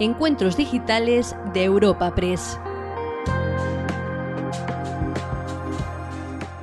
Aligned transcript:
Encuentros 0.00 0.56
Digitales 0.56 1.34
de 1.52 1.64
Europa 1.64 2.14
Press. 2.14 2.60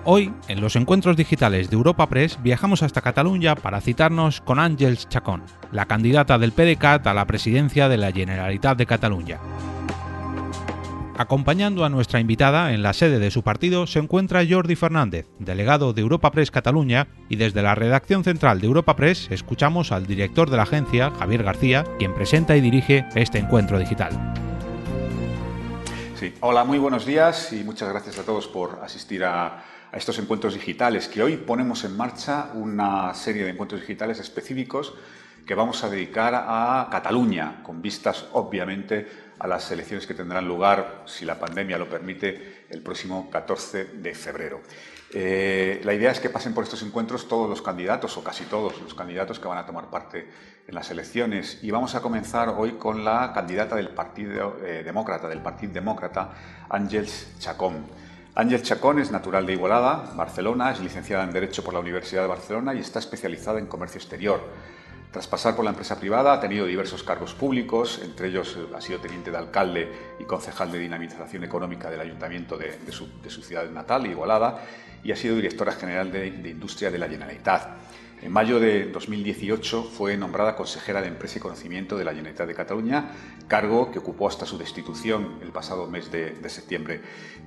Hoy, 0.05 0.33
en 0.47 0.61
los 0.61 0.77
encuentros 0.77 1.17
digitales 1.17 1.69
de 1.69 1.75
Europa 1.75 2.07
Press, 2.07 2.39
viajamos 2.41 2.81
hasta 2.81 3.01
Cataluña 3.01 3.55
para 3.55 3.81
citarnos 3.81 4.39
con 4.39 4.57
Ángels 4.57 5.09
Chacón, 5.09 5.43
la 5.73 5.85
candidata 5.85 6.37
del 6.37 6.53
PDCAT 6.53 7.05
a 7.07 7.13
la 7.13 7.25
presidencia 7.25 7.89
de 7.89 7.97
la 7.97 8.13
Generalitat 8.13 8.77
de 8.77 8.85
Cataluña. 8.85 9.39
Acompañando 11.17 11.85
a 11.85 11.89
nuestra 11.89 12.19
invitada 12.19 12.73
en 12.73 12.83
la 12.83 12.91
sede 12.91 13.19
de 13.19 13.31
su 13.31 13.41
partido 13.41 13.87
se 13.87 13.99
encuentra 13.99 14.43
Jordi 14.47 14.75
Fernández, 14.75 15.27
delegado 15.39 15.93
de 15.93 16.01
Europa 16.01 16.29
Press 16.31 16.51
Cataluña, 16.51 17.07
y 17.29 17.37
desde 17.37 17.61
la 17.61 17.73
redacción 17.73 18.25
central 18.25 18.59
de 18.59 18.67
Europa 18.67 18.97
Press 18.97 19.29
escuchamos 19.31 19.93
al 19.93 20.07
director 20.07 20.49
de 20.49 20.57
la 20.57 20.63
agencia, 20.63 21.11
Javier 21.11 21.43
García, 21.43 21.85
quien 21.97 22.13
presenta 22.13 22.57
y 22.57 22.61
dirige 22.61 23.05
este 23.15 23.37
encuentro 23.37 23.79
digital. 23.79 24.33
Hola, 26.41 26.65
muy 26.65 26.79
buenos 26.79 27.05
días 27.05 27.53
y 27.53 27.63
muchas 27.63 27.87
gracias 27.87 28.19
a 28.19 28.23
todos 28.23 28.47
por 28.47 28.81
asistir 28.83 29.23
a, 29.23 29.45
a 29.91 29.97
estos 29.97 30.19
encuentros 30.19 30.53
digitales, 30.53 31.07
que 31.07 31.23
hoy 31.23 31.37
ponemos 31.37 31.85
en 31.85 31.95
marcha 31.95 32.49
una 32.55 33.13
serie 33.13 33.45
de 33.45 33.51
encuentros 33.51 33.79
digitales 33.79 34.19
específicos 34.19 34.93
que 35.45 35.55
vamos 35.55 35.83
a 35.83 35.89
dedicar 35.89 36.33
a 36.35 36.89
Cataluña, 36.91 37.61
con 37.63 37.81
vistas 37.81 38.25
obviamente 38.33 39.24
a 39.39 39.47
las 39.47 39.69
elecciones 39.71 40.07
que 40.07 40.13
tendrán 40.13 40.47
lugar, 40.47 41.03
si 41.05 41.25
la 41.25 41.39
pandemia 41.39 41.77
lo 41.77 41.89
permite, 41.89 42.65
el 42.69 42.81
próximo 42.81 43.29
14 43.29 43.85
de 43.85 44.15
febrero. 44.15 44.61
Eh, 45.11 45.81
la 45.83 45.93
idea 45.93 46.11
es 46.11 46.19
que 46.19 46.29
pasen 46.29 46.53
por 46.53 46.63
estos 46.63 46.81
encuentros 46.81 47.27
todos 47.27 47.49
los 47.49 47.61
candidatos, 47.61 48.17
o 48.17 48.23
casi 48.23 48.45
todos 48.45 48.81
los 48.81 48.93
candidatos 48.93 49.39
que 49.39 49.47
van 49.47 49.57
a 49.57 49.65
tomar 49.65 49.89
parte 49.89 50.27
en 50.67 50.75
las 50.75 50.89
elecciones. 50.91 51.59
Y 51.61 51.71
vamos 51.71 51.95
a 51.95 52.01
comenzar 52.01 52.49
hoy 52.49 52.73
con 52.73 53.05
la 53.05 53.31
candidata 53.33 53.75
del 53.75 53.89
Partido 53.89 54.57
eh, 54.63 54.83
Demócrata, 54.83 55.27
del 55.27 55.41
Partido 55.41 55.73
Demócrata, 55.73 56.31
Ángels 56.69 57.37
Chacón. 57.39 57.85
Ángel 58.35 58.61
Chacón 58.63 58.99
es 58.99 59.11
natural 59.11 59.45
de 59.45 59.53
Igualada, 59.53 60.11
Barcelona, 60.15 60.71
es 60.71 60.81
licenciada 60.81 61.23
en 61.23 61.31
Derecho 61.31 61.63
por 61.63 61.73
la 61.73 61.79
Universidad 61.79 62.23
de 62.23 62.27
Barcelona 62.27 62.73
y 62.73 62.79
está 62.79 62.99
especializada 62.99 63.59
en 63.59 63.67
comercio 63.67 63.97
exterior. 63.97 64.41
Tras 65.15 65.27
pasar 65.27 65.55
por 65.55 65.63
la 65.63 65.71
empresa 65.71 65.97
privada 65.97 66.33
ha 66.33 66.41
tenido 66.41 66.65
diversos 66.65 67.01
cargos 67.01 67.33
públicos, 67.33 68.01
entre 68.03 68.27
ellos 68.27 68.57
eh, 68.59 68.75
ha 68.75 68.81
sido 68.81 68.99
teniente 68.99 69.31
de 69.31 69.37
alcalde 69.37 69.89
y 70.19 70.25
concejal 70.25 70.73
de 70.73 70.77
dinamización 70.77 71.45
económica 71.45 71.89
del 71.89 72.01
ayuntamiento 72.01 72.57
de, 72.57 72.77
su, 72.91 73.41
ciudad 73.41 73.69
natal, 73.69 74.05
Igualada, 74.07 74.61
y 75.05 75.13
ha 75.13 75.15
sido 75.15 75.37
directora 75.37 75.71
general 75.71 76.11
de, 76.11 76.27
Industria 76.27 76.91
de 76.91 76.97
la 76.97 77.07
Generalitat. 77.07 77.77
En 78.21 78.29
mayo 78.29 78.59
de 78.59 78.91
2018 78.91 79.83
fue 79.83 80.17
nombrada 80.17 80.53
consejera 80.53 81.01
de 81.01 81.07
Empresa 81.07 81.37
y 81.37 81.41
Conocimiento 81.41 81.97
de 81.97 82.03
la 82.03 82.11
Generalitat 82.11 82.45
de 82.45 82.53
Cataluña, 82.53 83.11
cargo 83.47 83.91
que 83.91 83.99
ocupó 83.99 84.27
hasta 84.27 84.45
su 84.45 84.57
destitución 84.57 85.39
el 85.41 85.53
pasado 85.53 85.87
mes 85.87 86.11
de, 86.11 86.49
septiembre. 86.49 86.99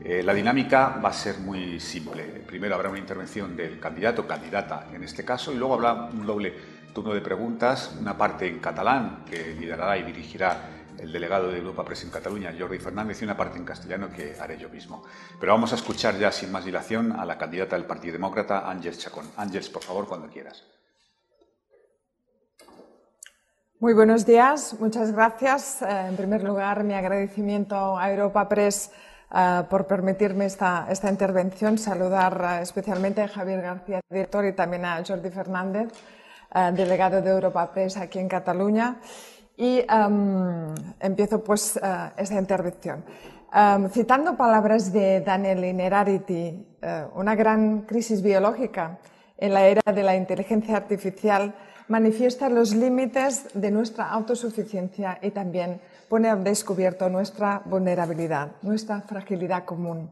Eh, 0.02 0.22
la 0.22 0.32
dinámica 0.32 0.98
va 1.04 1.10
a 1.10 1.12
ser 1.12 1.40
muy 1.40 1.80
simple. 1.80 2.22
Primero 2.46 2.76
habrá 2.76 2.88
una 2.88 2.98
intervención 2.98 3.54
del 3.54 3.78
candidato, 3.78 4.26
candidata 4.26 4.88
en 4.94 5.04
este 5.04 5.22
caso, 5.22 5.52
y 5.52 5.56
luego 5.56 5.74
habrá 5.74 5.92
un 5.92 6.24
doble 6.24 6.77
turno 6.92 7.14
de 7.14 7.20
preguntas, 7.20 7.94
una 8.00 8.16
parte 8.16 8.46
en 8.46 8.58
catalán 8.58 9.24
que 9.28 9.54
liderará 9.54 9.96
y 9.96 10.02
dirigirá 10.02 10.78
el 10.98 11.12
delegado 11.12 11.50
de 11.50 11.58
Europa 11.58 11.84
Press 11.84 12.04
en 12.04 12.10
Cataluña, 12.10 12.54
Jordi 12.58 12.78
Fernández, 12.78 13.20
y 13.20 13.24
una 13.24 13.36
parte 13.36 13.58
en 13.58 13.64
castellano 13.64 14.10
que 14.10 14.36
haré 14.38 14.58
yo 14.58 14.68
mismo. 14.68 15.04
Pero 15.38 15.52
vamos 15.52 15.72
a 15.72 15.76
escuchar 15.76 16.18
ya 16.18 16.32
sin 16.32 16.50
más 16.50 16.64
dilación 16.64 17.12
a 17.12 17.24
la 17.24 17.38
candidata 17.38 17.76
del 17.76 17.84
Partido 17.84 18.14
Demócrata, 18.14 18.68
Ángeles 18.68 18.98
Chacón. 18.98 19.26
Ángeles, 19.36 19.68
por 19.68 19.82
favor, 19.82 20.06
cuando 20.06 20.28
quieras. 20.28 20.64
Muy 23.80 23.94
buenos 23.94 24.26
días, 24.26 24.74
muchas 24.80 25.12
gracias. 25.12 25.82
Eh, 25.82 26.06
en 26.08 26.16
primer 26.16 26.42
lugar, 26.42 26.82
mi 26.82 26.94
agradecimiento 26.94 27.96
a 27.96 28.10
Europa 28.10 28.48
Press 28.48 28.90
eh, 29.32 29.62
por 29.70 29.86
permitirme 29.86 30.46
esta, 30.46 30.88
esta 30.90 31.08
intervención. 31.08 31.78
Saludar 31.78 32.58
eh, 32.58 32.62
especialmente 32.62 33.22
a 33.22 33.28
Javier 33.28 33.62
García, 33.62 34.00
director, 34.10 34.44
y 34.46 34.52
también 34.52 34.84
a 34.84 35.00
Jordi 35.06 35.30
Fernández. 35.30 35.92
Eh, 36.54 36.72
delegado 36.72 37.20
de 37.20 37.28
Europa 37.28 37.70
Press 37.70 37.98
aquí 37.98 38.18
en 38.18 38.28
Cataluña. 38.28 38.96
Y 39.54 39.80
em, 39.80 40.74
empiezo 40.98 41.44
pues 41.44 41.76
eh, 41.76 42.10
esta 42.16 42.38
intervención. 42.38 43.04
Em, 43.52 43.90
citando 43.90 44.34
palabras 44.34 44.90
de 44.90 45.20
Daniel 45.20 45.64
Inerarity, 45.64 46.78
eh, 46.80 47.04
una 47.14 47.34
gran 47.34 47.82
crisis 47.82 48.22
biológica 48.22 48.98
en 49.36 49.52
la 49.52 49.66
era 49.66 49.92
de 49.92 50.02
la 50.02 50.16
inteligencia 50.16 50.76
artificial 50.76 51.54
manifiesta 51.88 52.48
los 52.48 52.74
límites 52.74 53.48
de 53.52 53.70
nuestra 53.70 54.08
autosuficiencia 54.08 55.18
y 55.20 55.30
también 55.30 55.80
pone 56.08 56.28
al 56.30 56.44
descubierto 56.44 57.10
nuestra 57.10 57.60
vulnerabilidad, 57.64 58.52
nuestra 58.62 59.02
fragilidad 59.02 59.64
común. 59.64 60.10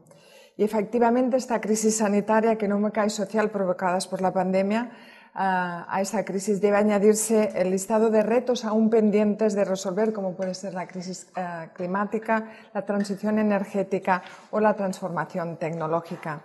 Y 0.55 0.63
efectivamente 0.63 1.37
esta 1.37 1.61
crisis 1.61 1.97
sanitaria, 1.97 2.51
económica 2.51 3.05
y 3.05 3.09
social 3.09 3.49
provocadas 3.49 4.07
por 4.07 4.21
la 4.21 4.33
pandemia 4.33 4.91
a, 5.39 6.01
esa 6.01 6.25
crisis 6.25 6.59
debe 6.59 6.77
añadirse 6.77 7.51
el 7.53 7.69
listado 7.69 8.09
de 8.09 8.23
retos 8.23 8.65
aún 8.65 8.89
pendientes 8.89 9.53
de 9.53 9.65
resolver, 9.65 10.11
como 10.11 10.33
puede 10.33 10.55
ser 10.55 10.73
la 10.73 10.87
crisis 10.87 11.27
eh, 11.35 11.69
climática, 11.73 12.49
la 12.73 12.83
transición 12.83 13.37
energética 13.37 14.23
o 14.49 14.59
la 14.59 14.73
transformación 14.73 15.57
tecnológica. 15.57 16.41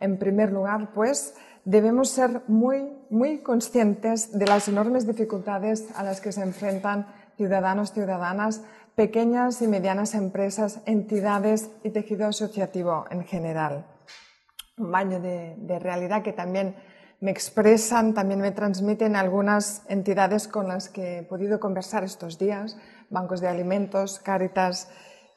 En 0.00 0.18
primer 0.18 0.52
lugar, 0.52 0.90
pues, 0.94 1.34
debemos 1.66 2.08
ser 2.08 2.40
muy, 2.48 2.90
muy 3.10 3.40
conscientes 3.42 4.32
de 4.32 4.46
las 4.46 4.68
enormes 4.68 5.06
dificultades 5.06 5.88
a 5.94 6.02
las 6.02 6.22
que 6.22 6.32
se 6.32 6.40
enfrentan 6.40 7.06
ciudadanos, 7.36 7.92
ciudadanas, 7.92 8.62
pequeñas 8.94 9.60
y 9.60 9.68
medianas 9.68 10.14
empresas, 10.14 10.80
entidades 10.86 11.70
y 11.84 11.90
tejido 11.90 12.26
asociativo 12.26 13.04
en 13.10 13.24
general. 13.24 13.84
Un 14.78 14.90
baño 14.90 15.20
de, 15.20 15.56
de 15.58 15.78
realidad 15.78 16.22
que 16.22 16.32
también 16.32 16.74
me 17.20 17.30
expresan, 17.30 18.14
también 18.14 18.40
me 18.40 18.50
transmiten 18.50 19.14
algunas 19.14 19.82
entidades 19.88 20.48
con 20.48 20.68
las 20.68 20.88
que 20.88 21.18
he 21.18 21.22
podido 21.22 21.60
conversar 21.60 22.02
estos 22.02 22.38
días, 22.38 22.78
bancos 23.10 23.40
de 23.40 23.48
alimentos, 23.48 24.18
Cáritas, 24.20 24.88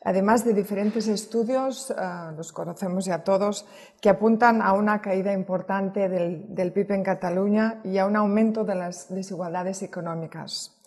además 0.01 0.45
de 0.45 0.53
diferentes 0.53 1.09
estudios, 1.09 1.91
eh, 1.91 1.95
los 2.37 2.53
conocemos 2.53 3.03
ya 3.03 3.25
todos, 3.25 3.65
que 3.99 4.09
apuntan 4.09 4.61
a 4.61 4.71
una 4.73 5.01
caída 5.01 5.33
importante 5.33 6.07
del, 6.07 6.71
PIB 6.71 6.91
en 6.91 7.03
Cataluña 7.03 7.81
y 7.83 7.97
a 7.97 8.05
un 8.05 8.15
aumento 8.15 8.63
de 8.63 8.75
las 8.75 9.13
desigualdades 9.13 9.81
económicas. 9.81 10.79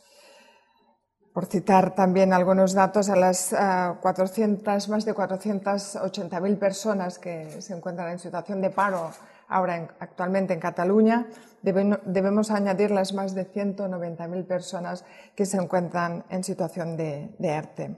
Por 1.35 1.45
citar 1.45 1.95
también 1.95 2.33
algunos 2.33 2.73
datos, 2.73 3.11
a 3.11 3.17
las 3.17 3.55
400, 4.01 4.87
eh, 4.87 4.91
más 4.91 5.05
de 5.05 5.15
480.000 5.15 6.59
personas 6.59 7.19
que 7.19 7.61
se 7.61 7.75
encuentran 7.77 8.13
en 8.13 8.19
situación 8.19 8.63
de 8.63 8.71
paro 8.71 9.11
ahora 9.49 9.97
actualmente 10.01 10.55
en 10.55 10.61
Cataluña, 10.61 11.27
debemos 11.63 12.51
añadir 12.51 12.91
las 12.91 13.13
más 13.13 13.35
de 13.35 13.51
190.000 13.51 14.47
personas 14.47 15.05
que 15.35 15.47
se 15.47 15.57
encuentran 15.57 16.25
en 16.31 16.45
situación 16.45 16.97
de, 16.97 17.31
de. 17.39 17.97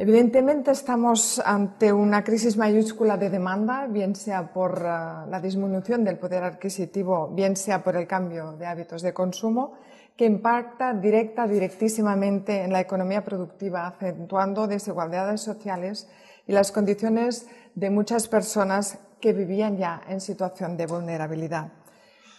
Evidentemente 0.00 0.70
estamos 0.70 1.42
ante 1.44 1.92
una 1.92 2.22
crisis 2.22 2.56
mayúscula 2.56 3.16
de 3.16 3.30
demanda, 3.30 3.88
bien 3.88 4.14
sea 4.14 4.52
por 4.52 4.78
uh, 4.78 5.28
la 5.28 5.40
disminución 5.42 6.04
del 6.04 6.18
poder 6.18 6.44
adquisitivo, 6.44 7.26
bien 7.34 7.56
sea 7.56 7.82
por 7.82 7.96
el 7.96 8.06
cambio 8.06 8.52
de 8.52 8.66
hábitos 8.66 9.02
de 9.02 9.12
consumo, 9.12 9.72
que 10.16 10.24
impacta 10.24 10.94
directa, 10.94 11.48
directísimamente 11.48 12.62
en 12.62 12.72
la 12.72 12.80
economía 12.80 13.24
productiva, 13.24 13.88
acentuando 13.88 14.68
desigualdades 14.68 15.40
sociales 15.40 16.08
y 16.48 16.52
las 16.52 16.72
condiciones 16.72 17.46
de 17.76 17.90
muchas 17.90 18.26
personas 18.26 18.98
que 19.20 19.32
vivían 19.32 19.76
ya 19.76 20.00
en 20.08 20.20
situación 20.20 20.76
de 20.76 20.86
vulnerabilidad. 20.86 21.72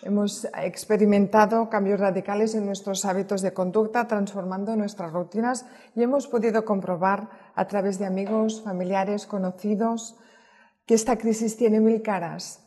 Hemos 0.02 0.48
experimentado 0.58 1.70
cambios 1.70 2.00
radicales 2.00 2.56
en 2.56 2.66
nuestros 2.66 3.06
hábitos 3.06 3.42
de 3.42 3.54
conducta, 3.54 4.08
transformando 4.08 4.76
nuestras 4.76 5.14
rutinas 5.14 5.66
y 5.94 6.04
hemos 6.04 6.28
podido 6.28 6.66
comprobar 6.66 7.30
a 7.54 7.68
través 7.68 8.00
de 8.00 8.06
amigos, 8.06 8.62
familiares, 8.64 9.26
conocidos, 9.26 10.18
que 10.86 10.96
esta 10.96 11.18
crisis 11.18 11.58
tiene 11.58 11.80
mil 11.80 12.02
caras. 12.02 12.62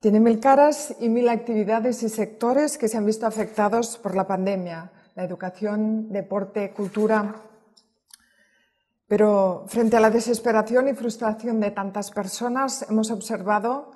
Tiene 0.00 0.20
mil 0.20 0.38
caras 0.38 0.94
y 1.00 1.08
mil 1.08 1.28
actividades 1.28 2.02
y 2.04 2.08
sectores 2.08 2.78
que 2.78 2.88
se 2.88 2.96
han 2.96 3.04
visto 3.04 3.26
afectados 3.26 3.98
por 3.98 4.14
la 4.14 4.26
pandemia. 4.26 4.92
La 5.16 5.24
educación, 5.24 6.10
deporte, 6.10 6.72
cultura, 6.72 7.34
pero 9.08 9.64
frente 9.68 9.96
a 9.96 10.00
la 10.00 10.10
desesperación 10.10 10.88
y 10.88 10.94
frustración 10.94 11.60
de 11.60 11.70
tantas 11.70 12.10
personas, 12.10 12.84
hemos 12.90 13.10
observado 13.10 13.92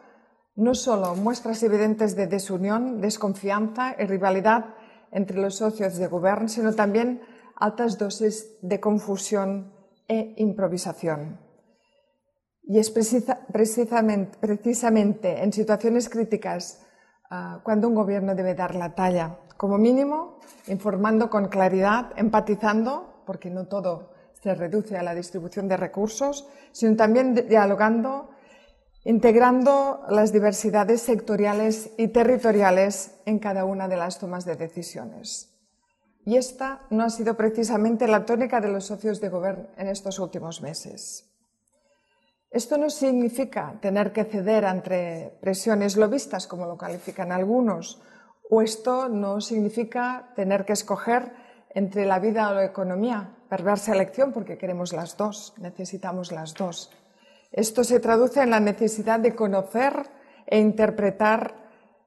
no 0.54 0.74
solo 0.74 1.14
muestras 1.16 1.62
evidentes 1.62 2.16
de 2.16 2.26
desunión, 2.26 3.00
desconfianza 3.00 3.94
y 3.98 4.04
rivalidad 4.06 4.74
entre 5.10 5.40
los 5.40 5.56
socios 5.56 5.96
de 5.96 6.06
gobierno, 6.06 6.48
sino 6.48 6.74
también 6.74 7.22
altas 7.56 7.96
dosis 7.98 8.56
de 8.62 8.78
confusión 8.78 9.72
e 10.06 10.34
improvisación. 10.36 11.40
Y 12.62 12.78
es 12.78 12.90
precisamente, 12.90 15.42
en 15.42 15.52
situaciones 15.52 16.08
críticas 16.08 16.86
uh, 17.30 17.58
cuando 17.64 17.88
un 17.88 17.96
gobierno 17.96 18.36
debe 18.36 18.54
dar 18.54 18.76
la 18.76 18.94
talla, 18.94 19.40
como 19.56 19.76
mínimo 19.76 20.38
informando 20.68 21.28
con 21.30 21.48
claridad, 21.48 22.12
empatizando 22.16 23.24
porque 23.26 23.50
no 23.50 23.66
todo 23.66 24.19
se 24.42 24.54
reduce 24.54 24.96
a 24.96 25.02
la 25.02 25.14
distribución 25.14 25.68
de 25.68 25.76
recursos, 25.76 26.48
sino 26.72 26.96
también 26.96 27.34
dialogando, 27.34 28.30
integrando 29.04 30.02
las 30.08 30.32
diversidades 30.32 31.02
sectoriales 31.02 31.90
y 31.98 32.08
territoriales 32.08 33.20
en 33.26 33.38
cada 33.38 33.64
una 33.64 33.88
de 33.88 33.96
las 33.96 34.18
tomas 34.18 34.44
de 34.44 34.56
decisiones. 34.56 35.50
Y 36.24 36.36
esta 36.36 36.82
no 36.90 37.04
ha 37.04 37.10
sido 37.10 37.36
precisamente 37.36 38.06
la 38.06 38.24
tónica 38.24 38.60
de 38.60 38.68
los 38.68 38.86
socios 38.86 39.20
de 39.20 39.30
gobierno 39.30 39.68
en 39.76 39.88
estos 39.88 40.18
últimos 40.18 40.60
meses. 40.62 41.26
Esto 42.50 42.78
no 42.78 42.90
significa 42.90 43.78
tener 43.80 44.12
que 44.12 44.24
ceder 44.24 44.64
ante 44.64 45.38
presiones 45.40 45.96
lobistas, 45.96 46.46
como 46.46 46.66
lo 46.66 46.76
califican 46.76 47.30
algunos, 47.30 48.02
o 48.50 48.60
esto 48.60 49.08
no 49.08 49.40
significa 49.40 50.32
tener 50.34 50.64
que 50.64 50.72
escoger 50.72 51.32
entre 51.74 52.06
la 52.06 52.18
vida 52.18 52.50
o 52.50 52.54
la 52.54 52.64
economía, 52.64 53.36
perversa 53.48 53.92
elección 53.92 54.32
porque 54.32 54.58
queremos 54.58 54.92
las 54.92 55.16
dos, 55.16 55.54
necesitamos 55.58 56.32
las 56.32 56.54
dos. 56.54 56.90
Esto 57.52 57.84
se 57.84 58.00
traduce 58.00 58.42
en 58.42 58.50
la 58.50 58.60
necesidad 58.60 59.20
de 59.20 59.34
conocer 59.34 60.10
e 60.46 60.58
interpretar 60.58 61.60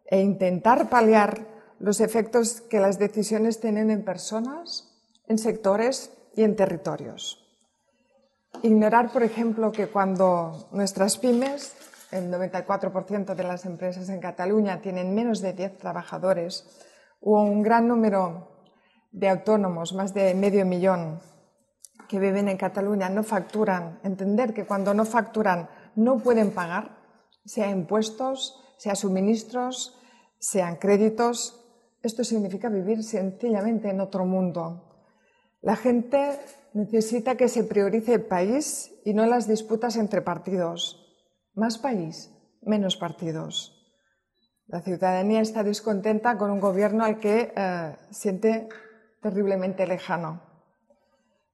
e 0.06 0.22
intentar 0.22 0.90
paliar 0.90 1.48
los 1.80 2.00
efectos 2.00 2.62
que 2.62 2.80
las 2.80 3.00
decisiones 3.00 3.60
tienen 3.60 3.90
en 3.90 4.06
personas, 4.06 4.94
en 5.28 5.38
sectores 5.38 6.12
y 6.36 6.44
en 6.44 6.56
territorios. 6.56 7.40
Ignorar, 8.62 9.12
por 9.12 9.24
ejemplo, 9.24 9.72
que 9.72 9.88
cuando 9.88 10.70
nuestras 10.72 11.18
pymes, 11.18 11.76
el 12.12 12.32
94% 12.32 13.34
de 13.34 13.44
las 13.44 13.66
empresas 13.66 14.08
en 14.10 14.20
Cataluña 14.20 14.82
tienen 14.82 15.16
menos 15.16 15.42
de 15.42 15.54
10 15.54 15.80
trabajadores, 15.80 16.64
o 17.20 17.42
un 17.42 17.64
gran 17.64 17.88
número 17.88 18.53
de 19.14 19.30
autónomos, 19.30 19.94
más 19.94 20.14
de 20.14 20.34
medio 20.34 20.66
millón, 20.66 21.22
que 22.10 22.20
viven 22.20 22.50
en 22.50 22.58
Cataluña, 22.58 23.10
no 23.10 23.24
facturan. 23.24 24.00
Entender 24.04 24.54
que 24.54 24.66
cuando 24.66 24.94
no 24.94 25.06
facturan 25.06 25.70
no 25.96 26.18
pueden 26.20 26.52
pagar, 26.52 26.98
sea 27.46 27.70
impuestos, 27.70 28.60
sea 28.78 28.96
suministros, 28.96 29.98
sean 30.40 30.76
créditos. 30.76 31.64
Esto 32.02 32.24
significa 32.24 32.70
vivir 32.70 33.04
sencillamente 33.04 33.90
en 33.90 34.02
otro 34.02 34.26
mundo. 34.26 35.08
La 35.62 35.76
gente 35.76 36.40
necesita 36.74 37.38
que 37.38 37.48
se 37.48 37.64
priorice 37.64 38.16
el 38.16 38.26
país 38.26 38.92
y 39.06 39.14
no 39.14 39.26
las 39.26 39.48
disputas 39.48 39.96
entre 39.96 40.22
partidos. 40.22 41.00
Más 41.54 41.78
país, 41.78 42.32
menos 42.62 42.98
partidos. 42.98 43.80
La 44.68 44.82
ciudadanía 44.82 45.42
está 45.42 45.64
descontenta 45.64 46.38
con 46.38 46.50
un 46.50 46.60
gobierno 46.60 47.04
al 47.04 47.20
que 47.20 47.54
eh, 47.56 47.96
siente 48.12 48.68
terriblemente 49.24 49.88
lejano. 49.88 50.42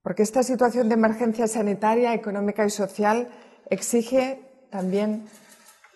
Porque 0.01 0.23
esta 0.23 0.43
situación 0.43 0.89
de 0.89 0.95
emergencia 0.95 1.47
sanitaria, 1.47 2.13
económica 2.13 2.65
y 2.65 2.69
social 2.69 3.29
exige 3.69 4.41
también 4.69 5.25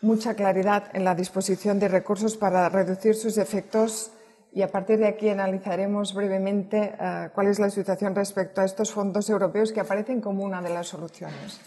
mucha 0.02 0.36
claridad 0.36 0.84
en 0.94 1.04
la 1.04 1.16
disposición 1.16 1.80
de 1.80 1.88
recursos 1.88 2.38
para 2.38 2.70
reducir 2.70 3.16
sus 3.16 3.38
efectos 3.38 4.12
y 4.52 4.62
a 4.62 4.68
partir 4.68 5.00
de 5.00 5.08
aquí 5.08 5.30
analizaremos 5.30 6.14
brevemente 6.14 6.94
uh, 6.94 7.34
cuál 7.34 7.48
es 7.48 7.58
la 7.58 7.70
situación 7.70 8.14
respecto 8.14 8.62
a 8.62 8.66
estos 8.66 8.92
fondos 8.92 9.30
europeos 9.30 9.72
que 9.72 9.80
aparecen 9.80 10.22
como 10.22 10.44
una 10.44 10.62
de 10.62 10.70
las 10.70 10.88
soluciones. 10.88 11.60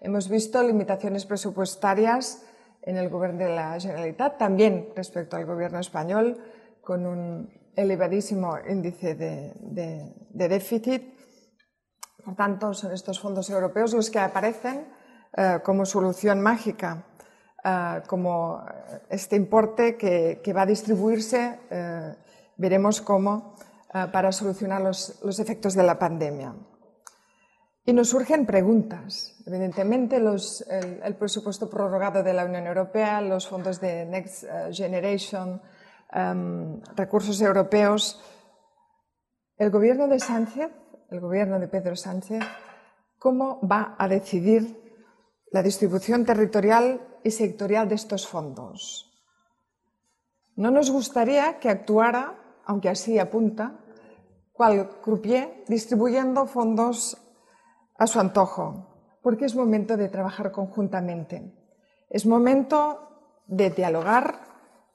Hemos 0.00 0.28
visto 0.28 0.62
limitaciones 0.62 1.26
presupuestarias 1.26 2.42
en 2.82 2.96
el 2.96 3.10
Gobierno 3.10 3.44
de 3.44 3.54
la 3.54 3.78
Generalitat, 3.78 4.38
también 4.38 4.88
respecto 4.96 5.36
al 5.36 5.44
Gobierno 5.44 5.80
español, 5.80 6.38
con 6.80 7.04
un 7.04 7.59
elevadísimo 7.76 8.58
índice 8.68 9.14
de, 9.14 9.54
de, 9.60 10.14
de 10.30 10.48
déficit. 10.48 11.02
Por 12.24 12.34
tanto, 12.36 12.74
son 12.74 12.92
estos 12.92 13.20
fondos 13.20 13.48
europeos 13.50 13.94
los 13.94 14.10
que 14.10 14.18
aparecen 14.18 14.86
uh, 15.36 15.62
como 15.62 15.84
solución 15.84 16.40
mágica 16.40 17.06
Uh, 17.62 18.00
como 18.08 18.64
este 19.10 19.36
importe 19.36 19.98
que, 19.98 20.40
que 20.42 20.54
va 20.54 20.62
a 20.62 20.66
distribuirse 20.66 21.60
uh, 21.68 22.16
veremos 22.60 23.00
cómo 23.00 23.56
eh, 23.92 24.06
para 24.12 24.30
solucionar 24.30 24.82
los, 24.82 25.38
efectos 25.40 25.74
de 25.74 25.82
la 25.82 25.98
pandemia. 25.98 26.54
Y 27.84 27.92
nos 27.92 28.10
surgen 28.10 28.46
preguntas. 28.46 29.34
Evidentemente, 29.46 30.16
el, 30.16 31.14
presupuesto 31.16 31.68
prorrogado 31.68 32.22
de 32.22 32.34
la 32.34 32.44
Unión 32.44 32.66
Europea, 32.66 33.20
los 33.20 33.48
fondos 33.48 33.80
de 33.80 34.04
Next 34.04 34.44
eh, 34.44 34.70
Generation, 34.72 35.60
em, 36.12 36.80
recursos 36.96 37.40
europeos. 37.40 38.20
El 39.56 39.70
gobierno 39.70 40.08
de 40.08 40.20
Sánchez, 40.20 40.70
el 41.10 41.20
gobierno 41.20 41.58
de 41.58 41.68
Pedro 41.68 41.96
Sánchez, 41.96 42.42
¿cómo 43.18 43.60
va 43.66 43.94
a 43.98 44.08
decidir 44.08 44.78
la 45.52 45.62
distribución 45.62 46.24
territorial 46.24 47.00
y 47.22 47.30
sectorial 47.30 47.88
de 47.88 47.96
estos 47.96 48.26
fondos? 48.26 49.06
No 50.56 50.70
nos 50.70 50.90
gustaría 50.90 51.58
que 51.58 51.68
actuara 51.68 52.40
aunque 52.70 52.88
así 52.88 53.18
apunta, 53.18 53.80
cual 54.52 55.00
croupier 55.02 55.64
distribuyendo 55.66 56.46
fondos 56.46 57.18
a 57.98 58.06
su 58.06 58.20
antojo, 58.20 59.18
porque 59.22 59.44
es 59.44 59.56
momento 59.56 59.96
de 59.96 60.08
trabajar 60.08 60.52
conjuntamente. 60.52 61.52
Es 62.08 62.26
momento 62.26 63.42
de 63.46 63.70
dialogar, 63.70 64.40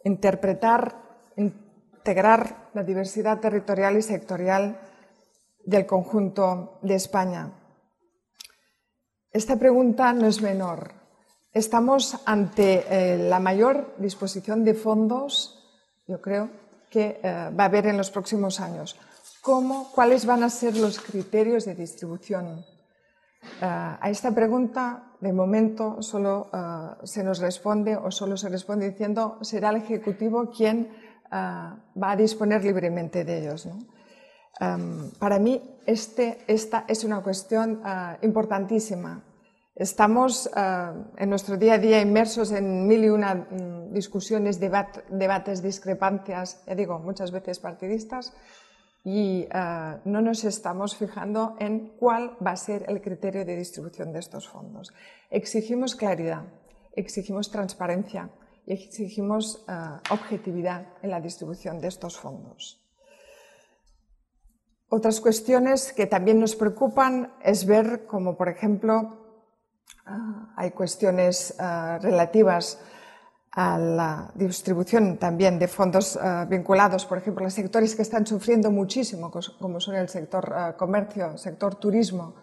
interpretar, 0.05 1.01
integrar 1.37 2.69
la 2.73 2.83
diversidad 2.83 3.39
territorial 3.39 3.97
y 3.97 4.01
sectorial 4.01 4.79
del 5.65 5.85
conjunto 5.85 6.79
de 6.81 6.95
España. 6.95 7.51
Esta 9.31 9.57
pregunta 9.57 10.13
no 10.13 10.27
es 10.27 10.41
menor. 10.41 10.93
Estamos 11.51 12.17
ante 12.25 12.85
eh, 12.89 13.17
la 13.17 13.39
mayor 13.39 13.95
disposición 13.97 14.63
de 14.63 14.73
fondos, 14.73 15.59
yo 16.07 16.21
creo, 16.21 16.49
que 16.89 17.19
eh, 17.21 17.51
va 17.57 17.63
a 17.63 17.67
haber 17.67 17.87
en 17.87 17.97
los 17.97 18.11
próximos 18.11 18.59
años. 18.59 18.95
¿Cómo, 19.41 19.91
¿Cuáles 19.91 20.25
van 20.25 20.43
a 20.43 20.49
ser 20.49 20.77
los 20.77 20.99
criterios 20.99 21.65
de 21.65 21.75
distribución? 21.75 22.65
Eh, 23.43 23.65
a 23.65 24.09
esta 24.09 24.31
pregunta, 24.31 25.15
de 25.19 25.33
momento, 25.33 26.01
solo 26.01 26.49
se 27.03 27.23
nos 27.23 27.39
responde 27.39 27.95
o 27.95 28.11
solo 28.11 28.37
se 28.37 28.49
responde 28.49 28.89
diciendo 28.89 29.39
será 29.41 29.69
el 29.69 29.77
Ejecutivo 29.77 30.51
quien 30.51 30.91
va 31.31 32.11
a 32.11 32.15
disponer 32.15 32.63
libremente 32.63 33.23
de 33.23 33.39
ellos. 33.39 33.67
Em, 34.59 35.11
para 35.19 35.39
mí, 35.39 35.61
este, 35.85 36.39
esta 36.47 36.85
es 36.87 37.03
una 37.03 37.21
cuestión 37.21 37.81
importantísima 38.21 39.23
Estamos 39.75 40.49
eh, 40.55 40.91
en 41.17 41.29
nuestro 41.29 41.57
día 41.57 41.73
a 41.73 41.77
día 41.77 41.99
inmersos 41.99 42.53
en 42.53 42.87
mil 42.87 43.03
y 43.03 43.09
una 43.09 43.35
mm, 43.35 43.91
discusiones, 43.91 44.57
debates, 44.57 45.61
discrepancias, 45.61 46.63
ya 46.65 46.75
digo, 46.75 46.97
muchas 46.99 47.31
veces 47.31 47.59
partidistas, 47.59 48.31
y 49.03 49.45
eh, 49.53 49.97
no 50.05 50.21
nos 50.21 50.45
estamos 50.45 50.95
fijando 50.95 51.57
en 51.59 51.89
cuál 51.97 52.37
va 52.39 52.51
a 52.51 52.55
ser 52.55 52.85
el 52.87 53.01
criterio 53.01 53.43
de 53.43 53.57
distribución 53.57 54.13
de 54.13 54.19
estos 54.19 54.47
fondos. 54.47 54.93
Exigimos 55.29 55.95
claridad, 55.95 56.43
exigimos 56.93 57.51
transparencia 57.51 58.29
y 58.65 58.73
exigimos 58.73 59.65
eh, 59.67 59.73
objetividad 60.09 60.87
en 61.01 61.11
la 61.11 61.21
distribución 61.21 61.79
de 61.79 61.87
estos 61.87 62.17
fondos. 62.17 62.81
Otras 64.89 65.19
cuestiones 65.19 65.93
que 65.93 66.05
también 66.05 66.39
nos 66.39 66.55
preocupan 66.55 67.33
es 67.43 67.65
ver 67.65 68.05
como, 68.05 68.37
por 68.37 68.49
ejemplo, 68.49 69.25
Ah, 70.07 70.53
hay 70.55 70.69
cuestiones 70.69 71.55
ah, 71.57 71.97
relativas 71.99 72.79
a 73.51 73.79
la 73.79 74.31
distribución 74.35 75.17
también 75.17 75.57
de 75.57 75.69
fondos 75.69 76.19
vinculados, 76.49 77.05
por 77.05 77.17
ejemplo, 77.17 77.45
a 77.45 77.49
sectores 77.49 77.95
que 77.95 78.01
están 78.01 78.27
sufriendo 78.27 78.69
muchísimo, 78.69 79.31
como 79.31 79.79
son 79.79 79.95
el 79.95 80.09
sector 80.09 80.75
comercio, 80.77 81.31
el 81.31 81.39
sector 81.39 81.75
turismo, 81.75 82.35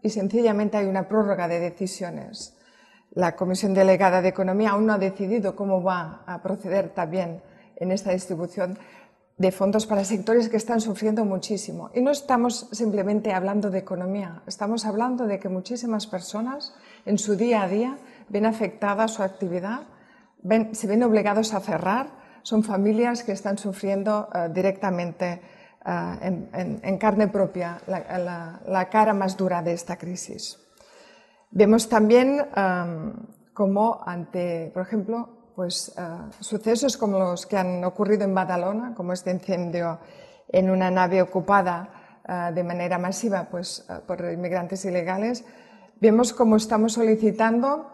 y 0.00 0.08
sencillamente 0.08 0.76
hay 0.76 0.86
una 0.86 1.08
prórroga 1.08 1.48
de 1.48 1.58
decisiones. 1.58 2.56
La 3.12 3.34
Comisión 3.34 3.74
Delegada 3.74 4.22
de 4.22 4.28
Economía 4.28 4.70
aún 4.70 4.86
no 4.86 4.92
ha 4.92 4.98
decidido 4.98 5.56
cómo 5.56 5.82
va 5.82 6.22
a 6.26 6.42
proceder 6.42 6.90
también 6.90 7.42
en 7.76 7.90
esta 7.90 8.12
distribución 8.12 8.78
de 9.36 9.52
fondos 9.52 9.86
para 9.86 10.04
sectores 10.04 10.50
que 10.50 10.58
están 10.58 10.82
sufriendo 10.82 11.24
muchísimo. 11.24 11.90
Y 11.94 12.02
no 12.02 12.10
estamos 12.10 12.68
simplemente 12.72 13.32
hablando 13.32 13.70
de 13.70 13.78
economía, 13.78 14.42
estamos 14.46 14.84
hablando 14.84 15.26
de 15.26 15.38
que 15.38 15.48
muchísimas 15.48 16.06
personas 16.06 16.74
en 17.06 17.16
su 17.16 17.36
día 17.36 17.62
a 17.62 17.68
día 17.68 17.96
ven 18.28 18.44
afectada 18.44 19.08
su 19.08 19.22
actividad, 19.22 19.80
se 20.72 20.86
ven 20.86 21.02
obligados 21.02 21.54
a 21.54 21.60
cerrar, 21.60 22.08
son 22.42 22.62
familias 22.62 23.24
que 23.24 23.32
están 23.32 23.56
sufriendo 23.56 24.28
uh, 24.28 24.52
directamente 24.52 25.40
uh, 25.86 26.16
en, 26.22 26.98
carne 26.98 27.28
propia 27.28 27.80
la, 27.86 28.88
cara 28.90 29.14
más 29.14 29.36
dura 29.36 29.62
de 29.62 29.72
esta 29.72 29.96
crisis. 29.96 30.58
Vemos 31.52 31.88
también 31.88 32.46
um, 32.56 33.12
cómo 33.52 34.00
ante, 34.06 34.70
por 34.72 34.82
ejemplo, 34.82 35.52
pues, 35.56 35.92
uh, 35.98 36.30
sucesos 36.42 36.96
como 36.96 37.18
los 37.18 37.46
que 37.46 37.56
han 37.56 37.84
ocurrido 37.84 38.24
en 38.24 38.34
Badalona, 38.34 38.94
como 38.94 39.12
este 39.12 39.32
incendio 39.32 39.98
en 40.48 40.70
una 40.70 40.90
nave 40.90 41.22
ocupada 41.22 42.00
de 42.54 42.62
manera 42.62 42.98
masiva 42.98 43.48
pues, 43.50 43.84
por 44.06 44.20
inmigrantes 44.20 44.84
ilegales, 44.84 45.44
vemos 46.00 46.32
cómo 46.32 46.56
estamos 46.56 46.92
solicitando, 46.92 47.90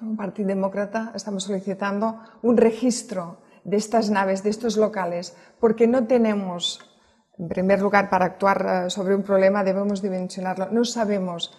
un 0.00 0.16
Partido 0.16 0.48
Demócrata, 0.48 1.12
estamos 1.14 1.44
solicitando 1.44 2.20
un 2.42 2.56
registro 2.56 3.42
de 3.64 3.76
estas 3.76 4.08
naves, 4.08 4.42
de 4.42 4.50
estos 4.50 4.78
locales, 4.78 5.36
porque 5.58 5.86
no 5.86 6.06
tenemos, 6.06 6.80
en 7.38 7.48
primer 7.48 7.82
lugar, 7.82 8.08
para 8.08 8.24
actuar 8.24 8.90
sobre 8.90 9.14
un 9.14 9.22
problema 9.22 9.62
debemos 9.62 10.00
dimensionarlo. 10.00 10.68
No 10.70 10.84
sabemos 10.84 11.52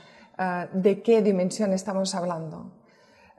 de 0.74 1.01
qué 1.01 1.21
dimensión 1.21 1.74
estamos 1.74 2.15
hablando. 2.15 2.81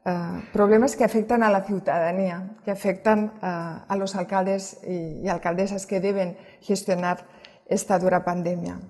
Eh, 0.04 0.42
problemas 0.52 0.96
que 0.96 1.04
afectan 1.04 1.44
a 1.44 1.50
la 1.50 1.62
ciudadanía, 1.62 2.56
que 2.64 2.72
afectan 2.72 3.26
uh, 3.40 3.86
a 3.86 3.96
los 3.96 4.16
alcaldes 4.16 4.80
y, 4.84 5.20
y, 5.22 5.28
alcaldesas 5.28 5.86
que 5.86 6.00
deben 6.00 6.36
gestionar 6.60 7.24
esta 7.66 8.00
dura 8.00 8.24
pandemia. 8.24 8.80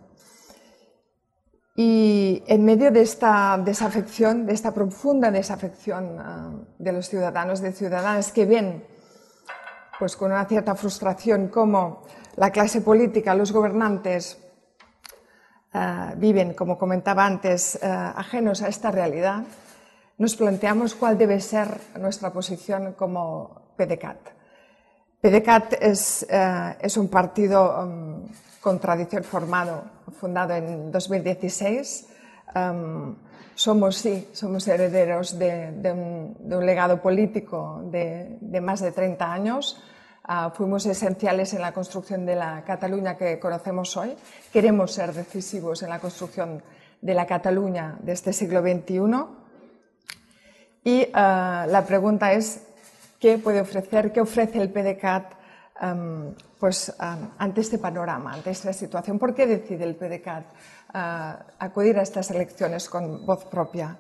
Y 1.77 2.43
en 2.47 2.65
medio 2.65 2.91
de 2.91 3.03
esta 3.03 3.61
desafección, 3.63 4.47
de 4.47 4.55
esta 4.55 4.73
profunda 4.73 5.31
desafección 5.31 6.19
uh, 6.19 6.65
de 6.79 6.93
los 6.93 7.11
ciudadanos, 7.11 7.61
de 7.61 7.73
ciudadanas 7.73 8.33
que 8.33 8.47
ven 8.47 8.83
pues, 9.99 10.17
con 10.17 10.33
una 10.33 10.47
cierta 10.47 10.75
frustración 10.75 11.49
cómo 11.49 12.05
la 12.37 12.51
clase 12.51 12.81
política, 12.81 13.35
los 13.35 13.53
gobernantes, 13.53 14.39
viven, 16.17 16.55
como 16.55 16.79
comentaba 16.79 17.25
antes, 17.25 17.79
ajenos 17.83 18.63
a 18.63 18.69
esta 18.69 18.91
realidad, 18.91 19.45
nos 20.19 20.37
planteamos 20.37 20.95
cuál 20.95 21.19
debe 21.19 21.41
ser 21.41 21.69
nuestra 21.99 22.31
posición 22.33 22.93
como 22.93 23.75
PDCAT. 23.77 24.19
PDCAT 25.21 25.75
es, 25.81 26.27
eh, 26.29 26.77
es 26.81 26.97
un 26.97 27.09
partido 27.09 27.83
um, 27.83 28.27
con 28.61 28.79
tradición 28.79 29.25
formado, 29.25 29.85
fundado 30.19 30.55
en 30.55 30.91
2016. 30.91 32.09
Um, 32.55 33.15
somos, 33.55 33.97
sí, 33.97 34.29
somos 34.33 34.67
herederos 34.67 35.39
de, 35.39 35.93
un, 35.93 36.67
legado 36.67 37.01
político 37.01 37.83
de, 37.85 38.37
de, 38.41 38.61
más 38.61 38.81
de 38.81 38.93
30 38.93 39.33
años. 39.33 39.83
Fuimos 40.55 40.87
esenciales 40.87 41.53
en 41.53 41.63
la 41.63 41.73
construcción 41.73 42.25
de 42.25 42.37
la 42.37 42.63
Cataluña 42.65 43.17
que 43.17 43.41
conocemos 43.41 43.97
hoy. 43.97 44.15
Queremos 44.53 44.93
ser 44.93 45.13
decisivos 45.13 45.83
en 45.83 45.91
la 45.91 45.99
construcción 45.99 46.63
de 47.01 47.15
la 47.15 47.27
Cataluña 47.27 47.99
de 48.01 48.13
este 48.13 48.33
siglo 48.33 48.63
XXI 48.63 49.43
y 50.85 51.03
uh, 51.09 51.13
la 51.15 51.85
pregunta 51.87 52.33
es, 52.33 52.63
¿qué 53.21 53.39
puede 53.39 53.61
ofrecer, 53.61 54.13
qué 54.13 54.21
ofrece 54.21 54.61
el 54.61 54.71
PDCAT 54.71 55.33
um, 55.81 56.35
pues, 56.59 56.93
um, 57.01 57.31
ante 57.39 57.61
este 57.61 57.79
panorama, 57.79 58.33
ante 58.33 58.51
esta 58.51 58.73
situación? 58.73 59.19
¿Por 59.19 59.35
qué 59.35 59.47
decide 59.47 59.85
el 59.85 59.95
PDCAT 59.95 60.45
uh, 60.95 61.45
acudir 61.59 61.99
a 61.99 62.03
estas 62.03 62.31
elecciones 62.33 62.89
con 62.89 63.25
voz 63.25 63.45
propia? 63.45 63.97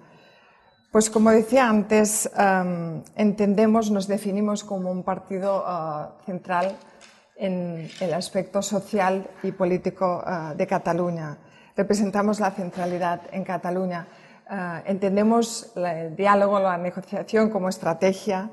Pues 0.92 1.08
como 1.08 1.30
decía 1.30 1.70
antes, 1.70 2.28
um, 2.36 3.02
entendemos, 3.16 3.90
nos 3.90 4.06
definimos 4.06 4.62
como 4.62 4.90
un 4.90 5.02
partido 5.02 5.64
uh, 5.64 6.22
central 6.26 6.76
en 7.34 7.88
el 7.98 8.12
aspecto 8.12 8.60
social 8.60 9.26
y 9.42 9.52
político 9.52 10.22
de 10.54 10.66
Cataluña. 10.66 11.38
Representamos 11.74 12.40
la 12.40 12.50
centralidad 12.50 13.22
en 13.32 13.42
Cataluña 13.42 14.06
Uh, 14.50 14.82
entendemos 14.84 15.72
el 15.76 16.14
diálogo, 16.14 16.60
la 16.60 16.76
negociación 16.76 17.48
como 17.48 17.70
estrategia 17.70 18.50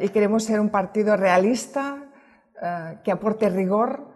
y 0.00 0.08
queremos 0.08 0.42
ser 0.42 0.58
un 0.58 0.68
partido 0.68 1.16
realista 1.16 1.98
que 3.04 3.12
aporte 3.12 3.48
rigor 3.48 4.11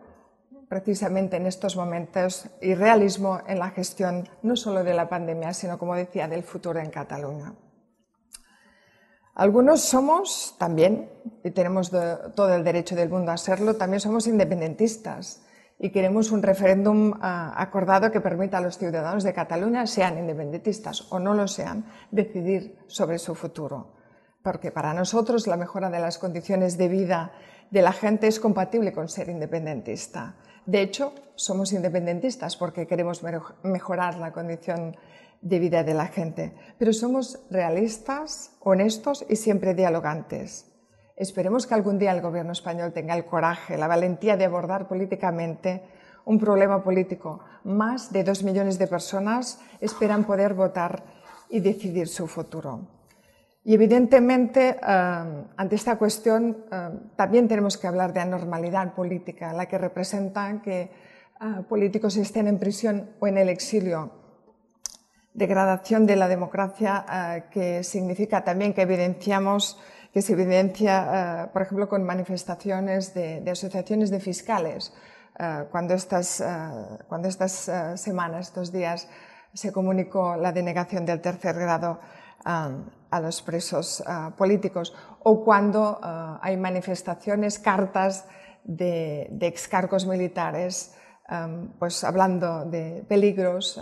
precisamente 0.69 1.37
en 1.37 1.47
estos 1.47 1.77
momentos 1.77 2.49
y 2.61 2.75
realismo 2.75 3.41
en 3.47 3.59
la 3.59 3.71
gestión 3.71 4.29
no 4.43 4.57
solo 4.57 4.83
de 4.85 4.95
la 4.95 5.09
pandemia, 5.09 5.53
sino, 5.53 5.79
como 5.79 5.95
decía, 5.95 6.29
del 6.29 6.43
futuro 6.43 6.81
en 6.81 6.91
Cataluña. 6.91 7.55
Algunos 9.35 9.83
somos 9.83 10.57
también, 10.59 11.11
y 11.45 11.51
tenemos 11.51 11.91
de, 11.91 12.17
todo 12.35 12.55
el 12.55 12.65
derecho 12.65 12.97
del 12.97 13.11
mundo 13.11 13.33
a 13.33 13.37
serlo, 13.37 13.77
también 13.77 14.01
somos 14.01 14.27
independentistas 14.27 15.43
y 15.79 15.91
queremos 15.91 16.31
un 16.31 16.43
referéndum 16.43 17.11
uh, 17.11 17.17
acordado 17.21 18.11
que 18.11 18.23
permita 18.23 18.57
a 18.57 18.63
los 18.63 18.79
ciudadanos 18.79 19.25
de 19.25 19.35
Cataluña, 19.35 19.87
sean 19.87 20.17
independentistas 20.17 21.13
o 21.13 21.19
no 21.19 21.35
lo 21.35 21.49
sean, 21.49 21.85
decidir 22.11 22.79
sobre 22.87 23.19
su 23.19 23.35
futuro. 23.35 23.93
Porque 24.43 24.71
para 24.71 24.95
nosotros 24.95 25.47
la 25.47 25.59
mejora 25.59 25.91
de 25.91 26.01
las 26.01 26.17
condiciones 26.17 26.79
de 26.79 26.89
vida 26.89 27.33
de 27.71 27.83
la 27.83 27.93
gente 27.93 28.29
es 28.29 28.41
compatible 28.41 28.93
con 28.93 29.09
ser 29.09 29.29
independentista. 29.29 30.37
De 30.67 30.83
hecho, 30.83 31.13
somos 31.37 31.73
independentistas 31.73 32.57
porque 32.57 32.89
queremos 32.89 33.23
mejorar 33.63 34.19
la 34.19 34.33
condición 34.33 34.97
de 35.41 35.59
vida 35.61 35.85
de 35.85 35.95
la 35.95 36.09
gente, 36.09 36.55
pero 36.77 36.93
somos 36.93 37.39
realistas, 37.51 38.57
honestos 38.61 39.25
y 39.29 39.37
siempre 39.37 39.75
dialogantes. 39.75 40.73
Esperemos 41.17 41.67
que 41.67 41.75
algún 41.75 41.99
día 41.99 42.11
el 42.11 42.21
gobierno 42.21 42.53
español 42.53 42.93
tenga 42.93 43.15
el 43.15 43.27
coraje, 43.27 43.79
la 43.79 43.87
valentía 43.87 44.37
de 44.37 44.45
abordar 44.45 44.89
políticamente 44.89 45.85
un 46.25 46.41
problema 46.41 46.83
político. 46.83 47.41
Más 47.63 48.13
de 48.13 48.25
dos 48.25 48.43
millones 48.43 48.79
de 48.79 48.89
personas 48.89 49.61
esperan 49.81 50.25
poder 50.25 50.55
votar 50.55 51.05
y 51.49 51.61
decidir 51.61 52.09
su 52.09 52.27
futuro. 52.27 52.96
Y 53.67 53.75
evidentemente, 53.75 54.79
ante 54.81 55.75
esta 55.75 55.99
cuestión, 55.99 56.67
también 57.17 57.49
tenemos 57.49 57.77
que 57.77 57.89
hablar 57.89 58.13
de 58.13 58.21
anormalidad 58.21 58.95
política, 58.95 59.53
la 59.53 59.67
que 59.67 59.77
representa 59.77 60.63
que 60.63 60.83
eh, 60.83 60.91
políticos 61.69 62.17
estén 62.17 62.47
en 62.47 62.61
prisión 62.61 63.11
o 63.19 63.27
en 63.27 63.39
el 63.39 63.49
exilio. 63.49 64.13
Degradación 65.35 66.07
de 66.07 66.15
la 66.15 66.29
democracia, 66.29 67.49
que 67.51 67.83
significa 67.83 68.45
también 68.45 68.73
que 68.73 68.83
evidenciamos 68.83 69.81
que 70.13 70.23
se 70.23 70.35
evidencia, 70.35 71.49
uh, 71.51 71.53
por 71.53 71.63
ejemplo, 71.63 71.89
con 71.89 72.05
manifestaciones 72.05 73.15
de, 73.15 73.41
de 73.41 73.51
asociaciones 73.51 74.11
de 74.11 74.21
fiscales. 74.21 74.95
Cuando 75.71 75.93
estas, 75.93 76.43
cuando 77.09 77.29
estas 77.29 77.71
semanas, 77.97 78.47
estos 78.47 78.73
días, 78.73 79.09
se 79.53 79.73
comunicó 79.73 80.37
la 80.37 80.53
denegación 80.53 81.05
del 81.05 81.21
tercer 81.21 81.57
grado 81.57 82.01
a 83.17 83.21
los 83.21 83.43
presos 83.43 84.03
políticos, 84.37 84.95
o 85.23 85.45
cuando 85.45 85.99
hay 86.41 86.57
manifestaciones, 86.57 87.59
cartas 87.59 88.27
de, 88.65 89.29
de 89.31 89.47
excargos 89.47 90.07
militares, 90.07 90.95
um, 91.31 91.69
pues 91.79 92.03
hablando 92.05 92.65
de 92.65 93.05
peligros 93.09 93.81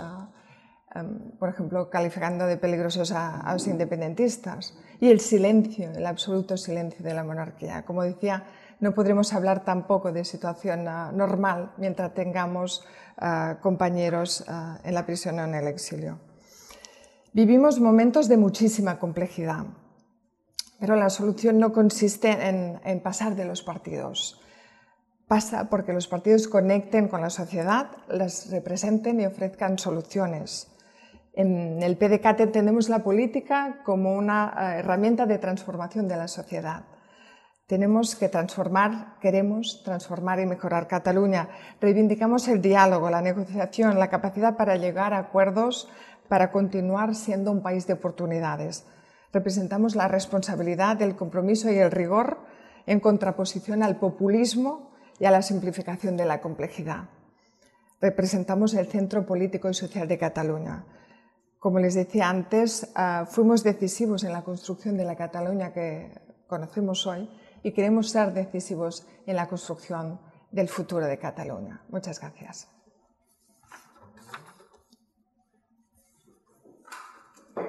por 1.38 1.48
ejemplo, 1.48 1.90
calificando 1.90 2.46
de 2.46 2.56
peligrosos 2.56 3.10
a, 3.12 3.52
los 3.52 3.66
independentistas. 3.66 4.78
Y 5.00 5.10
el 5.10 5.20
silencio, 5.20 5.90
el 5.90 6.06
absoluto 6.06 6.56
silencio 6.56 7.04
de 7.04 7.14
la 7.14 7.24
monarquía. 7.24 7.84
Como 7.84 8.04
decía, 8.04 8.44
no 8.80 8.94
podremos 8.94 9.32
hablar 9.34 9.64
tampoco 9.64 10.12
de 10.12 10.24
situación 10.24 10.86
uh, 10.86 11.10
normal 11.12 11.72
mientras 11.78 12.14
tengamos 12.14 12.84
compañeros 13.60 14.44
en 14.82 14.92
la 14.92 15.06
prisión 15.06 15.38
o 15.38 15.44
en 15.44 15.54
el 15.54 15.68
exilio. 15.68 16.18
Vivimos 17.34 17.80
momentos 17.80 18.28
de 18.28 18.38
muchísima 18.38 18.98
complejidad, 18.98 19.66
pero 20.80 20.96
la 20.96 21.10
solución 21.10 21.58
no 21.58 21.72
consiste 21.72 22.30
en, 22.30 23.00
pasar 23.00 23.34
de 23.34 23.44
los 23.44 23.62
partidos. 23.62 24.40
Pasa 25.26 25.68
porque 25.68 25.92
los 25.92 26.08
partidos 26.08 26.48
conecten 26.48 27.08
con 27.08 27.20
la 27.20 27.30
sociedad, 27.30 27.90
las 28.08 28.50
representen 28.50 29.20
y 29.20 29.26
ofrezcan 29.26 29.78
soluciones 29.78 30.70
en 31.36 31.82
el 31.82 31.96
PDCAT 31.96 32.40
entendemos 32.40 32.88
la 32.88 33.00
política 33.00 33.80
como 33.84 34.14
una 34.14 34.54
eh, 34.56 34.78
herramienta 34.78 35.26
de 35.26 35.38
transformación 35.38 36.06
de 36.06 36.16
la 36.16 36.28
sociedad. 36.28 36.84
Tenemos 37.66 38.14
que 38.14 38.28
transformar, 38.28 39.16
queremos 39.20 39.82
transformar 39.84 40.38
y 40.38 40.46
mejorar 40.46 40.86
Cataluña. 40.86 41.48
Reivindicamos 41.80 42.46
el 42.48 42.60
diálogo, 42.60 43.10
la 43.10 43.22
negociación, 43.22 43.98
la 43.98 44.10
capacidad 44.10 44.56
para 44.56 44.76
llegar 44.76 45.14
a 45.14 45.18
acuerdos 45.18 45.88
para 46.28 46.50
continuar 46.50 47.14
siendo 47.14 47.50
un 47.50 47.62
país 47.62 47.86
de 47.86 47.94
oportunidades. 47.94 48.86
Representamos 49.32 49.96
la 49.96 50.08
responsabilidad, 50.08 51.00
el 51.02 51.16
compromiso 51.16 51.70
y 51.70 51.78
el 51.78 51.90
rigor 51.90 52.38
en 52.86 53.00
contraposición 53.00 53.82
al 53.82 53.98
populismo 53.98 54.92
y 55.18 55.24
a 55.26 55.30
la 55.30 55.42
simplificación 55.42 56.16
de 56.16 56.24
la 56.24 56.40
complejidad. 56.40 57.08
Representamos 58.00 58.74
el 58.74 58.86
centro 58.86 59.24
político 59.24 59.68
y 59.68 59.74
social 59.74 60.06
de 60.08 60.18
Cataluña. 60.18 60.84
Como 61.58 61.78
les 61.78 61.94
decía 61.94 62.28
antes, 62.28 62.92
uh, 62.94 63.24
fuimos 63.24 63.64
decisivos 63.64 64.24
en 64.24 64.32
la 64.32 64.42
construcción 64.42 64.96
de 64.96 65.04
la 65.04 65.16
Cataluña 65.16 65.72
que 65.72 66.12
conocemos 66.46 67.06
hoy 67.06 67.30
y 67.62 67.72
queremos 67.72 68.10
ser 68.10 68.34
decisivos 68.34 69.06
en 69.26 69.36
la 69.36 69.48
construcción 69.48 70.20
del 70.52 70.68
futuro 70.68 71.06
de 71.06 71.18
Cataluña. 71.18 71.82
Muchas 71.88 72.20
gracias. 72.20 72.73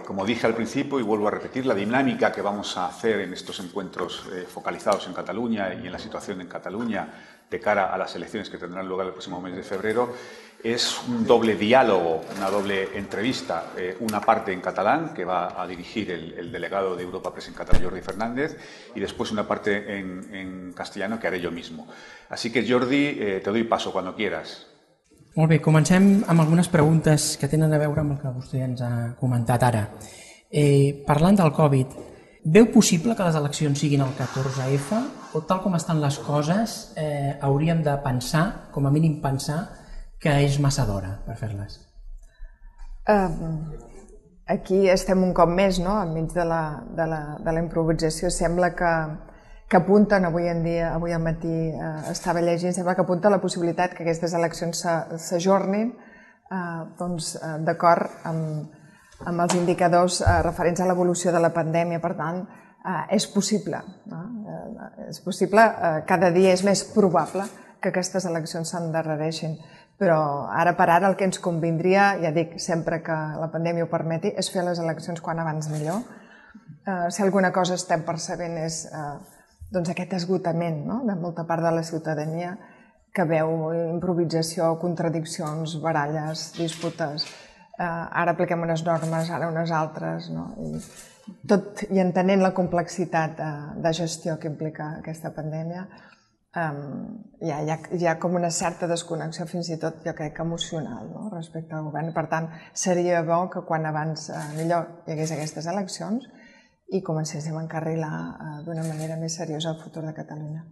Como 0.05 0.23
dije 0.23 0.45
al 0.45 0.53
principio 0.53 0.99
y 0.99 1.03
vuelvo 1.03 1.27
a 1.27 1.31
repetir, 1.31 1.65
la 1.65 1.73
dinámica 1.73 2.31
que 2.31 2.41
vamos 2.41 2.77
a 2.77 2.85
hacer 2.85 3.21
en 3.21 3.33
estos 3.33 3.59
encuentros 3.59 4.27
eh, 4.31 4.45
focalizados 4.47 5.07
en 5.07 5.13
Cataluña 5.13 5.73
y 5.73 5.87
en 5.87 5.91
la 5.91 5.97
situación 5.97 6.41
en 6.41 6.47
Cataluña 6.47 7.07
de 7.49 7.59
cara 7.59 7.91
a 7.91 7.97
las 7.97 8.15
elecciones 8.15 8.49
que 8.49 8.59
tendrán 8.59 8.87
lugar 8.87 9.07
el 9.07 9.13
próximo 9.13 9.41
mes 9.41 9.55
de 9.55 9.63
febrero 9.63 10.13
es 10.63 10.99
un 11.07 11.25
doble 11.25 11.55
diálogo, 11.55 12.23
una 12.37 12.49
doble 12.49 12.97
entrevista, 12.97 13.71
eh, 13.77 13.97
una 13.99 14.21
parte 14.21 14.51
en 14.51 14.61
catalán 14.61 15.13
que 15.13 15.25
va 15.25 15.61
a 15.61 15.67
dirigir 15.67 16.09
el, 16.11 16.51
delegado 16.51 16.95
de 16.95 17.03
Europa 17.03 17.31
Press 17.31 17.47
en 17.47 17.53
catalán, 17.53 17.83
Jordi 17.83 18.01
Fernández, 18.01 18.57
y 18.95 18.99
después 18.99 19.31
una 19.31 19.47
parte 19.47 19.99
en, 19.99 20.73
castellano 20.73 21.19
que 21.19 21.27
haré 21.27 21.39
yo 21.39 21.51
mismo. 21.51 21.87
Así 22.29 22.51
que 22.51 22.67
Jordi, 22.67 23.17
eh, 23.19 23.41
te 23.43 23.49
doy 23.51 23.63
paso 23.63 23.91
cuando 23.91 24.15
quieras. 24.15 24.67
Molt 25.35 25.51
bé, 25.51 25.57
comencem 25.59 26.23
amb 26.31 26.39
algunes 26.39 26.69
preguntes 26.71 27.33
que 27.35 27.49
tenen 27.51 27.73
a 27.75 27.79
veure 27.81 27.99
amb 27.99 28.13
el 28.13 28.19
que 28.21 28.29
vostè 28.31 28.61
ens 28.63 28.79
ha 28.85 28.91
comentat 29.19 29.65
ara. 29.67 29.81
Eh, 30.47 31.03
parlant 31.03 31.35
del 31.35 31.51
Covid, 31.51 31.97
veu 32.55 32.69
possible 32.71 33.17
que 33.17 33.25
les 33.27 33.35
eleccions 33.35 33.81
siguin 33.83 34.05
el 34.05 34.13
14F 34.15 35.01
o 35.35 35.41
tal 35.49 35.59
com 35.65 35.75
estan 35.75 35.99
les 35.99 36.21
coses 36.23 36.77
eh, 36.95 37.35
hauríem 37.43 37.83
de 37.83 37.97
pensar, 38.05 38.45
com 38.71 38.87
a 38.87 38.93
mínim 38.95 39.17
pensar, 39.19 39.59
que 40.23 40.37
és 40.45 40.55
massa 40.63 40.87
d'hora 40.87 41.17
per 41.25 41.35
fer-les? 41.41 41.81
Um, 43.11 43.59
aquí 44.47 44.85
estem 44.87 45.19
un 45.19 45.35
cop 45.35 45.51
més, 45.51 45.81
no?, 45.83 45.97
enmig 45.99 46.31
de 46.31 46.47
la, 46.47 46.63
de 46.95 47.11
la, 47.11 47.21
de 47.43 47.57
la 47.57 47.65
improvisació. 47.65 48.31
Sembla 48.31 48.71
que, 48.79 48.93
que 49.67 49.77
apunten 49.77 50.25
avui 50.25 50.47
en 50.47 50.63
dia, 50.63 50.93
avui 50.93 51.13
al 51.13 51.23
matí 51.25 51.49
eh, 51.49 51.93
estava 52.11 52.41
llegint, 52.41 52.75
sembla 52.75 52.93
que 52.95 53.01
apunta 53.01 53.31
la 53.33 53.41
possibilitat 53.41 53.95
que 53.95 54.03
aquestes 54.05 54.35
eleccions 54.37 54.83
s'ajornin 55.25 55.89
eh, 56.51 56.81
doncs, 56.99 57.35
eh, 57.39 57.55
d'acord 57.65 58.27
amb, 58.29 58.69
amb 59.25 59.45
els 59.45 59.55
indicadors 59.57 60.21
eh, 60.21 60.37
referents 60.45 60.81
a 60.81 60.89
l'evolució 60.89 61.33
de 61.33 61.41
la 61.41 61.53
pandèmia. 61.55 62.01
Per 62.03 62.13
tant, 62.17 62.43
eh, 62.85 63.15
és 63.17 63.25
possible. 63.33 63.81
No? 64.11 64.21
Eh, 64.53 65.09
és 65.09 65.21
possible, 65.25 65.65
eh, 65.65 66.03
cada 66.05 66.29
dia 66.35 66.53
és 66.53 66.63
més 66.63 66.85
probable 66.93 67.47
que 67.81 67.89
aquestes 67.89 68.25
eleccions 68.29 68.69
s'endarrereixin. 68.69 69.57
Però 69.97 70.19
ara 70.51 70.75
per 70.75 70.89
ara 70.91 71.07
el 71.07 71.15
que 71.15 71.25
ens 71.25 71.39
convindria, 71.39 72.15
ja 72.21 72.33
dic, 72.35 72.57
sempre 72.59 72.99
que 73.01 73.15
la 73.15 73.47
pandèmia 73.53 73.85
ho 73.85 73.89
permeti, 73.89 74.33
és 74.35 74.51
fer 74.51 74.65
les 74.67 74.81
eleccions 74.83 75.21
quan 75.23 75.39
abans 75.39 75.69
millor. 75.71 76.03
Eh, 76.85 77.07
si 77.09 77.23
alguna 77.23 77.51
cosa 77.55 77.79
estem 77.79 78.03
percebent 78.05 78.59
és 78.61 78.83
eh, 78.91 79.34
doncs 79.73 79.91
aquest 79.91 80.13
esgotament 80.19 80.83
no? 80.87 81.01
de 81.07 81.15
molta 81.19 81.45
part 81.47 81.63
de 81.65 81.73
la 81.75 81.83
ciutadania 81.83 82.55
que 83.15 83.23
veu 83.23 83.71
improvisació, 83.95 84.73
contradiccions, 84.81 85.77
baralles, 85.83 86.49
disputes. 86.59 87.25
Eh, 87.79 87.85
ara 87.85 88.33
apliquem 88.35 88.61
unes 88.63 88.83
normes, 88.87 89.31
ara 89.31 89.47
unes 89.51 89.71
altres, 89.71 90.27
no? 90.31 90.49
I 90.59 90.81
tot 91.49 91.85
i 91.89 91.99
entenent 92.03 92.43
la 92.43 92.53
complexitat 92.55 93.37
de, 93.39 93.47
eh, 93.47 93.79
de 93.87 93.93
gestió 93.93 94.35
que 94.39 94.51
implica 94.51 94.91
aquesta 94.99 95.31
pandèmia, 95.35 95.87
um, 96.55 96.79
hi, 97.41 97.51
ha, 97.51 97.61
hi, 97.63 97.71
ha, 97.71 97.77
hi 97.97 98.07
ha 98.07 98.15
com 98.19 98.35
una 98.39 98.51
certa 98.51 98.87
desconnexió 98.87 99.47
fins 99.49 99.69
i 99.73 99.79
tot, 99.81 100.01
jo 100.05 100.13
crec, 100.17 100.39
emocional 100.39 101.09
no? 101.11 101.29
respecte 101.33 101.75
al 101.75 101.87
govern. 101.89 102.13
Per 102.15 102.25
tant, 102.31 102.49
seria 102.73 103.23
bo 103.27 103.45
que 103.51 103.63
quan 103.67 103.87
abans 103.89 104.29
eh, 104.29 104.43
millor 104.59 104.91
hi 105.05 105.15
hagués 105.15 105.35
aquestes 105.35 105.67
eleccions 105.71 106.27
i 106.93 107.01
comencéssim 107.01 107.55
a 107.57 107.63
encarrilar 107.63 108.13
eh, 108.17 108.57
d'una 108.65 108.83
manera 108.85 109.17
més 109.17 109.37
seriosa 109.39 109.71
el 109.73 109.79
futur 109.81 110.05
de 110.05 110.13
Catalunya. 110.13 110.65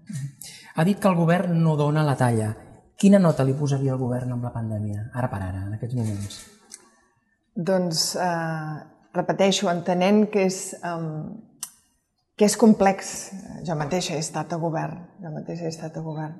Ha 0.75 0.86
dit 0.86 1.00
que 1.00 1.10
el 1.10 1.17
govern 1.17 1.58
no 1.63 1.77
dona 1.77 2.03
la 2.05 2.17
talla. 2.20 2.53
Quina 2.98 3.20
nota 3.20 3.43
li 3.43 3.55
posaria 3.58 3.96
el 3.96 4.01
govern 4.01 4.36
amb 4.36 4.43
la 4.46 4.53
pandèmia, 4.53 5.10
ara 5.13 5.29
per 5.32 5.41
ara, 5.41 5.63
en 5.67 5.74
aquests 5.77 5.98
moments? 5.98 6.38
Doncs, 7.55 8.03
eh, 8.15 8.75
repeteixo, 9.13 9.70
entenent 9.70 10.27
que 10.29 10.46
és 10.50 10.62
eh, 10.77 11.01
que 12.38 12.46
és 12.46 12.58
complex. 12.58 13.13
Jo 13.67 13.77
mateixa 13.79 14.15
he 14.15 14.22
estat 14.24 14.53
a 14.53 14.60
govern, 14.62 15.05
jo 15.22 15.32
mateixa 15.34 15.67
he 15.67 15.74
estat 15.74 15.98
a 15.98 16.03
govern. 16.05 16.36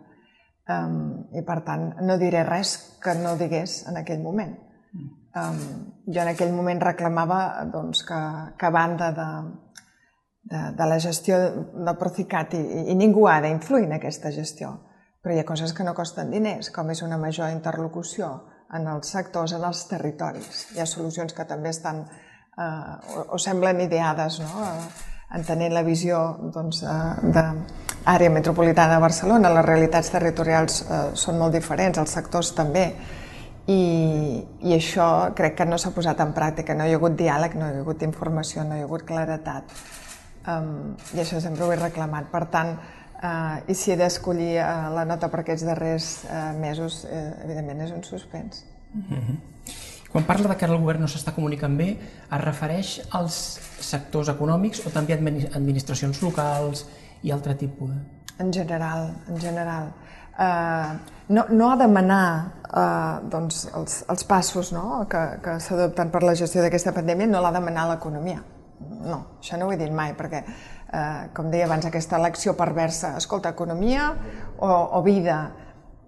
Um, 0.74 1.25
I 1.36 1.44
per 1.44 1.60
tant, 1.67 1.89
no 2.08 2.15
diré 2.19 2.45
res 2.47 2.78
que 3.04 3.13
no 3.19 3.36
digués 3.39 3.82
en 3.91 4.00
aquell 4.00 4.21
moment. 4.24 4.56
Um, 5.34 5.60
jo 6.08 6.21
en 6.21 6.30
aquell 6.32 6.54
moment 6.56 6.80
reclamava 6.82 7.65
doncs, 7.74 8.04
que, 8.08 8.19
que 8.60 8.69
a 8.69 8.71
banda 8.71 9.10
de, 9.17 9.28
de, 10.43 10.63
de 10.77 10.88
la 10.89 10.99
gestió 10.99 11.38
del 11.39 11.95
Procicat 11.99 12.56
i, 12.58 12.63
i 12.91 12.97
ningú 12.99 13.27
ha 13.27 13.39
d'influir 13.43 13.88
en 13.88 13.95
aquesta 13.97 14.32
gestió, 14.36 14.73
però 15.23 15.36
hi 15.36 15.39
ha 15.39 15.47
coses 15.47 15.73
que 15.73 15.86
no 15.88 15.95
costen 15.95 16.32
diners, 16.34 16.69
com 16.75 16.91
és 16.91 17.01
una 17.06 17.17
major 17.17 17.51
interlocució 17.53 18.34
en 18.73 18.88
els 18.89 19.13
sectors, 19.15 19.53
en 19.56 19.63
els 19.63 19.86
territoris. 19.88 20.67
Hi 20.73 20.84
ha 20.84 20.89
solucions 20.89 21.34
que 21.34 21.45
també 21.47 21.71
estan 21.71 22.03
eh, 22.03 23.15
o, 23.15 23.25
o 23.38 23.39
semblen 23.39 23.82
ideades, 23.86 24.41
no? 24.43 24.67
Eh, 24.67 25.10
entenent 25.34 25.73
la 25.73 25.82
visió 25.82 26.19
doncs, 26.53 26.84
d'àrea 26.84 28.29
metropolitana 28.29 28.99
de 28.99 29.01
Barcelona, 29.01 29.49
les 29.56 29.65
realitats 29.65 30.12
territorials 30.13 30.84
eh, 30.84 31.01
són 31.17 31.39
molt 31.41 31.56
diferents, 31.58 31.97
els 31.97 32.13
sectors 32.13 32.53
també, 32.53 32.86
i, 33.71 33.82
i 34.62 34.75
això 34.75 35.08
crec 35.34 35.56
que 35.58 35.65
no 35.65 35.79
s'ha 35.79 35.93
posat 35.95 36.19
en 36.21 36.34
pràctica, 36.36 36.75
no 36.75 36.86
hi 36.86 36.93
ha 36.93 36.99
hagut 36.99 37.15
diàleg, 37.17 37.56
no 37.58 37.69
hi 37.69 37.79
ha 37.79 37.84
hagut 37.86 38.03
informació, 38.06 38.65
no 38.67 38.77
hi 38.77 38.84
ha 38.84 38.89
hagut 38.89 39.08
claretat, 39.08 39.73
um, 40.47 40.95
i 41.13 41.23
això 41.23 41.41
sempre 41.41 41.65
ho 41.65 41.71
he 41.71 41.79
reclamat. 41.79 42.29
Per 42.32 42.43
tant, 42.53 42.75
uh, 43.21 43.58
i 43.67 43.75
si 43.77 43.93
he 43.93 43.97
d'escollir 43.99 44.58
uh, 44.60 44.91
la 44.95 45.06
nota 45.10 45.29
per 45.32 45.43
aquests 45.43 45.65
darrers 45.67 46.12
uh, 46.27 46.51
mesos, 46.60 47.03
uh, 47.08 47.25
evidentment 47.45 47.82
és 47.88 47.95
un 47.95 48.03
suspens. 48.03 48.65
Mm 48.93 49.03
-hmm. 49.10 49.38
Quan 50.13 50.25
parla 50.25 50.49
de 50.49 50.56
que 50.58 50.65
el 50.65 50.77
govern 50.77 51.01
no 51.01 51.08
s'està 51.08 51.32
comunicant 51.34 51.77
bé, 51.77 51.97
es 52.29 52.41
refereix 52.41 53.01
als 53.10 53.60
sectors 53.82 54.29
econòmics 54.29 54.86
o 54.86 54.91
també 54.93 55.13
administracions 55.13 56.21
locals 56.21 56.86
i 57.23 57.32
altre 57.32 57.56
tipus? 57.56 57.89
En 58.38 58.53
general, 58.53 59.10
en 59.27 59.39
general. 59.41 59.89
Uh, 60.38 60.97
no, 61.29 61.45
no 61.49 61.71
ha 61.71 61.75
de 61.77 61.88
demanar 61.88 62.51
uh, 62.69 63.29
doncs, 63.29 63.67
els, 63.73 64.03
els 64.10 64.23
passos 64.23 64.71
no? 64.71 65.08
que, 65.10 65.21
que 65.41 65.60
s'adopten 65.60 66.13
per 66.13 66.23
la 66.23 66.34
gestió 66.38 66.62
d'aquesta 66.62 66.93
pandèmia, 66.93 67.27
no 67.27 67.41
l'ha 67.41 67.51
de 67.51 67.60
demanar 67.60 67.88
l'economia. 67.89 68.41
No, 69.04 69.19
això 69.39 69.60
no 69.60 69.67
ho 69.67 69.74
he 69.74 69.80
dit 69.80 69.91
mai, 69.91 70.13
perquè, 70.17 70.43
uh, 70.43 71.28
com 71.36 71.52
deia 71.52 71.67
abans, 71.67 71.86
aquesta 71.89 72.19
elecció 72.22 72.56
perversa, 72.60 73.15
escolta, 73.17 73.52
economia 73.56 74.12
o, 74.58 74.69
o 74.69 75.02
vida, 75.06 75.41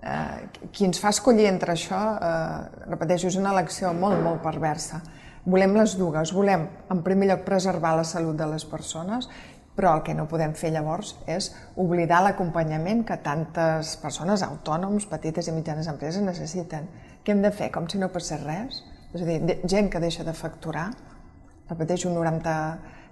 eh, 0.05 0.69
qui 0.71 0.85
ens 0.85 1.01
fa 1.01 1.11
escollir 1.13 1.47
entre 1.49 1.73
això, 1.73 1.99
eh, 2.21 2.85
repeteixo, 2.87 3.27
és 3.27 3.37
una 3.41 3.51
elecció 3.55 3.93
molt, 3.93 4.21
molt 4.23 4.41
perversa. 4.43 5.01
Volem 5.45 5.75
les 5.77 5.97
dues, 5.97 6.31
volem, 6.33 6.67
en 6.89 7.03
primer 7.05 7.29
lloc, 7.29 7.43
preservar 7.45 7.95
la 7.97 8.03
salut 8.03 8.37
de 8.37 8.47
les 8.49 8.65
persones, 8.65 9.29
però 9.75 9.97
el 9.97 10.03
que 10.03 10.13
no 10.15 10.25
podem 10.31 10.53
fer 10.55 10.71
llavors 10.71 11.17
és 11.27 11.51
oblidar 11.75 12.21
l'acompanyament 12.23 13.03
que 13.05 13.17
tantes 13.21 13.97
persones, 14.01 14.41
autònoms, 14.45 15.05
petites 15.11 15.49
i 15.49 15.51
mitjanes 15.51 15.89
empreses 15.91 16.23
necessiten. 16.23 16.87
Què 17.25 17.33
hem 17.33 17.41
de 17.43 17.51
fer? 17.51 17.71
Com 17.75 17.89
si 17.89 17.99
no 17.99 18.09
passés 18.13 18.41
res? 18.45 18.83
És 19.13 19.21
a 19.21 19.25
dir, 19.25 19.59
gent 19.67 19.89
que 19.91 19.99
deixa 19.99 20.23
de 20.23 20.33
facturar, 20.33 20.93
repeteixo, 21.69 22.09
un 22.09 22.15
90, 22.19 22.53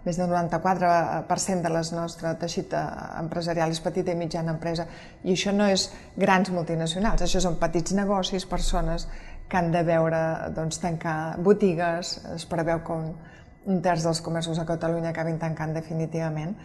més 0.03 0.19
del 0.19 0.29
94% 0.29 1.63
de 1.63 1.71
la 1.71 1.83
nostra 1.95 2.33
teixit 2.39 2.73
eh, 2.75 2.81
empresarial 3.21 3.71
és 3.71 3.81
petita 3.83 4.11
i 4.11 4.19
mitjana 4.19 4.55
empresa, 4.55 4.85
i 5.23 5.35
això 5.35 5.53
no 5.55 5.67
és 5.71 5.89
grans 6.19 6.51
multinacionals, 6.51 7.23
això 7.23 7.41
són 7.43 7.59
petits 7.61 7.95
negocis, 7.95 8.45
persones 8.45 9.07
que 9.49 9.59
han 9.59 9.71
de 9.71 9.83
veure 9.87 10.21
doncs, 10.55 10.79
tancar 10.83 11.37
botigues, 11.43 12.17
es 12.35 12.45
preveu 12.49 12.83
com 12.83 13.11
un 13.63 13.81
terç 13.83 14.03
dels 14.03 14.19
comerços 14.21 14.59
a 14.59 14.65
Catalunya 14.67 15.13
acabin 15.13 15.39
tancant 15.39 15.75
definitivament, 15.75 16.55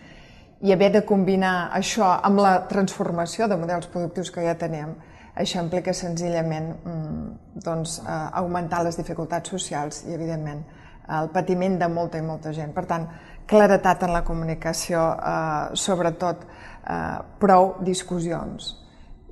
i 0.61 0.73
haver 0.75 0.91
de 0.91 1.05
combinar 1.07 1.71
això 1.77 2.09
amb 2.27 2.43
la 2.43 2.57
transformació 2.71 3.47
de 3.47 3.59
models 3.61 3.87
productius 3.93 4.33
que 4.35 4.43
ja 4.43 4.57
tenim, 4.59 4.97
això 5.39 5.63
implica 5.63 5.95
senzillament 5.95 6.73
mm, 6.75 7.61
doncs, 7.63 8.01
eh, 8.03 8.19
augmentar 8.41 8.83
les 8.83 8.99
dificultats 8.99 9.55
socials 9.55 10.03
i, 10.09 10.15
evidentment, 10.17 10.65
el 11.09 11.31
patiment 11.33 11.79
de 11.81 11.89
molta 11.89 12.21
i 12.21 12.25
molta 12.25 12.53
gent. 12.57 12.75
Per 12.77 12.85
tant, 12.89 13.07
claretat 13.49 14.05
en 14.05 14.13
la 14.13 14.25
comunicació, 14.27 15.05
eh, 15.17 15.77
sobretot 15.79 16.45
eh, 16.45 17.19
prou 17.41 17.75
discussions 17.85 18.75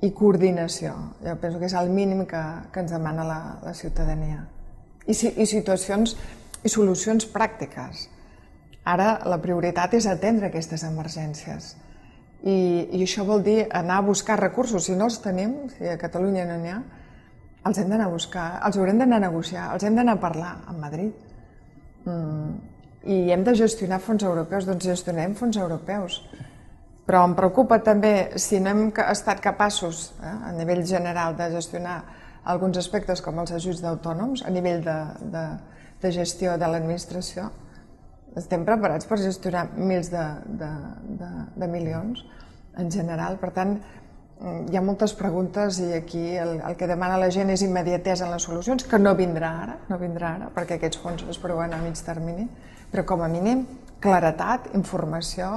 i 0.01 0.11
coordinació. 0.13 0.93
Jo 1.23 1.37
penso 1.41 1.59
que 1.59 1.69
és 1.69 1.77
el 1.77 1.89
mínim 1.89 2.25
que, 2.29 2.43
que 2.73 2.83
ens 2.83 2.93
demana 2.93 3.25
la, 3.25 3.39
la 3.63 3.73
ciutadania. 3.73 4.43
I, 5.07 5.13
I 5.13 5.45
situacions 5.45 6.15
i 6.65 6.69
solucions 6.69 7.27
pràctiques. 7.33 8.07
Ara 8.87 9.17
la 9.27 9.39
prioritat 9.43 9.93
és 9.97 10.07
atendre 10.07 10.49
aquestes 10.49 10.83
emergències. 10.87 11.75
I, 12.43 12.57
I 12.93 13.01
això 13.03 13.25
vol 13.27 13.41
dir 13.43 13.65
anar 13.75 13.99
a 13.99 14.05
buscar 14.05 14.37
recursos. 14.39 14.85
Si 14.85 14.95
no 14.95 15.09
els 15.09 15.19
tenim, 15.23 15.65
si 15.73 15.89
a 15.89 15.97
Catalunya 15.99 16.45
no 16.47 16.59
n'hi 16.61 16.71
ha, 16.71 16.81
els 17.67 17.79
hem 17.81 17.89
d'anar 17.91 18.07
a 18.07 18.13
buscar, 18.13 18.47
els 18.63 18.77
haurem 18.77 19.01
d'anar 19.01 19.17
a 19.19 19.25
negociar, 19.27 19.71
els 19.73 19.83
hem 19.83 19.97
d'anar 19.97 20.15
a 20.15 20.21
parlar 20.21 20.53
amb 20.67 20.79
Madrid. 20.79 21.26
Mm, 22.07 22.55
i 23.07 23.17
hem 23.31 23.43
de 23.47 23.53
gestionar 23.55 23.99
fons 24.03 24.23
europeus, 24.23 24.67
doncs 24.67 24.87
gestionem 24.87 25.35
fons 25.35 25.57
europeus. 25.59 26.21
Però 27.07 27.23
em 27.23 27.35
preocupa 27.37 27.79
també 27.83 28.13
si 28.41 28.59
no 28.59 28.71
hem 28.73 28.87
estat 29.05 29.39
capaços 29.43 30.09
eh, 30.19 30.33
a 30.49 30.51
nivell 30.55 30.83
general 30.87 31.37
de 31.39 31.49
gestionar 31.53 32.01
alguns 32.47 32.79
aspectes 32.79 33.21
com 33.23 33.39
els 33.43 33.53
ajuts 33.55 33.83
d'autònoms, 33.83 34.43
a 34.43 34.51
nivell 34.51 34.83
de, 34.83 34.97
de, 35.35 35.45
de 36.03 36.11
gestió 36.15 36.57
de 36.59 36.67
l'administració, 36.71 37.49
estem 38.39 38.63
preparats 38.67 39.07
per 39.09 39.17
gestionar 39.19 39.65
mils 39.75 40.11
de, 40.13 40.25
de, 40.59 40.71
de, 41.19 41.31
de 41.57 41.69
milions 41.71 42.23
en 42.77 42.91
general. 42.93 43.39
Per 43.41 43.51
tant, 43.55 43.77
hi 44.37 44.77
ha 44.77 44.83
moltes 44.85 45.13
preguntes 45.17 45.79
i 45.81 45.91
aquí 45.97 46.23
el, 46.37 46.59
el 46.61 46.75
que 46.77 46.87
demana 46.89 47.17
la 47.17 47.29
gent 47.33 47.49
és 47.49 47.63
immediatesa 47.65 48.27
en 48.27 48.35
les 48.35 48.45
solucions, 48.45 48.85
que 48.85 48.99
no 49.01 49.15
vindrà 49.17 49.49
ara, 49.63 49.77
no 49.89 49.97
vindrà 49.97 50.33
ara, 50.35 50.49
perquè 50.53 50.77
aquests 50.77 51.01
fons 51.01 51.23
es 51.31 51.39
preveuen 51.41 51.73
a 51.73 51.81
mig 51.81 51.97
termini, 52.05 52.45
però 52.91 53.05
com 53.05 53.23
a 53.25 53.29
mínim 53.31 53.65
claretat, 54.03 54.69
informació 54.77 55.49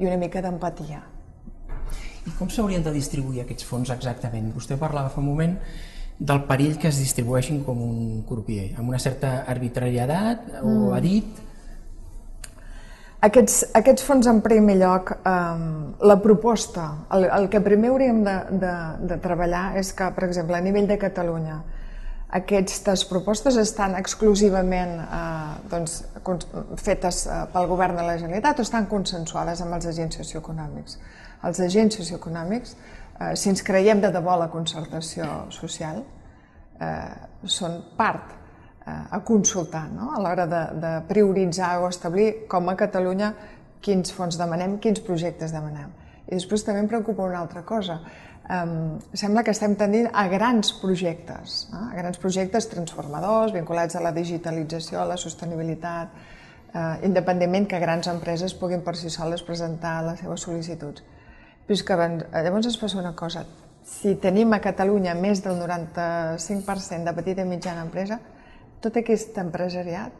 i 0.00 0.08
una 0.08 0.16
mica 0.20 0.40
d'empatia. 0.42 1.02
I 2.24 2.32
com 2.38 2.48
s'haurien 2.48 2.84
de 2.84 2.94
distribuir 2.94 3.42
aquests 3.42 3.66
fons 3.68 3.92
exactament? 3.92 4.48
Vostè 4.56 4.78
parlava 4.80 5.12
fa 5.12 5.20
un 5.20 5.28
moment 5.28 5.58
del 6.18 6.44
perill 6.48 6.78
que 6.80 6.88
es 6.88 7.00
distribueixin 7.02 7.60
com 7.66 7.80
un 7.84 8.22
crupier, 8.28 8.70
amb 8.78 8.88
una 8.88 9.00
certa 9.02 9.42
arbitrarietat 9.50 10.48
mm. 10.62 10.64
o 10.64 10.94
ha 10.94 11.00
dit 11.04 11.42
aquests, 13.24 13.60
aquests 13.78 14.04
fons, 14.04 14.26
en 14.30 14.40
primer 14.44 14.76
lloc, 14.80 15.14
eh, 15.16 15.36
la 16.10 16.16
proposta, 16.22 16.88
el, 17.16 17.28
el 17.38 17.48
que 17.52 17.62
primer 17.64 17.92
hauríem 17.92 18.20
de, 18.26 18.34
de, 18.64 18.74
de 19.12 19.18
treballar 19.24 19.70
és 19.80 19.92
que, 19.96 20.10
per 20.16 20.26
exemple, 20.28 20.58
a 20.58 20.64
nivell 20.64 20.88
de 20.90 20.98
Catalunya, 21.00 21.62
aquestes 22.34 23.04
propostes 23.06 23.56
estan 23.60 23.94
exclusivament 23.98 24.96
eh, 25.04 25.54
doncs, 25.70 26.00
fetes 26.82 27.24
eh, 27.28 27.40
pel 27.52 27.68
govern 27.70 28.00
de 28.00 28.06
la 28.06 28.16
Generalitat 28.18 28.60
o 28.60 28.66
estan 28.66 28.88
consensuades 28.90 29.62
amb 29.62 29.78
els 29.78 29.86
agents 29.92 30.18
socioeconòmics. 30.20 30.98
Els 31.44 31.60
agents 31.62 32.00
socioeconòmics, 32.00 32.74
eh, 32.74 33.34
si 33.38 33.52
ens 33.52 33.62
creiem 33.62 34.02
de 34.02 34.10
debò 34.14 34.36
la 34.40 34.50
concertació 34.52 35.44
social, 35.54 36.02
eh, 36.80 37.12
són 37.46 37.82
part 37.96 38.43
a 38.84 39.20
consultar 39.24 39.88
no? 39.88 40.10
a 40.12 40.20
l'hora 40.20 40.44
de, 40.46 40.62
de 40.80 40.92
prioritzar 41.08 41.78
o 41.80 41.88
establir 41.88 42.46
com 42.48 42.68
a 42.68 42.76
Catalunya 42.76 43.32
quins 43.84 44.12
fons 44.12 44.36
demanem, 44.40 44.78
quins 44.80 45.00
projectes 45.04 45.52
demanem. 45.52 45.90
I 46.28 46.36
després 46.36 46.64
també 46.64 46.80
em 46.84 46.88
preocupa 46.88 47.24
una 47.24 47.40
altra 47.40 47.62
cosa. 47.68 47.98
Um, 48.44 48.98
sembla 49.16 49.40
que 49.44 49.52
estem 49.56 49.72
tendint 49.80 50.10
a 50.12 50.26
grans 50.28 50.72
projectes, 50.80 51.66
no? 51.72 51.86
a 51.88 51.96
grans 51.96 52.20
projectes 52.20 52.68
transformadors, 52.68 53.54
vinculats 53.56 53.96
a 53.96 54.02
la 54.04 54.12
digitalització, 54.12 55.00
a 55.00 55.08
la 55.08 55.16
sostenibilitat, 55.20 56.12
uh, 56.74 56.94
independentment 57.08 57.68
que 57.70 57.80
grans 57.80 58.08
empreses 58.12 58.56
puguin 58.60 58.84
per 58.84 58.96
si 59.00 59.12
soles 59.12 59.44
presentar 59.44 60.02
les 60.04 60.20
seves 60.20 60.44
sol·licituds. 60.44 61.04
Però 61.64 61.76
és 61.76 61.84
que 61.88 61.96
llavors 61.96 62.68
es 62.68 62.76
passa 62.76 63.00
una 63.00 63.14
cosa, 63.16 63.46
si 63.84 64.14
tenim 64.20 64.52
a 64.52 64.60
Catalunya 64.64 65.14
més 65.16 65.40
del 65.44 65.56
95% 65.60 67.04
de 67.04 67.16
petita 67.16 67.44
i 67.44 67.48
mitjana 67.48 67.84
empresa, 67.84 68.20
tot 68.84 69.00
aquest 69.00 69.36
empresariat, 69.40 70.12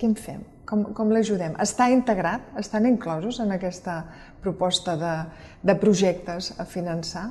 què 0.00 0.08
en 0.08 0.16
fem? 0.16 0.40
Com, 0.68 0.84
com 0.96 1.10
l'ajudem? 1.12 1.56
Està 1.60 1.90
integrat? 1.92 2.44
Estan 2.60 2.86
inclosos 2.88 3.40
en 3.42 3.52
aquesta 3.52 4.02
proposta 4.40 4.94
de, 5.00 5.14
de 5.66 5.76
projectes 5.80 6.54
a 6.60 6.64
finançar? 6.68 7.26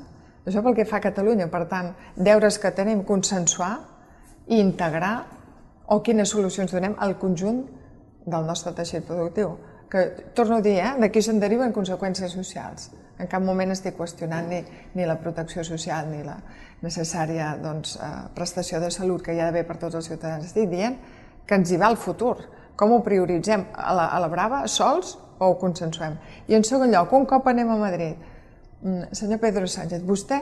Això 0.46 0.62
pel 0.66 0.76
que 0.78 0.86
fa 0.90 1.00
a 1.00 1.06
Catalunya, 1.08 1.48
per 1.52 1.64
tant, 1.72 1.94
deures 2.18 2.60
que 2.62 2.72
tenim, 2.76 3.02
consensuar 3.08 3.74
i 4.50 4.60
integrar 4.62 5.16
o 5.90 6.00
quines 6.06 6.30
solucions 6.30 6.72
donem 6.74 6.96
al 7.02 7.18
conjunt 7.22 7.64
del 8.30 8.46
nostre 8.46 8.74
teixit 8.78 9.06
productiu. 9.08 9.56
Que, 9.90 10.06
torno 10.38 10.60
a 10.60 10.66
dir, 10.66 10.78
eh, 10.84 10.94
d'aquí 11.02 11.22
se'n 11.26 11.42
deriven 11.42 11.74
conseqüències 11.74 12.34
socials. 12.38 12.92
En 13.20 13.28
cap 13.28 13.42
moment 13.44 13.74
estic 13.74 13.98
qüestionant 13.98 14.48
ni, 14.48 14.62
ni 14.96 15.06
la 15.06 15.18
protecció 15.20 15.66
social 15.66 16.08
ni 16.12 16.22
la 16.24 16.38
necessària 16.82 17.54
doncs, 17.62 17.98
eh, 17.98 18.12
prestació 18.36 18.80
de 18.80 18.92
salut 18.92 19.24
que 19.24 19.34
hi 19.34 19.40
ha 19.40 19.50
d'haver 19.50 19.66
per 19.68 19.78
tots 19.78 19.96
els 19.96 20.08
ciutadans. 20.08 20.46
Estic 20.46 20.70
dient 20.70 20.98
que 21.46 21.56
ens 21.56 21.72
hi 21.72 21.78
va 21.78 21.90
el 21.90 21.98
futur. 21.98 22.38
Com 22.76 22.94
ho 22.94 23.02
prioritzem? 23.04 23.66
A 23.74 23.94
la, 23.94 24.08
a 24.16 24.20
la 24.24 24.30
brava, 24.32 24.62
sols 24.68 25.18
o 25.40 25.50
ho 25.50 25.58
consensuem? 25.60 26.16
I 26.48 26.56
en 26.56 26.64
segon 26.64 26.92
lloc, 26.94 27.12
un 27.14 27.26
cop 27.28 27.48
anem 27.48 27.70
a 27.70 27.78
Madrid, 27.80 28.16
mm, 28.82 29.12
senyor 29.12 29.40
Pedro 29.40 29.68
Sánchez, 29.68 30.04
vostè, 30.08 30.40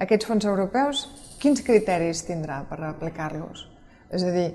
aquests 0.00 0.26
fons 0.26 0.44
europeus, 0.48 1.04
quins 1.40 1.60
criteris 1.62 2.24
tindrà 2.26 2.62
per 2.68 2.80
aplicar-los? 2.88 3.68
És 4.10 4.24
a 4.24 4.32
dir, 4.32 4.48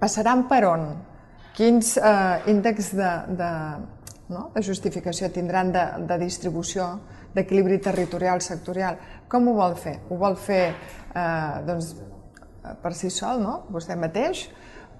passaran 0.00 0.46
per 0.48 0.64
on? 0.68 0.86
Quins 1.54 1.94
uh, 2.00 2.42
índexs 2.50 2.94
de, 2.98 3.10
de, 3.38 3.50
no? 4.28 4.48
de 4.54 4.62
justificació 4.64 5.30
tindran 5.32 5.72
de, 5.74 5.84
de 6.08 6.18
distribució, 6.22 6.88
d'equilibri 7.34 7.80
territorial, 7.82 8.40
sectorial. 8.44 8.98
Com 9.28 9.48
ho 9.50 9.56
vol 9.58 9.76
fer? 9.80 9.98
Ho 10.08 10.18
vol 10.20 10.36
fer 10.40 10.64
eh, 10.70 11.62
doncs, 11.66 11.94
per 12.82 12.94
si 12.96 13.10
sol, 13.12 13.42
no? 13.42 13.56
vostè 13.74 13.96
mateix, 13.98 14.46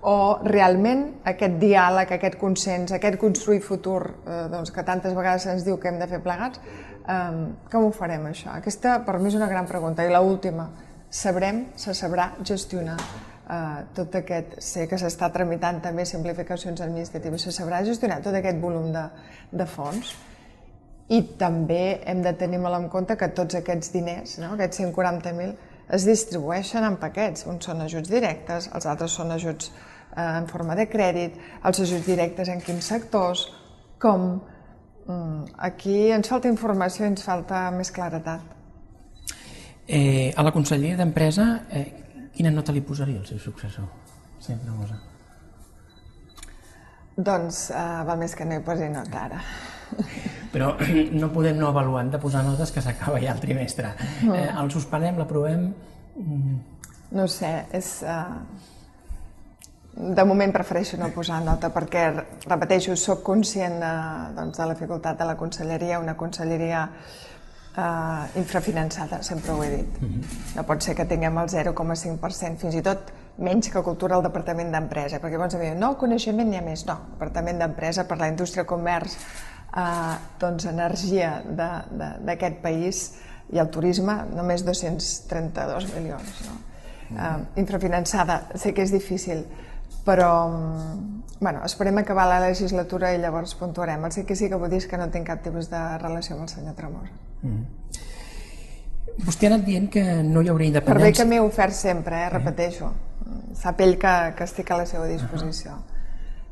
o 0.05 0.17
realment 0.45 1.07
aquest 1.25 1.55
diàleg, 1.63 2.11
aquest 2.13 2.37
consens, 2.41 2.93
aquest 2.93 3.17
construir 3.21 3.63
futur 3.65 4.01
eh, 4.27 4.43
doncs, 4.53 4.73
que 4.75 4.85
tantes 4.85 5.15
vegades 5.17 5.47
se'ns 5.49 5.65
diu 5.65 5.79
que 5.81 5.89
hem 5.89 6.01
de 6.03 6.09
fer 6.11 6.21
plegats, 6.25 6.61
eh, 7.09 7.31
com 7.73 7.89
ho 7.89 7.93
farem 7.95 8.27
això? 8.29 8.53
Aquesta 8.59 8.99
per 9.07 9.17
mi 9.21 9.33
és 9.33 9.39
una 9.41 9.49
gran 9.49 9.71
pregunta. 9.71 10.05
I 10.05 10.13
l 10.13 10.21
última, 10.21 10.69
sabrem, 11.09 11.69
se 11.81 11.97
sabrà 11.97 12.35
gestionar 12.43 12.99
eh, 13.51 13.81
tot 13.97 14.15
aquest, 14.21 14.59
sé 14.65 14.87
que 14.91 14.99
s'està 15.01 15.31
tramitant 15.33 15.81
també 15.85 16.07
simplificacions 16.09 16.81
administratives, 16.85 17.49
se 17.49 17.53
sabrà 17.57 17.83
gestionar 17.87 18.21
tot 18.25 18.37
aquest 18.39 18.61
volum 18.63 18.93
de, 18.95 19.09
de 19.53 19.67
fons 19.67 20.15
i 21.13 21.21
també 21.39 22.01
hem 22.09 22.23
de 22.25 22.33
tenir 22.41 22.59
molt 22.63 22.79
en 22.79 22.89
compte 22.93 23.17
que 23.21 23.29
tots 23.37 23.59
aquests 23.59 23.93
diners, 23.93 24.39
no, 24.41 24.55
aquests 24.55 24.81
140.000, 24.81 25.53
es 25.93 26.07
distribueixen 26.09 26.87
en 26.87 26.97
paquets. 27.01 27.45
Uns 27.51 27.69
són 27.69 27.83
ajuts 27.85 28.09
directes, 28.09 28.71
els 28.73 28.87
altres 28.89 29.13
són 29.19 29.35
ajuts 29.35 29.69
eh, 29.69 30.25
en 30.25 30.49
forma 30.49 30.77
de 30.79 30.89
crèdit, 30.89 31.37
els 31.65 31.83
ajuts 31.85 32.09
directes 32.09 32.51
en 32.53 32.65
quins 32.65 32.93
sectors, 32.95 33.49
com... 34.01 34.35
Mm, 35.05 35.51
aquí 35.69 35.99
ens 36.17 36.31
falta 36.33 36.49
informació, 36.49 37.05
ens 37.05 37.21
falta 37.27 37.67
més 37.77 37.91
claretat. 37.93 38.41
Eh, 39.85 40.33
a 40.33 40.41
la 40.41 40.53
Conselleria 40.55 40.97
d'Empresa, 40.97 41.45
eh, 41.69 42.04
Quina 42.35 42.51
nota 42.51 42.75
li 42.75 42.83
posaria 42.83 43.21
al 43.21 43.27
seu 43.29 43.39
successor? 43.39 43.87
Sempre 44.43 44.75
cosa. 44.75 44.99
Doncs 47.15 47.69
uh, 47.71 48.03
val 48.09 48.19
més 48.19 48.35
que 48.35 48.47
no 48.49 48.59
hi 48.59 48.63
posi 48.67 48.91
nota 48.91 49.25
ara. 49.29 49.41
Però 50.55 50.73
no 51.21 51.31
podem 51.35 51.59
no 51.61 51.71
avaluar, 51.71 52.03
hem 52.03 52.11
de 52.15 52.21
posar 52.23 52.43
notes 52.47 52.75
que 52.75 52.83
s'acaba 52.83 53.23
ja 53.23 53.35
el 53.37 53.43
trimestre. 53.43 53.95
No. 54.27 54.35
Eh, 54.35 54.49
el 54.51 54.71
suspenem, 54.75 55.19
l'aprovem... 55.21 55.69
Mm. 56.19 56.63
No 57.15 57.29
sé, 57.31 57.57
és... 57.73 57.97
Uh, 58.03 58.73
de 59.95 60.25
moment 60.27 60.51
prefereixo 60.51 60.99
no 60.99 61.13
posar 61.15 61.37
nota 61.47 61.69
perquè, 61.71 62.09
repeteixo, 62.49 62.97
sóc 62.99 63.21
conscient 63.23 63.77
de, 63.79 63.93
doncs, 64.35 64.59
de 64.59 64.67
la 64.67 64.75
dificultat 64.75 65.21
de 65.21 65.29
la 65.29 65.37
conselleria, 65.39 66.01
una 66.03 66.17
conselleria 66.19 66.81
eh, 66.83 67.24
infrafinançada, 68.37 69.23
sempre 69.23 69.53
ho 69.53 69.63
he 69.65 69.71
dit. 69.77 70.01
Mm 70.01 70.09
-hmm. 70.09 70.57
No 70.57 70.63
pot 70.63 70.83
ser 70.83 70.95
que 70.95 71.05
tinguem 71.05 71.39
el 71.39 71.49
0,5%, 71.49 72.57
fins 72.57 72.75
i 72.75 72.83
tot 72.83 73.13
menys 73.39 73.69
que 73.69 73.83
cultura 73.83 74.17
al 74.17 74.23
Departament 74.23 74.71
d'Empresa, 74.71 75.19
perquè 75.19 75.33
llavors 75.33 75.55
diuen, 75.59 75.79
no, 75.79 75.97
coneixement 75.99 76.49
n'hi 76.49 76.57
ha 76.57 76.63
més. 76.63 76.87
No, 76.87 76.99
Departament 77.11 77.59
d'Empresa 77.59 78.05
per 78.05 78.19
la 78.19 78.29
indústria, 78.29 78.65
comerç, 78.65 79.17
eh, 79.77 80.17
doncs 80.41 80.65
energia 80.71 81.43
d'aquest 81.51 82.63
país 82.63 83.13
i 83.53 83.59
el 83.59 83.69
turisme, 83.71 84.25
només 84.35 84.65
232 84.65 85.95
milions. 85.95 86.41
No? 86.47 86.53
Mm 86.55 87.17
-hmm. 87.17 87.41
eh, 87.41 87.61
infrafinançada, 87.61 88.43
sé 88.55 88.73
que 88.73 88.83
és 88.83 88.91
difícil, 88.91 89.45
però 90.05 90.51
bueno, 91.41 91.65
esperem 91.65 91.99
acabar 91.99 92.27
la 92.27 92.41
legislatura 92.41 93.13
i 93.15 93.19
llavors 93.19 93.55
puntuarem. 93.55 94.05
El 94.05 94.13
sí 94.13 94.25
que 94.25 94.37
sí 94.37 94.49
que 94.49 94.55
vull 94.55 94.71
dir 94.71 94.87
que 94.89 94.97
no 94.97 95.11
tinc 95.11 95.27
cap 95.27 95.43
tipus 95.43 95.69
de 95.71 95.99
relació 95.99 96.37
amb 96.37 96.43
el 96.45 96.49
senyor 96.49 96.75
Tremosa. 96.75 97.34
Mm. 97.45 97.65
Vostè 99.25 99.47
ha 99.47 99.53
anat 99.53 99.67
dient 99.67 99.89
que 99.93 100.03
no 100.27 100.43
hi 100.43 100.51
hauria 100.51 100.73
independència... 100.73 101.13
Per 101.13 101.13
bé 101.13 101.17
que 101.17 101.27
m'he 101.31 101.41
ofert 101.45 101.77
sempre, 101.77 102.25
eh, 102.25 102.31
repeteixo. 102.33 102.91
Sap 103.55 103.81
ell 103.85 103.97
que, 104.01 104.15
que 104.35 104.47
estic 104.49 104.73
a 104.75 104.81
la 104.81 104.87
seva 104.91 105.07
disposició. 105.07 105.71
Uh 105.71 105.77
-huh. 105.79 105.95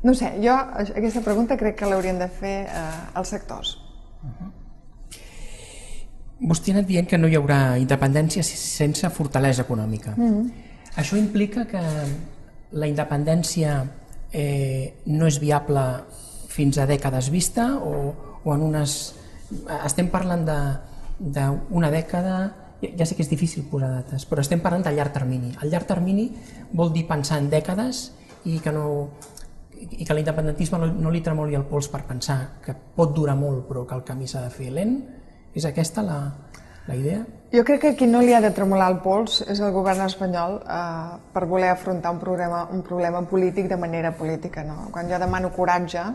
No 0.03 0.13
sé, 0.13 0.33
jo 0.43 0.53
aquesta 0.53 1.21
pregunta 1.21 1.57
crec 1.57 1.77
que 1.79 1.85
l'haurien 1.85 2.19
de 2.19 2.27
fer 2.27 2.67
eh, 2.67 3.17
els 3.19 3.27
sectors. 3.27 3.77
Uh 4.23 4.29
-huh. 4.29 4.51
Vostè 6.49 6.71
ha 6.71 6.77
anat 6.77 6.87
dient 6.87 7.07
que 7.07 7.17
no 7.17 7.27
hi 7.27 7.35
haurà 7.35 7.77
independència 7.79 8.43
sense 8.43 9.09
fortalesa 9.09 9.61
econòmica. 9.61 10.13
Uh 10.17 10.23
-huh. 10.23 10.51
Això 10.95 11.17
implica 11.17 11.65
que 11.65 11.81
la 12.71 12.87
independència 12.87 13.85
eh, 14.31 14.93
no 15.05 15.27
és 15.27 15.39
viable 15.39 15.81
fins 16.47 16.77
a 16.77 16.85
dècades 16.85 17.29
vista 17.29 17.77
o, 17.77 18.15
o 18.43 18.53
en 18.55 18.61
unes 18.61 19.15
estem 19.83 20.09
parlant 20.13 20.45
d'una 20.47 21.91
dècada, 21.93 22.37
ja 22.83 23.05
sé 23.05 23.15
que 23.15 23.23
és 23.23 23.31
difícil 23.31 23.67
posar 23.71 23.91
dates, 23.93 24.25
però 24.27 24.43
estem 24.43 24.61
parlant 24.63 24.83
de 24.83 24.91
llarg 24.95 25.13
termini. 25.15 25.53
El 25.61 25.71
llarg 25.71 25.87
termini 25.87 26.27
vol 26.73 26.91
dir 26.93 27.05
pensar 27.07 27.39
en 27.39 27.49
dècades 27.51 28.09
i 28.49 28.59
que 28.59 28.73
no 28.75 28.87
i 29.83 30.05
que 30.05 30.15
l'independentisme 30.15 30.79
no, 30.79 30.87
no 30.87 31.11
li 31.11 31.21
tremoli 31.23 31.57
el 31.57 31.65
pols 31.67 31.89
per 31.91 32.03
pensar 32.07 32.37
que 32.63 32.75
pot 32.95 33.11
durar 33.15 33.35
molt 33.35 33.65
però 33.67 33.83
que 33.87 33.97
el 33.97 34.03
camí 34.07 34.27
s'ha 34.29 34.45
de 34.45 34.51
fer 34.53 34.71
lent. 34.71 34.97
És 35.53 35.65
aquesta 35.69 36.01
la, 36.01 36.19
la 36.87 36.95
idea? 36.97 37.21
Jo 37.53 37.61
crec 37.67 37.81
que 37.83 37.93
qui 37.97 38.07
no 38.09 38.23
li 38.23 38.33
ha 38.33 38.41
de 38.41 38.49
tremolar 38.55 38.89
el 38.91 38.99
pols 39.03 39.41
és 39.45 39.59
el 39.61 39.73
govern 39.75 40.01
espanyol 40.07 40.59
eh, 40.63 41.17
per 41.33 41.45
voler 41.49 41.69
afrontar 41.73 42.13
un 42.15 42.21
problema, 42.21 42.63
un 42.73 42.81
problema 42.81 43.21
polític 43.29 43.69
de 43.69 43.77
manera 43.77 44.13
política. 44.17 44.63
No? 44.65 44.87
Quan 44.91 45.11
jo 45.11 45.19
demano 45.21 45.51
coratge, 45.53 46.05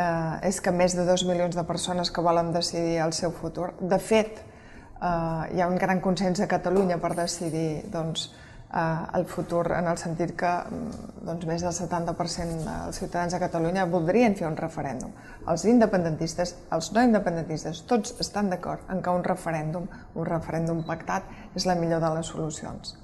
eh, 0.00 0.48
és 0.48 0.60
que 0.64 0.72
més 0.74 0.96
de 0.96 1.04
dos 1.08 1.24
milions 1.28 1.56
de 1.56 1.64
persones 1.68 2.10
que 2.10 2.24
volen 2.24 2.52
decidir 2.56 3.00
el 3.04 3.12
seu 3.16 3.32
futur. 3.36 3.72
De 3.80 3.98
fet, 3.98 4.40
eh, 4.40 5.08
hi 5.54 5.60
ha 5.60 5.68
un 5.68 5.78
gran 5.80 6.00
consens 6.00 6.40
a 6.40 6.48
Catalunya 6.48 7.00
per 7.02 7.14
decidir 7.18 7.84
doncs, 7.92 8.30
eh, 8.72 9.18
el 9.18 9.26
futur 9.26 9.64
en 9.76 9.90
el 9.90 9.98
sentit 9.98 10.32
que 10.38 10.50
mm, 10.50 11.24
doncs, 11.26 11.48
més 11.50 11.66
del 11.66 11.74
70% 11.76 12.64
dels 12.66 13.02
ciutadans 13.02 13.34
de 13.34 13.42
Catalunya 13.42 13.86
voldrien 13.90 14.36
fer 14.38 14.48
un 14.48 14.56
referèndum. 14.60 15.12
Els 15.50 15.66
independentistes, 15.68 16.54
els 16.76 16.92
no 16.96 17.04
independentistes, 17.08 17.84
tots 17.90 18.16
estan 18.20 18.50
d'acord 18.52 18.88
en 18.92 19.02
que 19.02 19.18
un 19.20 19.26
referèndum, 19.26 19.88
un 20.14 20.28
referèndum 20.28 20.84
pactat, 20.86 21.28
és 21.54 21.66
la 21.66 21.76
millor 21.76 22.00
de 22.04 22.14
les 22.16 22.32
solucions. 22.34 22.96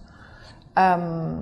Um, 0.77 1.41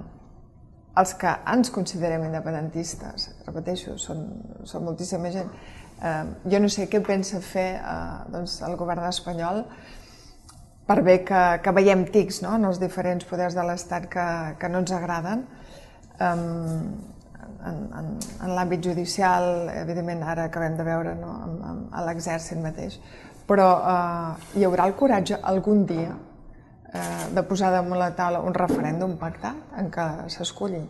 els 1.01 1.15
que 1.19 1.33
ens 1.51 1.73
considerem 1.75 2.27
independentistes, 2.29 3.31
repeteixo, 3.47 3.97
són, 3.99 4.27
són 4.69 4.85
moltíssima 4.87 5.33
gent, 5.35 5.51
eh, 5.99 6.23
jo 6.51 6.61
no 6.63 6.71
sé 6.71 6.87
què 6.91 7.01
pensa 7.05 7.41
fer 7.43 7.69
eh, 7.81 7.97
doncs, 8.35 8.61
el 8.67 8.77
govern 8.81 9.07
espanyol 9.09 9.65
per 10.87 11.01
bé 11.03 11.19
que, 11.25 11.43
que 11.65 11.73
veiem 11.73 12.05
tics 12.13 12.43
no? 12.45 12.55
en 12.59 12.69
els 12.69 12.79
diferents 12.83 13.25
poders 13.27 13.57
de 13.57 13.65
l'Estat 13.65 14.07
que, 14.13 14.27
que 14.61 14.69
no 14.69 14.83
ens 14.85 14.93
agraden. 14.93 15.47
Um, 16.21 16.93
en, 17.65 17.79
en, 17.97 18.11
en 18.45 18.53
l'àmbit 18.53 18.85
judicial, 18.85 19.71
evidentment, 19.73 20.21
ara 20.29 20.45
acabem 20.51 20.77
de 20.77 20.85
veure 20.85 21.15
no? 21.17 21.33
amb, 21.47 21.63
amb, 21.71 21.87
a 21.97 22.05
l'exèrcit 22.05 22.61
mateix, 22.61 22.99
però 23.49 23.71
uh, 23.81 24.51
hi 24.55 24.67
haurà 24.69 24.85
el 24.91 24.95
coratge 25.01 25.41
algun 25.41 25.87
dia 25.89 26.13
de 27.35 27.43
posar 27.43 27.73
damunt 27.75 27.99
la 27.99 28.13
taula 28.15 28.43
un 28.47 28.55
referèndum 28.55 29.17
pactat 29.19 29.79
en 29.81 29.91
què 29.91 30.07
s'esculli. 30.31 30.83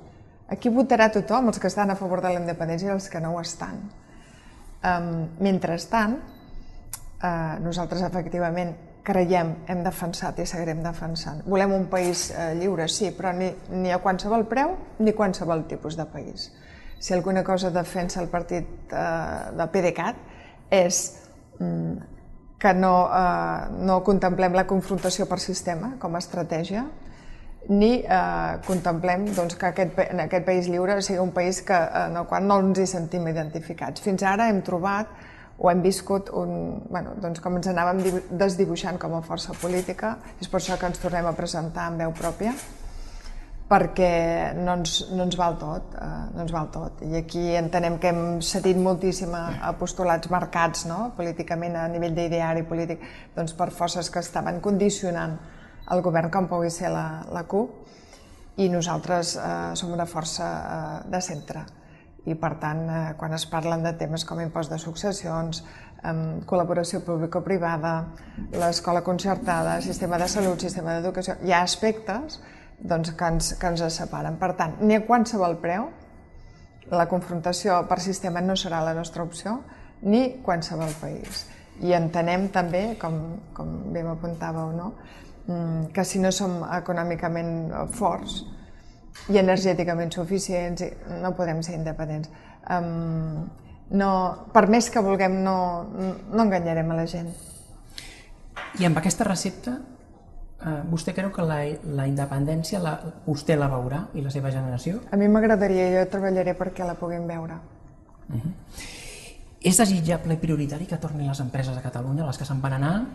Aquí 0.52 0.68
votarà 0.68 1.08
tothom, 1.12 1.48
els 1.48 1.60
que 1.60 1.70
estan 1.70 1.90
a 1.90 1.96
favor 1.96 2.20
de 2.20 2.34
la 2.34 2.40
independència 2.42 2.90
i 2.90 2.94
els 2.94 3.08
que 3.08 3.22
no 3.24 3.32
ho 3.32 3.40
estan. 3.40 3.78
Um, 4.84 5.06
mentrestant, 5.40 6.18
uh, 6.18 7.54
nosaltres 7.64 8.04
efectivament 8.04 8.74
creiem, 9.04 9.52
hem 9.68 9.82
defensat 9.84 10.38
i 10.40 10.46
seguirem 10.48 10.80
defensant. 10.84 11.42
Volem 11.46 11.74
un 11.76 11.86
país 11.92 12.30
eh, 12.32 12.54
lliure, 12.56 12.86
sí, 12.88 13.10
però 13.12 13.34
ni, 13.36 13.50
ni 13.76 13.92
a 13.92 14.00
qualsevol 14.00 14.46
preu 14.48 14.72
ni 15.04 15.12
qualsevol 15.12 15.66
tipus 15.68 15.98
de 15.98 16.06
país. 16.08 16.48
Si 16.98 17.12
alguna 17.12 17.42
cosa 17.44 17.70
defensa 17.70 18.22
el 18.22 18.30
partit 18.32 18.64
eh, 18.88 19.04
de 19.58 19.66
PDeCAT 19.74 20.72
és 20.72 21.02
mm, 21.58 22.13
que 22.64 22.72
no, 22.72 22.94
eh, 23.12 23.72
no 23.84 23.98
contemplem 24.06 24.54
la 24.56 24.64
confrontació 24.64 25.28
per 25.28 25.36
sistema 25.42 25.98
com 26.00 26.14
a 26.16 26.22
estratègia, 26.22 26.86
ni 27.68 27.98
eh, 28.00 28.56
contemplem 28.64 29.26
doncs, 29.36 29.58
que 29.60 29.68
aquest, 29.68 30.00
en 30.06 30.24
aquest 30.24 30.46
país 30.48 30.68
lliure 30.72 30.96
sigui 31.04 31.20
un 31.20 31.32
país 31.36 31.60
que, 31.64 31.76
en 31.76 32.16
el 32.20 32.26
qual 32.30 32.48
no 32.48 32.58
ens 32.64 32.80
hi 32.80 32.88
sentim 32.88 33.28
identificats. 33.28 34.00
Fins 34.04 34.24
ara 34.24 34.48
hem 34.48 34.62
trobat 34.64 35.12
o 35.58 35.68
hem 35.70 35.82
viscut 35.84 36.32
un, 36.32 36.80
bueno, 36.88 37.12
doncs 37.20 37.44
com 37.44 37.60
ens 37.60 37.68
anàvem 37.70 38.00
desdibuixant 38.30 38.96
com 39.00 39.14
a 39.16 39.20
força 39.22 39.52
política, 39.60 40.16
és 40.40 40.48
per 40.48 40.62
això 40.62 40.80
que 40.80 40.88
ens 40.88 41.04
tornem 41.04 41.28
a 41.28 41.36
presentar 41.36 41.90
en 41.92 42.00
veu 42.00 42.16
pròpia, 42.16 42.56
perquè 43.68 44.52
no 44.58 44.74
ens, 44.76 44.98
no 45.16 45.24
ens 45.24 45.36
val 45.40 45.56
tot, 45.60 45.94
eh, 45.96 46.08
no 46.34 46.42
ens 46.44 46.52
val 46.52 46.68
tot. 46.72 47.00
I 47.06 47.16
aquí 47.22 47.44
entenem 47.56 47.98
que 47.98 48.12
hem 48.12 48.24
cedit 48.44 48.76
moltíssim 48.80 49.32
a 49.34 49.72
postulats 49.80 50.30
marcats 50.30 50.84
no? 50.90 51.14
políticament 51.16 51.78
a 51.80 51.86
nivell 51.88 52.16
d'ideari 52.16 52.66
polític 52.68 53.04
doncs 53.36 53.56
per 53.56 53.70
forces 53.72 54.10
que 54.10 54.20
estaven 54.20 54.60
condicionant 54.60 55.38
el 55.92 56.02
govern 56.04 56.30
com 56.32 56.48
pugui 56.48 56.70
ser 56.72 56.92
la, 56.92 57.24
la 57.32 57.44
CUP 57.48 58.60
i 58.60 58.68
nosaltres 58.70 59.36
eh, 59.40 59.72
som 59.80 59.92
una 59.92 60.06
força 60.06 60.50
eh, 60.50 61.00
de 61.10 61.22
centre 61.24 61.64
i 62.24 62.34
per 62.40 62.54
tant, 62.60 62.84
eh, 62.88 63.14
quan 63.20 63.34
es 63.36 63.44
parlen 63.48 63.82
de 63.84 63.92
temes 64.00 64.24
com 64.24 64.40
impost 64.40 64.72
de 64.72 64.78
successions, 64.80 65.62
eh, 66.02 66.14
col·laboració 66.48 67.02
público-privada, 67.04 67.94
l'escola 68.52 69.02
concertada, 69.02 69.80
sistema 69.80 70.18
de 70.18 70.28
salut, 70.28 70.60
sistema 70.60 70.96
d'educació, 70.96 71.36
hi 71.44 71.52
ha 71.52 71.62
aspectes 71.62 72.40
doncs, 72.78 73.12
que, 73.16 73.28
ens, 73.30 73.52
que 73.60 73.70
ens 73.72 73.84
separen. 73.94 74.38
Per 74.40 74.52
tant, 74.58 74.78
ni 74.82 74.96
a 74.96 75.04
qualsevol 75.06 75.58
preu 75.62 75.90
la 76.92 77.06
confrontació 77.08 77.80
per 77.88 78.00
sistema 78.04 78.42
no 78.44 78.56
serà 78.60 78.82
la 78.84 78.94
nostra 78.94 79.24
opció, 79.24 79.60
ni 80.02 80.40
qualsevol 80.44 80.92
país. 81.00 81.46
I 81.82 81.94
entenem 81.96 82.48
també, 82.54 82.84
com, 83.00 83.20
com 83.54 83.70
bé 83.92 84.04
m'apuntàveu, 84.04 84.74
no? 84.76 84.92
Mm, 85.46 85.86
que 85.94 86.04
si 86.04 86.20
no 86.20 86.30
som 86.32 86.60
econòmicament 86.76 87.72
forts, 87.96 88.42
i 89.30 89.38
energèticament 89.40 90.12
suficients, 90.12 90.84
no 91.22 91.32
podem 91.36 91.62
ser 91.62 91.78
independents. 91.78 92.30
Um, 92.70 93.44
no, 93.94 94.10
per 94.52 94.66
més 94.72 94.90
que 94.90 95.02
vulguem, 95.04 95.38
no, 95.44 95.56
no 95.94 96.44
enganyarem 96.44 96.90
a 96.90 96.98
la 96.98 97.06
gent. 97.08 97.30
I 98.80 98.88
amb 98.88 98.98
aquesta 98.98 99.26
recepta, 99.26 99.78
eh, 100.64 100.80
vostè 100.90 101.14
creu 101.14 101.30
que 101.34 101.44
la, 101.46 101.60
la 101.98 102.06
independència 102.10 102.80
la, 102.82 102.96
vostè 103.26 103.56
la 103.58 103.68
veurà 103.68 104.04
i 104.14 104.24
la 104.24 104.32
seva 104.34 104.50
generació? 104.54 105.00
A 105.12 105.20
mi 105.20 105.28
m'agradaria, 105.28 105.90
jo 105.98 106.04
treballaré 106.10 106.56
perquè 106.58 106.86
la 106.86 106.96
puguin 106.98 107.26
veure. 107.28 107.60
Uh 108.28 108.36
-huh. 108.36 108.52
És 109.60 109.76
desitjable 109.78 110.34
i 110.34 110.36
prioritari 110.36 110.86
que 110.86 110.96
tornin 110.96 111.28
les 111.28 111.40
empreses 111.40 111.76
a 111.76 111.82
Catalunya, 111.82 112.26
les 112.26 112.38
que 112.38 112.44
se'n 112.44 112.60
van 112.60 112.72
anar? 112.72 113.06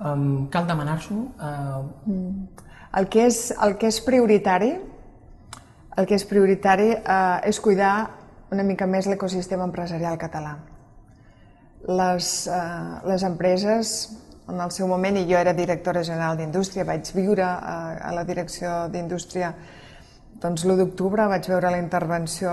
Um, 0.00 0.48
cal 0.50 0.66
demanar-s'ho? 0.66 1.14
Uh... 1.14 2.10
Mm. 2.10 2.48
El, 2.96 3.08
que 3.08 3.26
és, 3.26 3.54
el 3.62 3.76
que 3.76 3.86
és 3.86 4.00
prioritari 4.00 4.78
el 5.96 6.08
que 6.10 6.16
és 6.18 6.24
prioritari 6.26 6.90
eh, 6.96 7.48
és 7.48 7.60
cuidar 7.62 8.10
una 8.54 8.64
mica 8.66 8.86
més 8.90 9.06
l'ecosistema 9.10 9.66
empresarial 9.68 10.18
català. 10.18 10.56
Les, 11.84 12.30
eh, 12.48 12.94
les 13.06 13.24
empreses, 13.26 13.94
en 14.48 14.60
el 14.60 14.70
seu 14.70 14.88
moment, 14.88 15.16
i 15.16 15.24
jo 15.30 15.38
era 15.38 15.54
directora 15.56 16.04
general 16.04 16.36
d'Indústria, 16.36 16.84
vaig 16.84 17.08
viure 17.16 17.44
a, 17.46 17.54
eh, 17.54 18.04
a 18.10 18.12
la 18.12 18.24
direcció 18.28 18.84
d'Indústria 18.92 19.54
doncs 20.44 20.66
l'1 20.66 20.76
d'octubre 20.76 21.24
vaig 21.30 21.46
veure 21.48 21.70
la 21.72 21.80
intervenció 21.80 22.50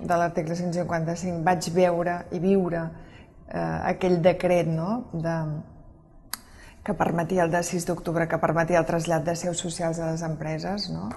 de 0.00 0.16
l'article 0.16 0.56
155, 0.56 1.42
vaig 1.44 1.66
veure 1.76 2.14
i 2.32 2.40
viure 2.40 2.80
eh, 2.80 3.78
aquell 3.90 4.20
decret 4.24 4.70
no? 4.70 5.10
de, 5.12 5.34
que 6.86 6.94
permetia 6.96 7.44
el 7.44 7.52
de 7.52 7.62
6 7.62 7.88
d'octubre, 7.90 8.28
que 8.28 8.40
permetia 8.40 8.80
el 8.80 8.88
trasllat 8.88 9.26
de 9.28 9.36
seus 9.36 9.60
socials 9.60 10.00
a 10.00 10.12
les 10.12 10.24
empreses, 10.24 10.88
no? 10.94 11.10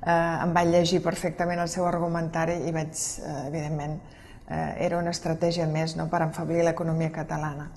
eh, 0.00 0.14
em 0.14 0.56
vaig 0.56 0.72
llegir 0.72 1.02
perfectament 1.04 1.60
el 1.60 1.68
seu 1.72 1.84
argumentari 1.90 2.60
i 2.68 2.72
vaig, 2.72 2.92
eh, 3.20 3.38
evidentment, 3.48 3.98
eh, 4.48 4.68
era 4.86 5.02
una 5.02 5.12
estratègia 5.12 5.66
més 5.68 5.98
no, 6.00 6.08
per 6.08 6.22
enfablir 6.30 6.64
l'economia 6.64 7.12
catalana. 7.12 7.68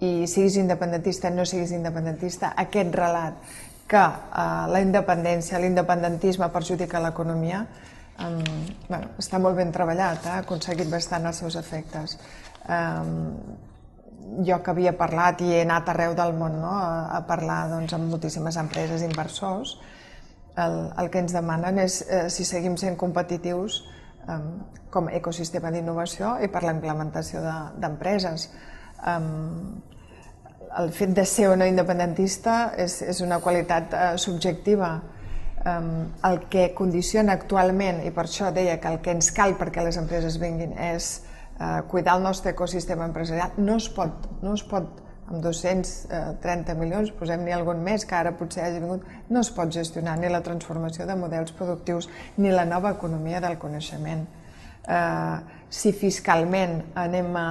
I 0.00 0.26
siguis 0.28 0.58
independentista, 0.60 1.30
no 1.30 1.46
siguis 1.48 1.72
independentista, 1.72 2.52
aquest 2.56 2.94
relat 2.94 3.38
que 3.88 4.02
eh, 4.02 4.64
la 4.68 4.80
independència, 4.84 5.60
l'independentisme 5.62 6.50
perjudica 6.52 7.00
l'economia, 7.00 7.62
eh, 8.18 8.26
bueno, 8.88 9.14
està 9.22 9.40
molt 9.40 9.56
ben 9.56 9.72
treballat, 9.72 10.20
eh, 10.26 10.34
ha 10.34 10.42
aconseguit 10.44 10.90
bastant 10.92 11.26
els 11.30 11.40
seus 11.40 11.56
efectes. 11.56 12.18
Eh, 12.68 13.64
jo 14.46 14.58
que 14.62 14.72
havia 14.72 14.92
parlat 14.98 15.40
i 15.46 15.52
he 15.54 15.60
anat 15.62 15.88
arreu 15.92 16.16
del 16.18 16.32
món 16.34 16.58
no, 16.60 16.72
a, 16.74 17.16
a 17.16 17.20
parlar 17.28 17.66
doncs, 17.70 17.94
amb 17.94 18.10
moltíssimes 18.10 18.58
empreses 18.60 19.04
inversors, 19.06 19.76
el, 20.60 20.78
el 20.98 21.10
que 21.12 21.20
ens 21.22 21.36
demanen 21.36 21.78
és 21.80 22.00
eh, 22.08 22.26
si 22.32 22.44
seguim 22.48 22.76
sent 22.80 22.96
competitius 23.00 23.84
eh, 24.28 24.40
com 24.90 25.08
a 25.08 25.16
ecosistema 25.16 25.70
d'innovació 25.72 26.36
i 26.42 26.50
per 26.52 26.64
la 26.66 26.74
implementació 26.76 27.44
d'empreses. 27.80 28.50
De, 28.50 28.75
eh, 29.04 29.20
el 30.78 30.90
fet 30.92 31.14
de 31.16 31.24
ser 31.24 31.48
o 31.48 31.56
no 31.56 31.68
independentista 31.68 32.72
és, 32.76 33.00
és 33.02 33.20
una 33.24 33.40
qualitat 33.44 33.94
eh, 33.94 34.08
subjectiva. 34.20 34.90
Eh, 35.64 35.78
el 36.28 36.42
que 36.52 36.68
condiciona 36.76 37.36
actualment, 37.36 38.02
i 38.06 38.12
per 38.14 38.26
això 38.26 38.52
deia 38.54 38.78
que 38.82 38.92
el 38.92 39.00
que 39.04 39.16
ens 39.16 39.32
cal 39.36 39.56
perquè 39.60 39.84
les 39.84 39.98
empreses 40.00 40.38
vinguin 40.42 40.76
és 40.92 41.10
eh, 41.60 41.82
cuidar 41.88 42.18
el 42.18 42.22
nostre 42.28 42.52
ecosistema 42.52 43.08
empresarial, 43.08 43.56
no 43.56 43.76
es 43.80 43.88
pot, 43.88 44.30
no 44.42 44.54
es 44.54 44.64
pot 44.66 45.02
amb 45.26 45.42
230 45.42 46.74
milions, 46.78 47.10
posem-n'hi 47.18 47.54
algun 47.54 47.80
més 47.82 48.04
que 48.06 48.14
ara 48.14 48.36
potser 48.38 48.62
hagi 48.66 48.82
vingut, 48.82 49.06
no 49.28 49.42
es 49.42 49.50
pot 49.50 49.72
gestionar 49.74 50.14
ni 50.20 50.30
la 50.30 50.42
transformació 50.46 51.06
de 51.08 51.16
models 51.18 51.54
productius 51.56 52.08
ni 52.36 52.52
la 52.54 52.64
nova 52.68 52.92
economia 52.94 53.40
del 53.42 53.58
coneixement. 53.58 54.26
Eh, 54.86 55.36
si 55.68 55.92
fiscalment 55.92 56.78
anem 56.94 57.32
eh, 57.36 57.46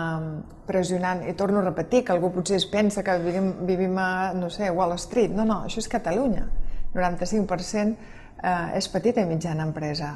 pressionant, 0.66 1.24
i 1.28 1.34
torno 1.38 1.60
a 1.60 1.66
repetir, 1.68 2.04
que 2.06 2.14
algú 2.16 2.32
potser 2.34 2.58
es 2.58 2.66
pensa 2.66 3.04
que 3.04 3.18
vivim, 3.22 3.52
vivim 3.68 3.98
a, 4.00 4.34
no 4.34 4.50
sé, 4.50 4.72
Wall 4.72 4.96
Street, 4.98 5.36
no, 5.36 5.46
no, 5.46 5.64
això 5.68 5.84
és 5.84 5.92
Catalunya. 5.92 6.48
95% 6.96 7.98
eh, 8.42 8.78
és 8.80 8.88
petita 8.90 9.22
i 9.22 9.30
mitjana 9.30 9.68
empresa. 9.68 10.16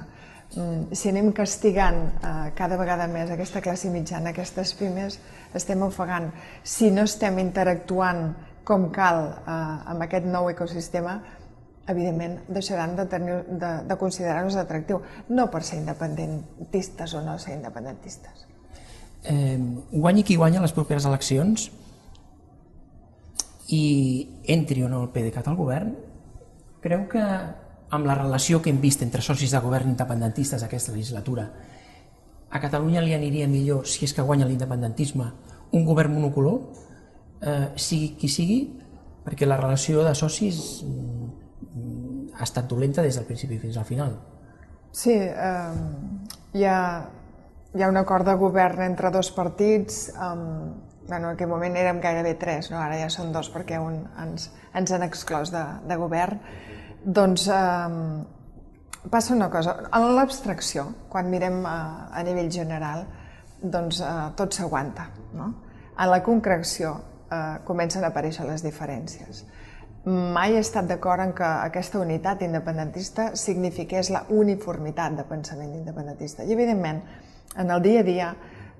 Mm, 0.55 0.95
si 0.97 1.11
anem 1.11 1.31
castigant 1.35 1.99
eh, 2.25 2.51
cada 2.57 2.79
vegada 2.79 3.05
més 3.11 3.29
aquesta 3.29 3.61
classe 3.61 3.91
mitjana, 3.93 4.31
aquestes 4.31 4.73
pimes, 4.79 5.19
estem 5.53 5.83
ofegant. 5.85 6.31
Si 6.63 6.89
no 6.95 7.05
estem 7.05 7.37
interactuant 7.43 8.31
com 8.65 8.87
cal 8.95 9.21
eh, 9.43 9.51
amb 9.91 10.07
aquest 10.07 10.25
nou 10.25 10.49
ecosistema, 10.49 11.19
evidentment 11.89 12.37
deixaran 12.47 12.95
de, 12.97 13.05
tenir, 13.09 13.41
de, 13.49 13.71
de 13.89 13.97
considerar-nos 13.97 14.57
atractiu, 14.61 15.01
no 15.29 15.49
per 15.49 15.63
ser 15.65 15.81
independentistes 15.81 17.15
o 17.17 17.23
no 17.25 17.37
ser 17.41 17.57
independentistes. 17.57 18.45
Eh, 19.23 19.57
guanyi 19.91 20.23
qui 20.23 20.37
guanya 20.39 20.61
les 20.63 20.75
properes 20.75 21.07
eleccions, 21.09 21.69
i 23.69 23.81
entri 24.49 24.83
o 24.83 24.89
no 24.89 25.03
el 25.03 25.11
PDeCAT 25.13 25.49
al 25.49 25.57
govern, 25.57 25.91
creu 26.81 27.05
que 27.09 27.21
amb 27.89 28.05
la 28.05 28.15
relació 28.17 28.61
que 28.61 28.71
hem 28.73 28.79
vist 28.81 29.03
entre 29.05 29.21
socis 29.25 29.53
de 29.53 29.61
govern 29.61 29.91
independentistes 29.91 30.63
aquesta 30.65 30.93
legislatura, 30.95 31.49
a 32.49 32.59
Catalunya 32.61 33.01
li 33.05 33.13
aniria 33.13 33.47
millor, 33.47 33.85
si 33.85 34.07
és 34.07 34.13
que 34.13 34.25
guanya 34.25 34.47
l'independentisme, 34.49 35.27
un 35.77 35.85
govern 35.85 36.15
monocolor, 36.15 36.61
eh, 37.41 37.67
sigui 37.77 38.15
qui 38.17 38.29
sigui, 38.29 38.59
perquè 39.25 39.45
la 39.45 39.59
relació 39.59 40.01
de 40.05 40.15
socis 40.17 40.81
mm, 40.81 41.28
ha 42.33 42.43
estat 42.43 42.67
dolenta 42.69 43.03
des 43.05 43.15
del 43.15 43.27
principi 43.27 43.59
fins 43.59 43.77
al 43.77 43.85
final. 43.85 44.15
Sí, 44.91 45.13
eh, 45.13 45.73
hi, 46.53 46.65
ha, 46.65 46.79
hi 47.75 47.83
ha 47.83 47.89
un 47.89 47.99
acord 48.01 48.25
de 48.25 48.35
govern 48.39 48.81
entre 48.87 49.11
dos 49.13 49.31
partits, 49.31 50.07
eh, 50.09 50.31
bueno, 51.09 51.29
en 51.29 51.35
aquell 51.35 51.49
moment 51.49 51.77
érem 51.77 52.01
gairebé 52.01 52.35
tres, 52.41 52.71
no? 52.71 52.79
ara 52.81 52.97
ja 52.99 53.09
són 53.13 53.31
dos 53.33 53.49
perquè 53.53 53.79
un 53.81 54.01
ens, 54.21 54.49
ens 54.77 54.91
han 54.93 55.05
exclòs 55.05 55.53
de, 55.53 55.63
de 55.89 55.97
govern, 55.97 56.41
doncs 57.05 57.47
eh, 57.53 57.95
passa 59.09 59.33
una 59.35 59.49
cosa, 59.49 59.77
en 59.93 60.09
l'abstracció, 60.15 60.85
quan 61.09 61.29
mirem 61.31 61.63
a, 61.65 61.79
a 62.13 62.23
nivell 62.25 62.51
general, 62.53 63.05
doncs 63.61 64.01
eh, 64.01 64.17
tot 64.39 64.55
s'aguanta. 64.55 65.09
No? 65.37 65.53
En 65.99 66.11
la 66.11 66.21
concreció 66.23 66.93
eh, 67.29 67.59
comencen 67.67 68.05
a 68.05 68.11
aparèixer 68.13 68.47
les 68.47 68.63
diferències. 68.65 69.43
Mai 70.07 70.55
he 70.55 70.61
estat 70.63 70.87
d'acord 70.87 71.19
en 71.19 71.33
que 71.35 71.43
aquesta 71.43 71.99
unitat 71.99 72.45
independentista 72.45 73.33
signifiqués 73.35 74.09
la 74.13 74.23
uniformitat 74.31 75.17
de 75.17 75.25
pensament 75.27 75.73
independentista. 75.75 76.45
I, 76.45 76.53
evidentment, 76.55 77.01
en 77.59 77.71
el 77.75 77.81
dia 77.83 77.99
a 77.99 78.05
dia, 78.07 78.29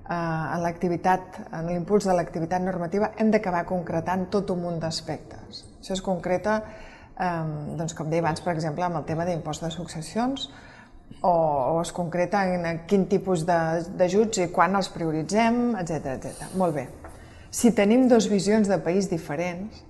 eh, 0.08 0.14
en 0.14 0.62
l'activitat, 0.62 1.42
en 1.52 1.68
l'impuls 1.68 2.08
de 2.08 2.14
l'activitat 2.16 2.64
normativa, 2.64 3.12
hem 3.18 3.30
d'acabar 3.30 3.66
concretant 3.68 4.30
tot 4.30 4.50
un 4.50 4.62
munt 4.62 4.80
d'aspectes. 4.80 5.66
Això 5.82 5.92
es 5.92 6.02
concreta 6.02 6.62
eh, 7.20 7.44
doncs, 7.76 7.92
com 7.94 8.08
deia 8.08 8.24
abans, 8.24 8.40
per 8.40 8.54
exemple, 8.54 8.84
amb 8.88 9.02
el 9.02 9.04
tema 9.04 9.28
d'impost 9.28 9.66
de 9.66 9.70
successions, 9.76 10.48
o, 11.20 11.30
o 11.76 11.80
es 11.82 11.92
concreta 11.92 12.46
en 12.48 12.86
quin 12.88 13.04
tipus 13.10 13.44
d'ajuts 13.44 14.40
i 14.40 14.48
quan 14.48 14.78
els 14.78 14.88
prioritzem, 14.88 15.74
etc 15.76 16.14
etc. 16.16 16.50
Molt 16.56 16.78
bé. 16.78 16.88
Si 17.50 17.74
tenim 17.76 18.08
dues 18.08 18.30
visions 18.30 18.70
de 18.70 18.78
país 18.78 19.10
diferents, 19.10 19.84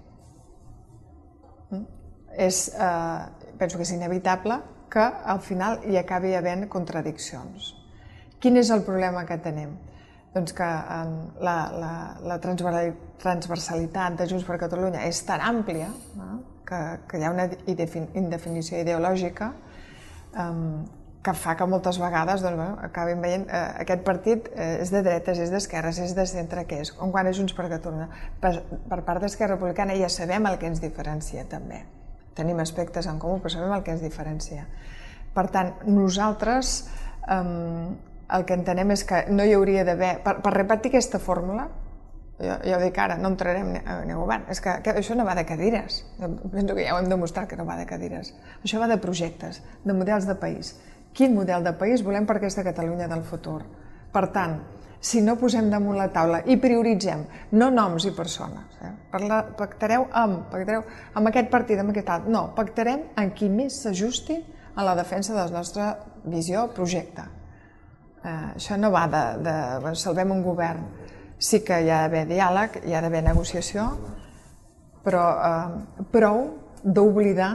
és, 2.37 2.69
eh, 2.75 3.53
penso 3.59 3.77
que 3.77 3.83
és 3.83 3.93
inevitable 3.93 4.61
que 4.91 5.01
al 5.03 5.41
final 5.41 5.81
hi 5.87 5.97
acabi 5.97 6.35
havent 6.35 6.69
contradiccions. 6.69 7.75
Quin 8.41 8.57
és 8.57 8.71
el 8.71 8.83
problema 8.83 9.25
que 9.29 9.39
tenim? 9.39 9.77
Doncs 10.35 10.55
que 10.55 10.67
la, 11.47 11.57
la, 11.75 11.93
la 12.23 12.39
transversalitat 12.41 14.17
de 14.19 14.29
Junts 14.31 14.47
per 14.47 14.59
Catalunya 14.63 15.03
és 15.09 15.25
tan 15.27 15.43
àmplia 15.43 15.91
no? 16.17 16.41
que, 16.67 16.79
que 17.11 17.19
hi 17.19 17.27
ha 17.27 17.33
una 17.35 17.49
indefinició 17.75 18.79
ideològica 18.79 19.51
um, 20.39 20.87
que 21.23 21.35
fa 21.37 21.57
que 21.59 21.67
moltes 21.69 21.99
vegades 22.01 22.41
doncs, 22.41 22.57
bueno, 22.57 22.79
acabin 22.81 23.21
veient 23.21 23.45
eh, 23.51 23.65
aquest 23.83 24.05
partit 24.07 24.49
eh, 24.55 24.81
és 24.81 24.93
de 24.95 25.03
dretes, 25.05 25.43
és 25.45 25.51
d'esquerres, 25.53 25.99
és 26.01 26.15
de 26.17 26.25
centre, 26.31 26.65
què 26.65 26.81
és? 26.81 26.95
Com 26.97 27.13
quan 27.13 27.29
és 27.29 27.37
Junts 27.37 27.53
per 27.57 27.69
Catalunya. 27.69 28.09
Per, 28.41 28.55
per 28.89 29.03
part 29.05 29.21
d'Esquerra 29.21 29.59
Republicana 29.59 29.99
ja 30.01 30.09
sabem 30.09 30.49
el 30.49 30.57
que 30.63 30.71
ens 30.71 30.81
diferencia 30.81 31.45
també. 31.51 31.83
Tenim 32.39 32.61
aspectes 32.63 33.09
en 33.11 33.19
comú, 33.19 33.41
però 33.43 33.53
sabem 33.53 33.75
el 33.75 33.85
que 33.87 33.95
ens 33.97 34.05
diferencia. 34.05 34.67
Per 35.35 35.47
tant, 35.55 35.75
nosaltres 35.87 36.89
eh, 37.29 37.43
el 38.37 38.47
que 38.47 38.57
entenem 38.57 38.95
és 38.95 39.05
que 39.07 39.25
no 39.31 39.47
hi 39.47 39.55
hauria 39.57 39.85
d'haver... 39.87 40.17
Per, 40.25 40.37
per 40.45 40.55
repetir 40.55 40.93
aquesta 40.93 41.21
fórmula, 41.23 41.67
jo, 42.41 42.57
jo 42.65 42.79
dic 42.81 42.99
ara, 43.03 43.19
no 43.21 43.33
entrarem 43.35 43.73
ni, 43.75 43.83
ni 44.07 44.15
a 44.15 44.19
govern. 44.19 44.47
És 44.53 44.63
que, 44.65 44.79
que 44.85 44.95
això 45.03 45.17
no 45.19 45.27
va 45.29 45.35
de 45.39 45.45
cadires. 45.49 46.03
Penso 46.21 46.77
que 46.77 46.87
ja 46.87 46.95
ho 46.95 47.01
hem 47.03 47.11
demostrat 47.11 47.51
que 47.51 47.59
no 47.59 47.67
va 47.69 47.79
de 47.81 47.87
cadires. 47.91 48.33
Això 48.63 48.81
va 48.83 48.89
de 48.91 49.01
projectes, 49.03 49.63
de 49.85 49.97
models 49.97 50.29
de 50.31 50.39
país. 50.41 50.75
Quin 51.17 51.35
model 51.35 51.67
de 51.67 51.75
país 51.79 52.05
volem 52.07 52.27
per 52.27 52.39
aquesta 52.39 52.65
Catalunya 52.67 53.11
del 53.11 53.25
futur? 53.27 53.61
Per 54.15 54.27
tant, 54.35 54.61
si 55.01 55.23
no 55.25 55.37
posem 55.41 55.71
damunt 55.73 55.97
la 55.97 56.11
taula 56.13 56.43
i 56.45 56.59
prioritzem, 56.61 57.25
no 57.57 57.71
noms 57.73 58.05
i 58.05 58.13
persones, 58.13 58.77
eh? 58.85 58.93
Parla, 59.11 59.41
pactareu 59.57 60.05
amb, 60.13 60.45
pactareu 60.53 60.85
amb 61.17 61.31
aquest 61.31 61.49
partit, 61.53 61.81
amb 61.81 61.95
aquest 61.95 62.11
altre, 62.13 62.33
no, 62.33 62.51
pactarem 62.57 63.07
amb 63.19 63.35
qui 63.37 63.49
més 63.49 63.81
s'ajusti 63.81 64.37
a 64.77 64.85
la 64.85 64.95
defensa 64.99 65.33
de 65.33 65.41
la 65.41 65.55
nostra 65.57 65.95
visió, 66.29 66.67
projecte. 66.77 67.25
Eh, 68.21 68.35
això 68.61 68.77
no 68.77 68.93
va 68.93 69.07
de, 69.09 69.25
de, 69.41 69.57
de 69.87 69.95
salvem 69.97 70.37
un 70.37 70.45
govern, 70.45 70.85
sí 71.41 71.63
que 71.65 71.81
hi 71.81 71.89
ha 71.89 72.03
d'haver 72.05 72.27
diàleg, 72.29 72.83
hi 72.85 72.95
ha 72.95 73.01
d'haver 73.01 73.25
negociació, 73.25 73.89
però 75.05 75.25
eh, 75.33 76.05
prou 76.13 76.45
d'oblidar 76.85 77.55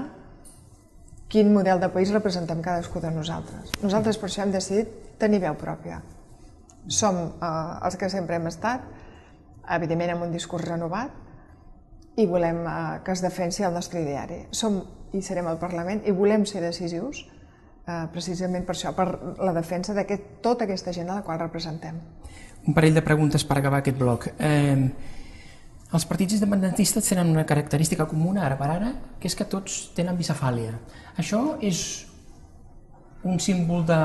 quin 1.30 1.54
model 1.54 1.78
de 1.82 1.94
país 1.94 2.10
representem 2.14 2.62
cadascú 2.66 3.02
de 3.06 3.14
nosaltres. 3.14 3.78
Nosaltres 3.86 4.18
per 4.18 4.30
això 4.32 4.42
hem 4.46 4.54
decidit 4.54 4.90
tenir 5.22 5.46
veu 5.46 5.54
pròpia. 5.62 6.02
Som 6.88 7.22
eh, 7.22 7.86
els 7.88 7.98
que 7.98 8.10
sempre 8.10 8.40
hem 8.40 8.50
estat, 8.52 8.84
evidentment 9.78 10.16
amb 10.16 10.28
un 10.28 10.36
discurs 10.36 10.68
renovat, 10.68 11.14
i 12.16 12.28
volem 12.30 12.62
eh, 12.66 12.76
que 13.06 13.16
es 13.16 13.24
defensi 13.26 13.64
el 13.64 13.74
nostre 13.74 14.04
ideari. 14.04 14.46
Som 14.52 14.82
i 15.16 15.22
serem 15.24 15.48
al 15.48 15.60
Parlament 15.62 16.04
i 16.06 16.14
volem 16.16 16.46
ser 16.46 16.62
decisius 16.64 17.24
eh, 17.88 18.06
precisament 18.14 18.66
per 18.68 18.76
això, 18.76 18.94
per 18.96 19.10
la 19.40 19.56
defensa 19.56 19.96
de 19.96 20.06
tota 20.44 20.68
aquesta 20.68 20.94
gent 20.94 21.10
a 21.10 21.22
la 21.22 21.26
qual 21.28 21.40
representem 21.40 22.02
un 22.66 22.74
parell 22.74 22.96
de 22.98 23.04
preguntes 23.06 23.46
per 23.46 23.60
acabar 23.60 23.82
aquest 23.82 23.98
bloc. 23.98 24.28
Eh, 24.40 24.90
els 25.96 26.06
partits 26.10 26.36
independentistes 26.36 27.08
tenen 27.08 27.30
una 27.32 27.46
característica 27.46 28.08
comuna, 28.10 28.46
ara 28.46 28.58
per 28.58 28.70
ara, 28.74 28.92
que 29.20 29.30
és 29.30 29.38
que 29.38 29.46
tots 29.50 29.92
tenen 29.96 30.18
bicefàlia. 30.18 30.74
Això 31.22 31.42
és 31.62 31.80
un 33.24 33.40
símbol 33.40 33.86
de, 33.86 34.00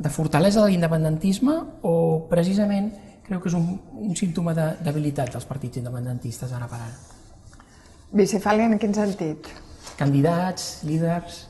de 0.00 0.08
fortalesa 0.08 0.64
de 0.64 0.72
l'independentisme 0.72 1.54
o 1.84 1.94
precisament 2.30 2.88
creu 3.26 3.40
que 3.40 3.50
és 3.50 3.54
un, 3.54 3.66
un 4.00 4.16
símptoma 4.16 4.54
de 4.56 4.66
debilitat 4.82 5.30
dels 5.34 5.46
partits 5.46 5.78
independentistes 5.78 6.52
ara 6.56 6.66
per 6.70 6.80
ara? 6.80 6.96
Bicefàlia 8.16 8.66
en 8.66 8.80
quin 8.80 8.96
sentit? 8.96 9.52
Candidats, 10.00 10.80
líders... 10.88 11.46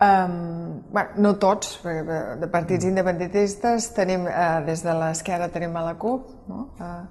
Um, 0.00 0.78
bueno, 0.88 1.20
no 1.20 1.34
tots, 1.36 1.74
perquè 1.82 2.20
de 2.40 2.46
partits 2.48 2.86
independentistes 2.88 3.90
tenim, 3.92 4.22
uh, 4.30 4.62
des 4.64 4.80
de 4.80 4.94
l'esquerra 4.96 5.50
tenim 5.52 5.74
a 5.76 5.82
la 5.90 5.92
CUP, 6.00 6.30
no? 6.48 6.62
uh, 6.80 7.02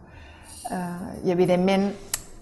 uh, 0.74 1.12
i 1.22 1.30
evidentment 1.30 1.92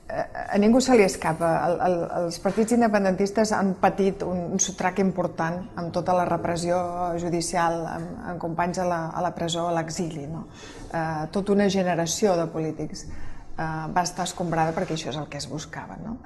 a 0.08 0.58
ningú 0.58 0.80
se 0.82 0.96
li 0.96 1.04
escapa. 1.04 1.50
El, 1.68 1.78
el, 1.84 1.96
els 2.22 2.40
partits 2.40 2.76
independentistes 2.78 3.52
han 3.56 3.74
patit 3.82 4.24
un, 4.24 4.46
un 4.56 4.64
sotrac 4.64 5.02
important 5.04 5.60
amb 5.76 5.92
tota 5.96 6.16
la 6.16 6.26
repressió 6.30 6.80
judicial, 7.20 7.82
amb, 7.92 8.14
amb 8.32 8.42
companys 8.42 8.80
a 8.80 8.88
la, 8.88 9.02
a 9.12 9.24
la 9.26 9.34
presó, 9.36 9.68
a 9.68 9.76
l'exili. 9.76 10.26
No? 10.32 10.46
Uh, 10.88 11.28
tota 11.36 11.54
una 11.58 11.68
generació 11.70 12.38
de 12.40 12.48
polítics 12.52 13.04
uh, 13.08 13.88
va 13.92 14.06
estar 14.08 14.28
escombrada 14.30 14.76
perquè 14.76 14.96
això 14.96 15.12
és 15.12 15.20
el 15.20 15.28
que 15.28 15.42
es 15.42 15.50
buscava. 15.52 16.00
No? 16.00 16.18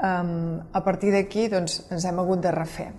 Um, 0.00 0.60
a 0.72 0.84
partir 0.86 1.10
d'aquí 1.12 1.48
doncs, 1.50 1.82
ens 1.90 2.06
hem 2.06 2.22
hagut 2.22 2.40
de 2.46 2.54
refer 2.54 2.92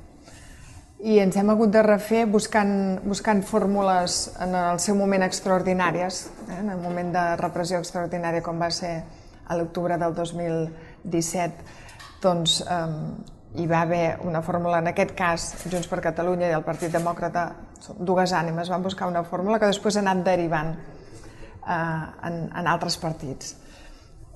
i 1.01 1.15
ens 1.17 1.33
hem 1.33 1.49
hagut 1.49 1.71
de 1.73 1.81
refer 1.81 2.27
buscant, 2.29 2.99
buscant 3.01 3.41
fórmules 3.41 4.19
en 4.43 4.53
el 4.53 4.77
seu 4.83 4.93
moment 4.93 5.23
extraordinàries, 5.25 6.27
eh, 6.45 6.59
en 6.59 6.69
el 6.69 6.77
moment 6.77 7.09
de 7.15 7.23
repressió 7.41 7.79
extraordinària 7.81 8.43
com 8.45 8.61
va 8.61 8.69
ser 8.69 8.99
a 9.51 9.57
l'octubre 9.59 9.97
del 9.99 10.15
2017, 10.15 11.65
doncs 12.23 12.61
eh, 12.63 12.77
hi 13.59 13.67
va 13.67 13.81
haver 13.81 14.05
una 14.23 14.41
fórmula, 14.41 14.79
en 14.79 14.87
aquest 14.93 15.11
cas 15.17 15.49
Junts 15.65 15.89
per 15.91 15.99
Catalunya 16.03 16.47
i 16.47 16.55
el 16.55 16.63
Partit 16.63 16.93
Demòcrata, 16.95 17.49
dues 17.99 18.31
ànimes, 18.37 18.71
van 18.71 18.85
buscar 18.85 19.09
una 19.11 19.25
fórmula 19.27 19.59
que 19.59 19.67
després 19.67 19.97
ha 19.97 20.05
anat 20.05 20.23
derivant 20.23 20.71
eh, 20.71 21.75
en, 21.75 22.45
en 22.47 22.71
altres 22.71 22.95
partits. 23.01 23.57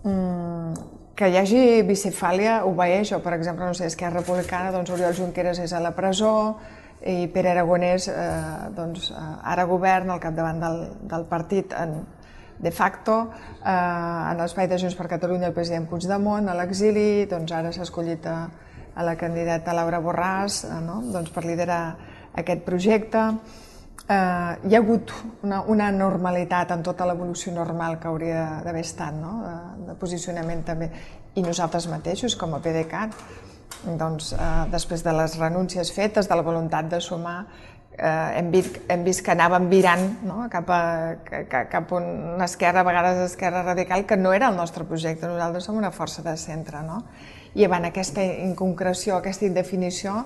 Mm, 0.03 0.73
que 1.15 1.29
hi 1.31 1.37
hagi 1.39 1.61
bicefàlia 1.87 2.59
obeeix, 2.67 3.13
o 3.15 3.21
per 3.23 3.37
exemple, 3.37 3.69
no 3.69 3.77
sé, 3.77 3.87
Esquerra 3.87 4.19
Republicana, 4.19 4.73
doncs 4.75 4.91
Oriol 4.91 5.15
Junqueras 5.15 5.61
és 5.63 5.71
a 5.71 5.79
la 5.79 5.93
presó 5.95 6.33
i 7.07 7.29
Pere 7.31 7.53
Aragonès 7.53 8.09
eh, 8.11 8.67
doncs, 8.75 9.11
eh, 9.15 9.23
ara 9.53 9.63
govern 9.69 10.11
al 10.11 10.19
capdavant 10.19 10.59
del, 10.59 10.83
del 11.07 11.25
partit 11.31 11.71
en, 11.77 12.01
de 12.59 12.71
facto, 12.71 13.17
eh, 13.59 13.69
en 13.69 14.39
l'espai 14.39 14.69
de 14.71 14.79
Junts 14.79 14.95
per 14.95 15.09
Catalunya 15.11 15.51
el 15.51 15.57
president 15.57 15.89
Puigdemont 15.89 16.47
a 16.49 16.55
l'exili, 16.55 17.25
doncs 17.29 17.51
ara 17.51 17.73
s'ha 17.75 17.83
escollit 17.83 18.25
a, 18.27 18.37
a 18.95 19.03
la 19.03 19.15
candidata 19.19 19.75
Laura 19.75 19.99
Borràs 20.01 20.63
eh, 20.69 20.81
no? 20.85 21.01
doncs 21.11 21.31
per 21.35 21.45
liderar 21.45 21.83
aquest 22.35 22.63
projecte 22.65 23.29
eh, 24.07 24.13
hi 24.67 24.75
ha 24.75 24.79
hagut 24.79 25.11
una, 25.43 25.61
una 25.71 25.89
normalitat 25.91 26.71
en 26.75 26.83
tota 26.83 27.07
l'evolució 27.09 27.53
normal 27.55 27.99
que 27.99 28.09
hauria 28.11 28.45
d'haver 28.65 28.85
estat, 28.85 29.15
no? 29.17 29.39
de, 29.43 29.89
de 29.89 29.97
posicionament 29.99 30.63
també. 30.67 30.91
I 31.35 31.43
nosaltres 31.43 31.89
mateixos, 31.91 32.37
com 32.39 32.55
a 32.55 32.61
PDeCAT, 32.63 33.15
doncs, 33.99 34.33
eh, 34.33 34.51
després 34.71 35.03
de 35.03 35.13
les 35.15 35.37
renúncies 35.41 35.91
fetes, 35.91 36.29
de 36.29 36.37
la 36.37 36.45
voluntat 36.45 36.89
de 36.91 37.01
sumar, 37.01 37.41
eh, 37.97 38.37
hem, 38.37 38.51
vist, 38.51 38.77
hem 38.91 39.03
vist 39.05 39.23
que 39.25 39.33
anàvem 39.33 39.69
virant 39.71 40.05
no? 40.27 40.43
cap, 40.51 40.69
a, 40.69 41.15
cap 41.49 41.91
a 41.91 41.99
una 41.99 42.45
esquerra, 42.45 42.81
a 42.81 42.87
vegades 42.87 43.21
esquerra 43.31 43.63
radical, 43.63 44.05
que 44.05 44.17
no 44.17 44.33
era 44.33 44.49
el 44.49 44.55
nostre 44.55 44.85
projecte. 44.85 45.27
Nosaltres 45.27 45.67
som 45.67 45.77
una 45.79 45.91
força 45.91 46.23
de 46.25 46.35
centre. 46.37 46.83
No? 46.85 47.03
I 47.55 47.65
davant 47.65 47.87
aquesta 47.87 48.23
inconcreció, 48.23 49.17
aquesta 49.17 49.47
indefinició, 49.47 50.23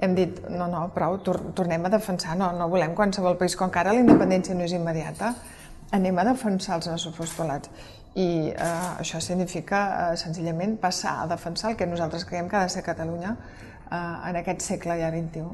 hem 0.00 0.14
dit, 0.14 0.42
no, 0.52 0.68
no, 0.70 0.84
prou, 0.94 1.18
tor 1.26 1.40
tornem 1.58 1.86
a 1.88 1.90
defensar, 1.90 2.36
no, 2.38 2.52
no 2.54 2.68
volem 2.70 2.94
qualsevol 2.94 3.38
país, 3.40 3.56
com 3.58 3.70
que 3.72 3.80
ara 3.80 3.94
la 3.96 4.02
independència 4.04 4.54
no 4.54 4.66
és 4.66 4.74
immediata, 4.76 5.32
anem 5.96 6.20
a 6.20 6.26
defensar 6.28 6.76
els 6.78 6.90
nostres 6.90 7.16
postulats. 7.16 7.70
I 8.18 8.50
eh, 8.50 8.68
això 9.00 9.20
significa 9.22 9.80
eh, 9.88 10.18
senzillament 10.20 10.76
passar 10.82 11.22
a 11.22 11.26
defensar 11.30 11.72
el 11.72 11.80
que 11.80 11.86
nosaltres 11.86 12.24
creiem 12.28 12.48
que 12.48 12.56
ha 12.58 12.66
de 12.66 12.72
ser 12.72 12.84
Catalunya 12.86 13.34
eh, 13.34 14.30
en 14.30 14.38
aquest 14.40 14.64
segle 14.64 14.98
ja 15.00 15.10
XXI. 15.14 15.44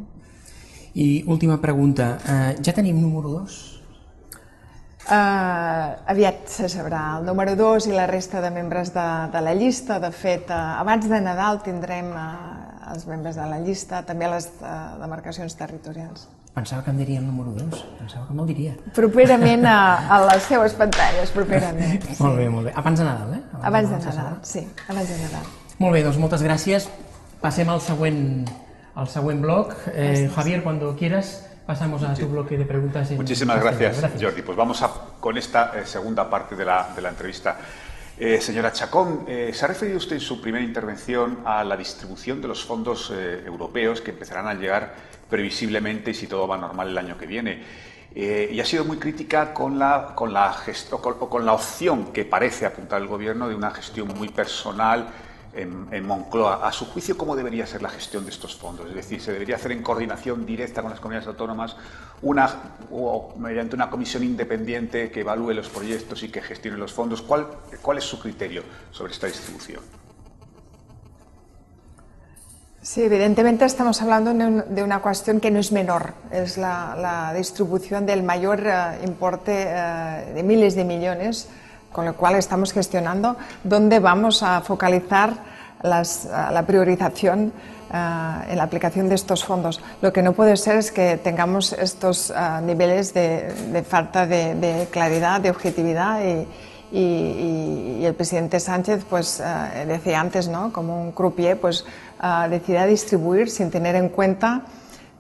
I 0.95 1.25
última 1.27 1.59
pregunta, 1.61 2.19
eh, 2.23 2.57
ja 2.63 2.73
tenim 2.73 3.01
número 3.03 3.29
2? 3.41 3.75
Uh, 5.05 6.01
aviat 6.09 6.47
se 6.49 6.65
sabrà 6.73 7.19
el 7.19 7.27
número 7.29 7.53
2 7.59 7.91
i 7.91 7.93
la 7.93 8.07
resta 8.09 8.41
de 8.41 8.49
membres 8.51 8.95
de, 8.95 9.05
de 9.35 9.41
la 9.45 9.53
llista. 9.53 9.99
De 10.01 10.09
fet, 10.09 10.49
uh, 10.49 10.79
abans 10.81 11.05
de 11.11 11.19
Nadal 11.21 11.61
tindrem 11.61 12.09
uh, 12.09 12.93
els 12.95 13.05
membres 13.05 13.37
de 13.37 13.45
la 13.51 13.59
llista, 13.61 14.01
també 14.07 14.31
les 14.33 14.49
uh, 14.63 14.97
demarcacions 15.03 15.59
territorials. 15.59 16.25
Pensava 16.55 16.87
que 16.87 16.95
em 16.95 17.03
diria 17.03 17.21
el 17.21 17.27
número 17.27 17.53
2, 17.53 17.85
pensava 17.99 18.25
que 18.31 18.39
me'l 18.39 18.49
diria. 18.49 18.73
Properament 18.97 19.69
a, 19.69 19.79
a 20.17 20.23
les 20.31 20.49
seues 20.49 20.79
pantalles, 20.79 21.35
properament. 21.37 22.01
Sí. 22.09 22.17
molt 22.25 22.41
bé, 22.41 22.49
molt 22.57 22.71
bé. 22.71 22.75
Abans 22.81 23.03
de 23.03 23.09
Nadal, 23.11 23.37
eh? 23.37 23.43
Abans, 23.53 23.67
abans 23.67 23.91
de 23.91 23.99
Nadal, 23.99 24.19
Nadal, 24.23 24.43
sí, 24.55 24.63
abans 24.87 25.11
de 25.11 25.21
Nadal. 25.21 25.49
Molt 25.85 25.99
bé, 25.99 26.05
doncs 26.07 26.21
moltes 26.23 26.47
gràcies. 26.47 26.89
Passem 27.45 27.69
al 27.69 27.85
següent, 27.85 28.47
al 28.95 29.09
següent 29.09 29.43
bloc. 29.43 29.75
Eh, 29.93 30.31
Javier, 30.35 30.63
cuando 30.63 30.97
quieras, 30.97 31.51
pasamos 31.67 32.03
a 32.03 32.15
tu 32.15 32.29
bloque 32.29 32.57
de 32.57 32.65
preguntas. 32.65 33.11
En 33.11 33.17
Muchísimas 33.17 33.61
gracias, 33.61 34.01
gracias, 34.01 34.23
Jordi. 34.23 34.43
Pues 34.43 34.57
vamos 34.57 34.83
a, 34.83 34.91
con 35.21 35.37
esta 35.37 35.73
eh, 35.77 35.87
segunda 35.87 36.29
parte 36.29 36.57
de 36.57 36.65
la, 36.65 36.91
de 36.95 37.03
la 37.03 37.09
entrevista. 37.11 37.59
Eh, 38.17 38.41
señora 38.41 38.73
Chacón, 38.73 39.25
eh, 39.27 39.51
se 39.53 39.65
ha 39.65 39.69
referido 39.69 39.99
usted 39.99 40.15
en 40.15 40.21
su 40.21 40.41
primera 40.41 40.65
intervención 40.65 41.41
a 41.45 41.65
la 41.65 41.77
distribución 41.77 42.41
de 42.41 42.47
los 42.47 42.65
fondos 42.65 43.13
eh, 43.13 43.43
europeos 43.45 44.01
que 44.01 44.13
empezarán 44.13 44.47
a 44.47 44.55
llegar 44.55 44.95
previsiblemente, 45.29 46.15
si 46.15 46.29
todo 46.29 46.47
va 46.47 46.57
normal, 46.57 46.91
el 46.91 46.99
año 46.99 47.19
que 47.19 47.27
viene. 47.27 47.63
Eh, 48.15 48.51
y 48.53 48.61
ha 48.61 48.65
sido 48.65 48.85
muy 48.85 48.99
crítica 48.99 49.53
con 49.53 49.81
la, 49.81 50.13
con, 50.15 50.33
la 50.33 50.53
gesto, 50.53 51.03
con, 51.03 51.19
con, 51.19 51.45
la 51.45 51.55
opción 51.55 52.13
que 52.13 52.25
parece 52.25 52.67
apuntar 52.67 53.03
el 53.03 53.09
Gobierno 53.09 53.49
de 53.49 53.57
una 53.57 53.73
gestión 53.73 54.07
muy 54.17 54.29
personal 54.29 55.09
en, 55.57 55.89
en, 55.91 56.07
Moncloa. 56.07 56.67
A 56.67 56.73
su 56.73 56.87
juicio, 56.87 57.17
¿cómo 57.17 57.37
debería 57.37 57.67
ser 57.67 57.83
la 57.83 57.89
gestión 57.89 58.25
de 58.25 58.31
estos 58.31 58.57
fondos? 58.57 58.89
Es 58.89 58.95
decir, 58.95 59.21
¿se 59.21 59.33
debería 59.33 59.57
hacer 59.57 59.73
en 59.73 59.83
coordinación 59.83 60.47
directa 60.47 60.83
con 60.83 60.91
las 60.91 61.01
comunidades 61.01 61.29
autónomas 61.29 61.77
una, 62.23 62.77
o 62.91 63.35
mediante 63.39 63.75
una 63.75 63.91
comisión 63.91 64.23
independiente 64.23 65.11
que 65.11 65.21
evalúe 65.21 65.53
los 65.53 65.69
proyectos 65.69 66.23
y 66.23 66.29
que 66.31 66.41
gestione 66.43 66.77
los 66.79 66.93
fondos? 66.93 67.23
¿Cuál, 67.23 67.47
cuál 67.83 67.99
es 67.99 68.05
su 68.05 68.19
criterio 68.19 68.63
sobre 68.91 69.13
esta 69.13 69.27
distribución? 69.27 69.81
Sí, 72.85 73.03
evidentemente 73.03 73.65
estamos 73.65 74.03
hablando 74.03 74.35
de 74.35 74.83
una 74.83 75.01
cuestión 75.01 75.41
que 75.41 75.51
no 75.51 75.59
es 75.59 75.73
menor, 75.73 76.13
es 76.31 76.59
la, 76.59 76.95
la 77.01 77.33
distribución 77.33 78.05
del 78.05 78.23
mayor 78.23 78.61
uh, 78.61 79.03
importe 79.03 79.53
uh, 79.73 80.35
de 80.35 80.43
miles 80.43 80.75
de 80.75 80.85
millones, 80.85 81.49
con 81.95 82.05
lo 82.05 82.15
cual 82.15 82.35
estamos 82.35 82.75
gestionando 82.75 83.37
dónde 83.63 84.01
vamos 84.01 84.43
a 84.43 84.61
focalizar 84.61 85.33
las, 85.83 86.27
uh, 86.27 86.53
la 86.53 86.67
priorización 86.67 87.53
en 87.95 88.57
la 88.57 88.65
aplicación 88.65 89.09
de 89.09 89.15
estos 89.15 89.45
fondos. 89.45 89.81
Lo 90.03 90.13
que 90.13 90.21
no 90.21 90.33
puede 90.33 90.57
ser 90.57 90.79
es 90.79 90.91
que 90.91 91.17
tengamos 91.17 91.73
estos 91.73 92.33
niveles 92.65 93.15
de, 93.15 93.53
de 93.71 93.85
falta 93.85 94.27
de, 94.27 94.57
de, 94.57 94.89
claridad, 94.91 95.41
de 95.41 95.51
objetividad 95.51 96.21
y, 96.21 96.49
y, 96.91 98.01
y, 98.01 98.05
el 98.05 98.15
presidente 98.15 98.59
Sánchez 98.59 99.05
pues 99.09 99.41
decía 99.87 100.19
antes, 100.19 100.49
¿no? 100.49 100.73
como 100.73 101.01
un 101.01 101.13
croupier, 101.13 101.61
pues 101.61 101.85
uh, 102.25 102.49
decida 102.49 102.87
distribuir 102.87 103.51
sin 103.51 103.71
tener 103.71 103.95
en 103.97 104.09
cuenta 104.09 104.63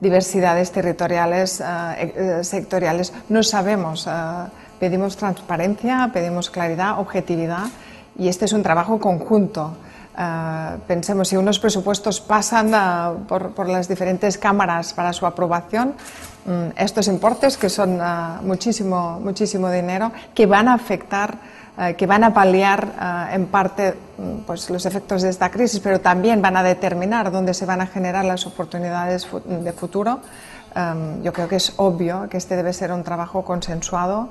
diversidades 0.01 0.72
territoriales, 0.72 1.61
uh, 1.61 2.43
sectoriales. 2.43 3.12
No 3.29 3.43
sabemos, 3.43 4.07
uh, 4.07 4.49
pedimos 4.79 5.16
transparencia, 5.16 6.11
pedimos 6.12 6.51
claridad, 6.51 6.99
objetividad 6.99 7.66
y 8.18 8.29
este 8.29 8.45
es 8.45 8.53
un 8.53 8.62
trabajo 8.62 8.99
conjunto. 8.99 9.77
pensemos, 10.87 11.29
si 11.29 11.37
unos 11.37 11.59
presupuestos 11.59 12.20
pasan 12.20 12.70
por, 13.27 13.51
por, 13.51 13.68
las 13.68 13.89
diferentes 13.89 14.39
cámaras 14.39 14.93
para 14.93 15.12
su 15.12 15.27
aprobación, 15.27 15.95
um, 16.47 16.70
estos 16.77 17.09
importes, 17.09 17.57
que 17.57 17.68
son 17.68 17.99
muchísimo, 18.43 19.18
muchísimo 19.20 19.70
dinero, 19.70 20.12
que 20.35 20.47
van 20.47 20.68
a 20.68 20.75
afectar 20.75 21.39
que 21.97 22.07
van 22.07 22.22
a 22.22 22.33
paliar 22.33 23.29
en 23.33 23.47
parte 23.47 23.95
mm, 24.16 24.47
pues, 24.47 24.70
los 24.70 24.87
efectos 24.87 25.22
de 25.22 25.31
esta 25.31 25.51
crisis, 25.51 25.81
pero 25.81 26.01
también 26.01 26.41
van 26.41 26.57
a 26.57 26.62
determinar 26.62 27.33
dónde 27.33 27.53
se 27.53 27.66
van 27.66 27.81
a 27.81 27.87
generar 27.89 28.25
las 28.25 28.47
oportunidades 28.47 29.27
de 29.45 29.72
futuro. 29.72 30.20
Um, 30.77 31.22
yo 31.22 31.33
creo 31.33 31.49
que 31.49 31.57
es 31.57 31.72
obvio 31.77 32.29
que 32.29 32.37
este 32.37 32.57
debe 32.57 32.72
ser 32.72 32.91
un 32.91 33.05
trabajo 33.05 33.45
consensuado 33.45 34.31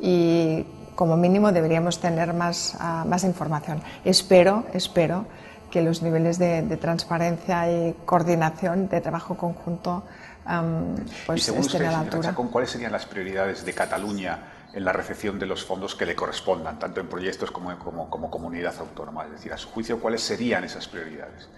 y 0.00 0.64
como 0.94 1.16
mínimo 1.16 1.52
deberíamos 1.52 1.98
tener 1.98 2.34
más, 2.34 2.76
uh, 2.78 3.08
más 3.08 3.24
información. 3.24 3.82
Espero, 4.04 4.64
espero 4.72 5.26
que 5.70 5.82
los 5.82 6.02
niveles 6.02 6.38
de, 6.38 6.62
de, 6.62 6.76
transparencia 6.76 7.70
y 7.70 7.94
coordinación 8.04 8.88
de 8.88 9.00
trabajo 9.00 9.36
conjunto 9.36 10.02
um, 10.46 10.96
pues 11.26 11.48
estén 11.48 11.60
usted, 11.60 11.84
a 11.84 11.92
la 11.92 12.00
altura. 12.00 12.30
Chacón, 12.30 12.48
¿Cuáles 12.48 12.70
serían 12.70 12.92
las 12.92 13.06
prioridades 13.06 13.64
de 13.64 13.72
Cataluña 13.72 14.38
en 14.72 14.84
la 14.84 14.92
recepción 14.92 15.38
de 15.38 15.46
los 15.46 15.64
fondos 15.64 15.94
que 15.94 16.06
le 16.06 16.14
correspondan, 16.14 16.78
tanto 16.78 17.00
en 17.00 17.08
proyectos 17.08 17.50
como, 17.50 17.78
como, 17.78 18.10
como 18.10 18.30
comunidad 18.30 18.74
autónoma? 18.78 19.24
Es 19.24 19.32
decir, 19.32 19.52
a 19.52 19.56
su 19.56 19.68
juicio, 19.68 20.00
¿cuáles 20.00 20.22
serían 20.22 20.64
esas 20.64 20.88
prioridades? 20.88 21.48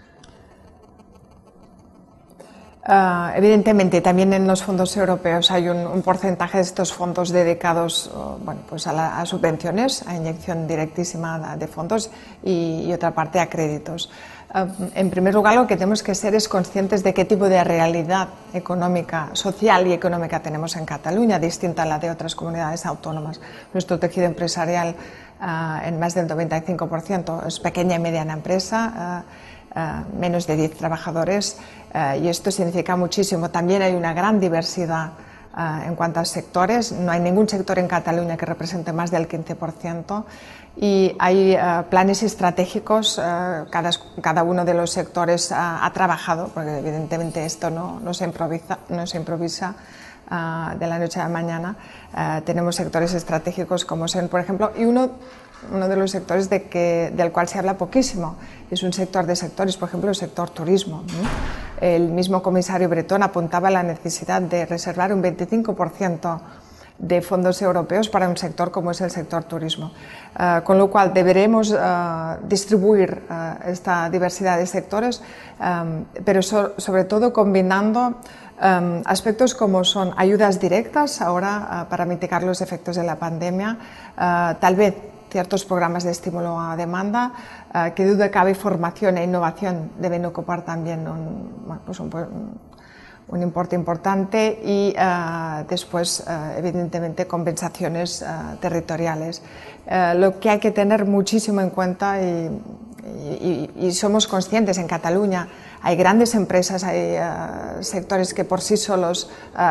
Uh, 2.85 3.31
evidentemente, 3.37 4.01
también 4.01 4.33
en 4.33 4.45
los 4.45 4.61
fondos 4.61 4.97
europeos 4.97 5.51
hay 5.51 5.69
un, 5.69 5.87
un 5.87 6.01
porcentaje 6.01 6.57
de 6.57 6.63
estos 6.63 6.91
fondos 6.91 7.29
dedicados 7.29 8.11
uh, 8.13 8.43
bueno, 8.43 8.59
pues 8.67 8.87
a, 8.87 8.91
la, 8.91 9.21
a, 9.21 9.25
subvenciones, 9.25 10.05
a 10.05 10.17
inyección 10.17 10.67
directísima 10.67 11.55
de 11.55 11.67
fondos 11.67 12.11
y, 12.43 12.83
y 12.85 12.91
otra 12.91 13.11
parte 13.11 13.39
a 13.39 13.47
créditos. 13.47 14.11
Uh, 14.53 14.67
en 14.95 15.09
primer 15.09 15.33
lugar, 15.33 15.55
lo 15.55 15.65
que 15.65 15.77
tenemos 15.77 16.03
que 16.03 16.13
ser 16.13 16.35
es 16.35 16.49
conscientes 16.49 17.03
de 17.03 17.13
qué 17.13 17.23
tipo 17.23 17.47
de 17.47 17.63
realidad 17.63 18.27
económica, 18.53 19.29
social 19.31 19.87
y 19.87 19.93
económica 19.93 20.41
tenemos 20.41 20.75
en 20.75 20.83
Cataluña, 20.83 21.39
distinta 21.39 21.83
a 21.83 21.85
la 21.85 21.99
de 21.99 22.11
otras 22.11 22.35
comunidades 22.35 22.85
autónomas. 22.85 23.39
Nuestro 23.73 23.97
tejido 23.97 24.25
empresarial 24.25 24.93
en 25.85 25.99
más 25.99 26.15
del 26.15 26.27
95% 26.27 27.47
es 27.47 27.59
pequeña 27.59 27.95
y 27.95 27.99
mediana 27.99 28.33
empresa. 28.33 29.23
Uh, 29.75 30.05
menos 30.19 30.45
de 30.45 30.55
10 30.55 30.77
trabajadores 30.77 31.57
uh, 31.95 32.15
y 32.21 32.27
esto 32.27 32.51
significa 32.51 32.95
muchísimo. 32.95 33.49
También 33.49 33.81
hay 33.81 33.95
una 33.95 34.13
gran 34.13 34.39
diversidad 34.39 35.13
uh, 35.57 35.87
en 35.87 35.95
cuanto 35.95 36.19
a 36.19 36.25
sectores. 36.25 36.91
No 36.91 37.11
hay 37.11 37.19
ningún 37.19 37.49
sector 37.49 37.79
en 37.79 37.87
Cataluña 37.87 38.37
que 38.37 38.45
represente 38.45 38.93
más 38.93 39.09
del 39.09 39.27
15% 39.27 40.25
y 40.77 41.15
hay 41.17 41.57
planes 41.89 42.21
estratégicos. 42.21 43.15
Cada, 43.15 43.89
cada, 44.21 44.43
uno 44.43 44.63
de 44.63 44.75
los 44.75 44.91
sectores 44.91 45.51
ha 45.51 45.89
trabajado, 45.91 46.49
porque 46.53 46.77
evidentemente 46.77 47.43
esto 47.43 47.71
no, 47.71 47.99
no 47.99 48.13
se 48.13 48.25
improvisa. 48.25 48.77
No 48.89 49.07
se 49.07 49.17
improvisa 49.17 49.73
de 50.79 50.87
la 50.87 50.99
noche 50.99 51.19
a 51.19 51.23
la 51.23 51.29
mañana. 51.29 51.75
tenemos 52.43 52.75
sectores 52.75 53.13
estratégicos 53.13 53.85
como 53.85 54.07
son, 54.07 54.29
por 54.29 54.39
ejemplo, 54.39 54.71
y 54.75 54.85
uno 54.85 55.11
uno 55.71 55.87
de 55.87 55.95
los 55.95 56.11
sectores 56.11 56.49
de 56.49 56.63
que, 56.63 57.11
del 57.15 57.31
cual 57.31 57.47
se 57.47 57.59
habla 57.59 57.77
poquísimo. 57.77 58.35
Es 58.69 58.83
un 58.83 58.93
sector 58.93 59.25
de 59.25 59.35
sectores, 59.35 59.77
por 59.77 59.89
ejemplo, 59.89 60.09
el 60.09 60.15
sector 60.15 60.49
turismo. 60.49 61.03
El 61.79 62.09
mismo 62.09 62.41
comisario 62.41 62.89
Bretón 62.89 63.23
apuntaba 63.23 63.69
la 63.69 63.83
necesidad 63.83 64.41
de 64.41 64.65
reservar 64.65 65.13
un 65.13 65.21
25% 65.21 66.39
de 66.97 67.21
fondos 67.21 67.61
europeos 67.61 68.07
para 68.07 68.29
un 68.29 68.37
sector 68.37 68.71
como 68.71 68.91
es 68.91 69.01
el 69.01 69.11
sector 69.11 69.43
turismo. 69.43 69.91
Uh, 70.39 70.63
con 70.63 70.77
lo 70.77 70.89
cual 70.89 71.13
deberemos 71.13 71.71
uh, 71.71 72.39
distribuir 72.47 73.23
uh, 73.29 73.67
esta 73.69 74.09
diversidad 74.09 74.57
de 74.57 74.65
sectores, 74.65 75.21
um, 75.59 76.05
pero 76.23 76.41
so, 76.41 76.73
sobre 76.77 77.03
todo 77.03 77.33
combinando 77.33 78.21
um, 78.61 79.01
aspectos 79.05 79.53
como 79.53 79.83
son 79.83 80.13
ayudas 80.17 80.59
directas 80.59 81.21
ahora 81.21 81.87
para 81.89 82.05
mitigar 82.05 82.43
los 82.43 82.61
efectos 82.61 82.95
de 82.95 83.03
la 83.03 83.17
pandemia, 83.17 83.77
tal 84.59 84.75
vez 84.75 85.12
ciertos 85.33 85.65
programas 85.65 86.05
de 86.05 86.11
estímulo 86.11 86.61
a 86.61 86.77
demanda, 86.77 87.33
eh, 87.73 87.91
que 87.97 88.05
duda 88.05 88.29
cabe 88.29 88.53
formación 88.53 89.17
e 89.17 89.25
innovación 89.25 89.89
deben 89.97 90.29
ocupar 90.29 90.61
también 90.61 91.09
un, 91.09 91.49
pues 91.83 91.97
importe 93.41 93.75
importante 93.75 94.61
y 94.63 94.93
uh, 94.93 95.65
después, 95.67 96.23
uh, 96.27 96.57
evidentemente, 96.59 97.25
compensaciones 97.25 98.21
uh, 98.21 98.57
territoriales. 98.57 99.41
lo 100.15 100.39
que 100.39 100.49
hay 100.49 100.59
que 100.59 100.71
tener 100.71 101.05
muchísimo 101.05 101.59
en 101.59 101.69
cuenta 101.69 102.15
y 102.21 103.91
somos 103.91 104.27
conscientes 104.27 104.77
en 104.77 104.87
Cataluña, 104.87 105.49
hay 105.81 105.97
grandes 105.97 106.35
empresas, 106.35 106.85
hay 106.85 107.17
sectores 107.81 108.33
que 108.33 108.45
por 108.45 108.61
sí 108.61 108.77
solos 108.77 109.29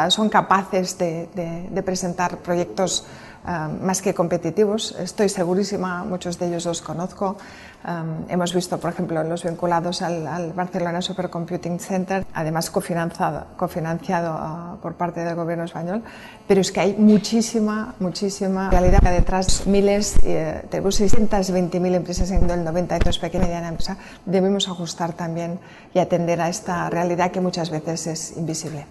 son 0.09 0.29
capaces 0.29 0.99
de 0.99 1.83
presentar 1.83 2.37
proyectos 2.45 3.07
más 3.45 4.03
que 4.03 4.15
competitivos. 4.15 4.97
Estoy 4.99 5.29
segurísima, 5.29 6.05
muchos 6.05 6.39
de 6.39 6.49
ellos 6.49 6.67
los 6.67 6.83
conozco. 6.83 7.37
hemos 8.29 8.55
visto, 8.55 8.79
por 8.79 8.93
ejemplo, 8.93 9.23
los 9.25 9.43
vinculados 9.43 10.03
al, 10.03 10.53
Barcelona 10.53 11.03
Supercomputing 11.03 11.81
Center, 11.81 12.25
además 12.33 12.71
cofinanciado, 12.71 14.31
ah, 14.39 14.77
por 14.81 14.95
parte 14.95 15.25
del 15.25 15.35
gobierno 15.35 15.65
español, 15.65 16.03
pero 16.47 16.61
es 16.61 16.71
que 16.71 16.81
hay 16.81 16.95
muchísima, 16.97 17.95
muchísima 17.99 18.71
realidad 18.71 19.01
detrás. 19.03 19.67
Miles, 19.67 20.17
eh, 20.23 20.65
tenemos 20.71 21.01
620.000 21.01 21.95
empresas 21.95 22.31
en 22.31 22.49
el 22.49 22.65
92 22.65 23.19
pequeña 23.19 23.45
y 23.45 23.47
mediana 23.49 23.69
empresa. 23.69 23.97
Debemos 24.27 24.69
ajustar 24.69 25.13
también 25.15 25.59
y 25.93 25.99
atender 25.99 26.41
a 26.41 26.49
esta 26.49 26.89
realidad 26.91 27.33
que 27.33 27.41
muchas 27.41 27.71
veces 27.71 28.07
es 28.07 28.37
invisible. 28.37 28.87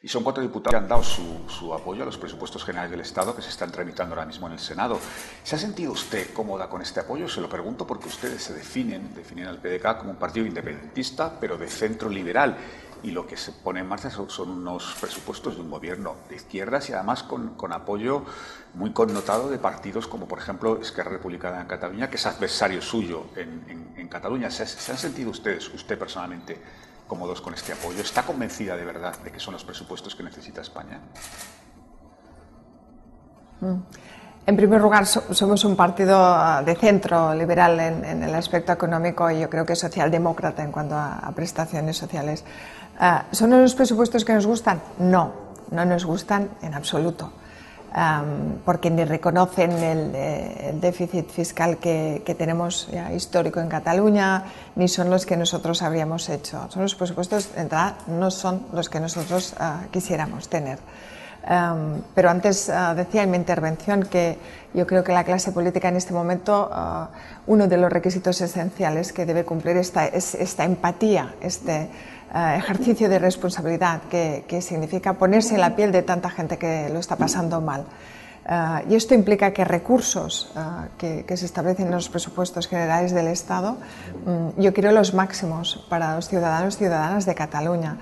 Y 0.00 0.06
son 0.06 0.22
cuatro 0.22 0.40
diputados 0.44 0.78
que 0.78 0.84
han 0.84 0.88
dado 0.88 1.02
su, 1.02 1.74
apoyo 1.74 2.04
a 2.04 2.06
los 2.06 2.16
presupuestos 2.18 2.64
generales 2.64 2.92
del 2.92 3.00
Estado 3.00 3.34
que 3.34 3.42
se 3.42 3.48
están 3.48 3.72
tramitando 3.72 4.14
ahora 4.14 4.26
mismo 4.26 4.46
en 4.46 4.52
el 4.52 4.60
Senado. 4.60 5.00
¿Se 5.42 5.56
ha 5.56 5.58
sentido 5.58 5.90
usted 5.90 6.32
cómoda 6.32 6.68
con 6.68 6.82
este 6.82 7.00
apoyo? 7.00 7.28
Se 7.28 7.40
lo 7.40 7.48
pregunto 7.48 7.84
porque 7.84 8.06
ustedes 8.06 8.44
se 8.44 8.54
definen, 8.54 9.12
definen 9.12 9.48
al 9.48 9.58
PDK 9.58 9.98
como 9.98 10.10
un 10.10 10.16
partido 10.16 10.46
independentista, 10.46 11.40
pero 11.40 11.58
de 11.58 11.66
centro 11.66 12.08
liberal. 12.08 12.56
Y 13.02 13.10
lo 13.10 13.26
que 13.26 13.36
se 13.36 13.50
pone 13.50 13.80
en 13.80 13.88
marcha 13.88 14.08
son, 14.10 14.50
unos 14.50 14.96
presupuestos 15.00 15.56
de 15.56 15.62
un 15.62 15.70
gobierno 15.70 16.14
de 16.28 16.36
izquierdas 16.36 16.88
y 16.90 16.92
además 16.92 17.24
con, 17.24 17.72
apoyo 17.72 18.24
muy 18.74 18.92
connotado 18.92 19.50
de 19.50 19.58
partidos 19.58 20.06
como, 20.06 20.28
por 20.28 20.38
ejemplo, 20.38 20.80
Esquerra 20.80 21.10
Republicana 21.10 21.60
en 21.60 21.66
Cataluña, 21.66 22.08
que 22.08 22.16
es 22.16 22.26
adversario 22.26 22.80
suyo 22.82 23.26
en, 23.34 24.08
Cataluña. 24.08 24.50
¿Se, 24.50 24.64
¿Se 24.64 24.90
han 24.90 24.96
sentido 24.96 25.30
ustedes, 25.30 25.68
usted 25.68 25.98
personalmente, 25.98 26.58
cómodos 27.08 27.40
con 27.40 27.54
este 27.54 27.72
apoyo? 27.72 28.00
¿Está 28.02 28.22
convencida 28.22 28.76
de 28.76 28.84
verdad 28.84 29.18
de 29.24 29.32
que 29.32 29.40
son 29.40 29.54
los 29.54 29.64
presupuestos 29.64 30.14
que 30.14 30.22
necesita 30.22 30.60
España? 30.60 31.00
Mm. 33.60 33.74
En 34.46 34.56
primer 34.56 34.80
lugar, 34.80 35.04
somos 35.06 35.64
un 35.64 35.76
partido 35.76 36.16
ah, 36.16 36.62
de 36.64 36.74
centro 36.74 37.34
liberal 37.34 37.78
en, 37.80 38.22
el 38.22 38.34
aspecto 38.34 38.72
económico 38.72 39.30
y 39.30 39.40
yo 39.40 39.50
creo 39.50 39.66
que 39.66 39.76
socialdemócrata 39.76 40.62
en 40.62 40.72
cuanto 40.72 40.94
a, 40.96 41.30
prestaciones 41.34 41.98
sociales. 41.98 42.44
Ah, 42.98 43.26
¿Son 43.30 43.50
los 43.50 43.74
presupuestos 43.74 44.24
que 44.24 44.32
nos 44.32 44.46
gustan? 44.46 44.80
No, 45.00 45.32
no 45.70 45.84
nos 45.84 46.06
gustan 46.06 46.48
en 46.62 46.72
absoluto 46.72 47.32
porque 48.64 48.90
ni 48.90 49.04
reconocen 49.04 49.72
el, 49.72 50.12
eh, 50.14 50.74
déficit 50.80 51.30
fiscal 51.30 51.78
que, 51.78 52.22
tenemos 52.38 52.88
ya 52.92 53.12
histórico 53.12 53.60
en 53.60 53.68
Cataluña, 53.68 54.44
ni 54.76 54.88
son 54.88 55.10
los 55.10 55.26
que 55.26 55.36
nosotros 55.36 55.82
habríamos 55.82 56.28
hecho. 56.28 56.68
Son 56.70 56.82
los 56.82 56.94
presupuestos, 56.94 57.54
de 57.54 57.62
entrada, 57.62 57.96
no 58.06 58.30
son 58.30 58.66
los 58.72 58.88
que 58.88 59.00
nosotros 59.00 59.54
ah, 59.58 59.82
quisiéramos 59.90 60.48
tener. 60.48 60.78
pero 62.14 62.28
antes 62.28 62.68
ah, 62.68 62.94
decía 62.94 63.22
en 63.22 63.30
mi 63.30 63.36
intervención 63.36 64.02
que 64.02 64.38
yo 64.74 64.86
creo 64.86 65.02
que 65.02 65.12
la 65.12 65.24
clase 65.24 65.50
política 65.50 65.88
en 65.88 65.96
este 65.96 66.12
momento, 66.12 66.68
ah, 66.70 67.08
uno 67.46 67.66
de 67.68 67.78
los 67.78 67.90
requisitos 67.90 68.40
esenciales 68.40 69.12
que 69.12 69.24
debe 69.24 69.44
cumplir 69.44 69.76
esta, 69.78 70.06
es 70.06 70.34
esta 70.34 70.64
empatía, 70.64 71.34
este, 71.40 71.88
ejercicio 72.34 73.08
de 73.08 73.18
responsabilidad 73.18 74.02
que, 74.10 74.60
significa 74.60 75.14
ponerse 75.14 75.54
en 75.54 75.60
la 75.60 75.74
piel 75.74 75.92
de 75.92 76.02
tanta 76.02 76.30
gente 76.30 76.58
que 76.58 76.88
lo 76.90 76.98
está 76.98 77.16
pasando 77.16 77.60
mal. 77.60 77.84
Eh, 78.48 78.86
y 78.90 78.94
esto 78.94 79.14
implica 79.14 79.52
que 79.52 79.64
recursos 79.64 80.50
eh, 80.56 81.24
que, 81.26 81.36
se 81.36 81.44
establecen 81.44 81.86
en 81.86 81.92
los 81.92 82.08
presupuestos 82.08 82.66
generales 82.66 83.12
del 83.12 83.28
Estado, 83.28 83.76
mm, 84.24 84.60
yo 84.60 84.72
quiero 84.72 84.92
los 84.92 85.12
máximos 85.12 85.84
para 85.88 86.16
los 86.16 86.28
ciudadanos 86.28 86.74
y 86.76 86.78
ciudadanas 86.78 87.26
de 87.26 87.34
Cataluña. 87.34 87.96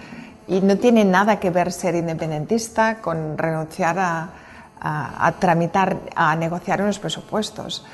Y 0.47 0.61
no 0.61 0.77
tiene 0.79 1.05
nada 1.05 1.41
que 1.41 1.51
ver 1.51 1.72
ser 1.72 1.97
independentista 1.97 2.99
con 3.01 3.37
renunciar 3.37 3.97
a, 3.99 5.33
tramitar, 5.41 5.97
a 6.14 6.37
negociar 6.37 6.81
unos 6.83 7.01
presupuestos. 7.01 7.85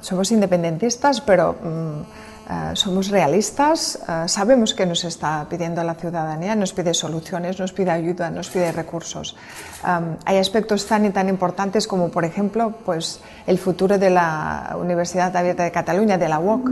somos 0.00 0.32
independentistas, 0.32 1.20
pero 1.20 1.54
mm, 1.54 2.37
eh, 2.48 2.70
somos 2.72 3.10
realistas, 3.10 3.98
eh, 4.08 4.24
sabemos 4.26 4.72
que 4.72 4.86
nos 4.86 5.04
está 5.04 5.44
pidiendo 5.50 5.84
la 5.84 5.94
ciudadanía, 5.94 6.56
nos 6.56 6.72
pide 6.72 6.94
soluciones, 6.94 7.60
nos 7.60 7.72
pide 7.72 7.90
ayuda, 7.90 8.30
nos 8.30 8.48
pide 8.48 8.72
recursos. 8.72 9.36
hay 10.24 10.38
aspectos 10.38 10.86
tan 10.86 11.04
y 11.04 11.10
tan 11.10 11.28
importantes 11.28 11.86
como, 11.86 12.08
por 12.08 12.24
ejemplo, 12.24 12.72
pues, 12.86 13.20
el 13.46 13.58
futuro 13.58 13.98
de 13.98 14.08
la 14.08 14.76
Universidad 14.80 15.36
Abierta 15.36 15.62
de 15.62 15.70
Cataluña, 15.70 16.16
de 16.16 16.28
la 16.28 16.38
UOC. 16.38 16.70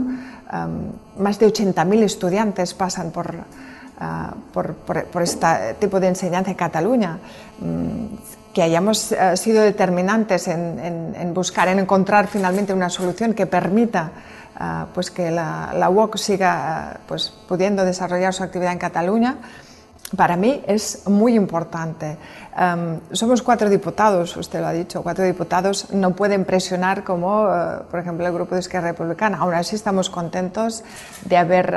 más 1.19 1.37
de 1.37 1.45
80.000 1.45 2.03
estudiantes 2.03 2.73
pasan 2.73 3.11
por, 3.11 3.35
eh, 3.35 4.05
por, 4.51 4.73
por, 4.73 5.21
este 5.21 5.75
tipo 5.79 5.99
de 5.99 6.07
enseñanza 6.07 6.49
en 6.49 6.57
Cataluña. 6.57 7.19
Mm, 7.59 8.17
que 8.51 8.63
hayamos 8.63 9.13
sido 9.35 9.61
determinantes 9.61 10.47
en, 10.47 11.13
en 11.15 11.31
buscar, 11.35 11.67
en 11.67 11.77
encontrar 11.77 12.25
finalmente 12.25 12.73
una 12.73 12.89
solución 12.89 13.35
que 13.35 13.45
permita 13.45 14.09
Ah, 14.46 14.46
pues 14.93 15.11
que 15.11 15.29
la, 15.29 15.73
la 15.75 15.89
UOC 15.89 16.17
siga 16.17 16.91
ah, 16.91 16.97
pues, 17.07 17.33
pudiendo 17.47 17.85
desarrollar 17.85 18.33
su 18.33 18.43
actividad 18.43 18.71
en 18.71 18.79
Cataluña, 18.79 19.37
para 20.15 20.37
mí 20.37 20.63
es 20.67 21.07
muy 21.07 21.35
importante. 21.35 22.17
somos 23.11 23.41
cuatro 23.41 23.69
diputados, 23.69 24.37
usted 24.37 24.61
lo 24.61 24.67
ha 24.67 24.71
dicho, 24.71 25.03
cuatro 25.03 25.25
diputados 25.25 25.91
no 25.91 26.15
pueden 26.15 26.45
presionar 26.45 27.03
como, 27.03 27.41
ah, 27.41 27.83
por 27.89 27.99
ejemplo, 27.99 28.25
el 28.25 28.33
Grupo 28.33 28.55
de 28.55 28.61
Izquierda 28.61 28.87
Republicana. 28.89 29.37
Aún 29.39 29.53
así 29.53 29.75
estamos 29.75 30.09
contentos 30.09 30.83
de 31.25 31.37
haber 31.37 31.75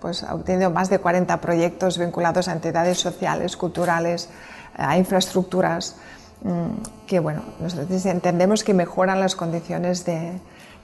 pues, 0.00 0.22
obtenido 0.22 0.70
más 0.70 0.90
de 0.90 0.98
40 0.98 1.40
proyectos 1.40 1.98
vinculados 1.98 2.48
a 2.48 2.52
entidades 2.52 3.00
sociales, 3.00 3.56
culturales, 3.56 4.28
a 4.76 4.96
infraestructuras, 4.96 5.96
mm, 6.42 7.06
que 7.06 7.18
bueno, 7.18 7.42
nosotros 7.60 8.06
entendemos 8.06 8.62
que 8.62 8.74
mejoran 8.74 9.18
las 9.18 9.34
condiciones 9.34 10.04
de, 10.04 10.38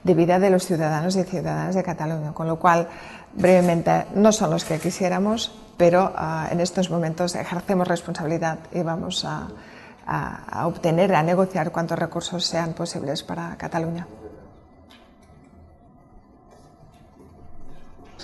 de 0.05 0.14
vida 0.14 0.38
de 0.38 0.50
los 0.50 0.66
ciudadanos 0.66 1.16
y 1.16 1.24
ciudadanas 1.24 1.74
de 1.74 1.82
Cataluña, 1.82 2.32
con 2.32 2.46
lo 2.46 2.59
cual, 2.59 2.88
brevemente, 3.32 4.07
no 4.14 4.32
son 4.32 4.50
los 4.50 4.64
que 4.64 4.78
quisiéramos, 4.78 5.50
pero 5.78 6.12
ah, 6.14 6.48
en 6.50 6.61
estos 6.61 6.90
momentos 6.90 7.34
ejercemos 7.34 7.88
responsabilidad 7.88 8.59
y 8.72 8.82
vamos 8.82 9.24
a, 9.24 9.48
a, 10.07 10.66
obtener, 10.66 11.14
a 11.14 11.22
negociar 11.22 11.72
cuantos 11.72 11.98
recursos 11.98 12.44
sean 12.44 12.74
posibles 12.74 13.22
para 13.22 13.57
Cataluña. 13.57 14.07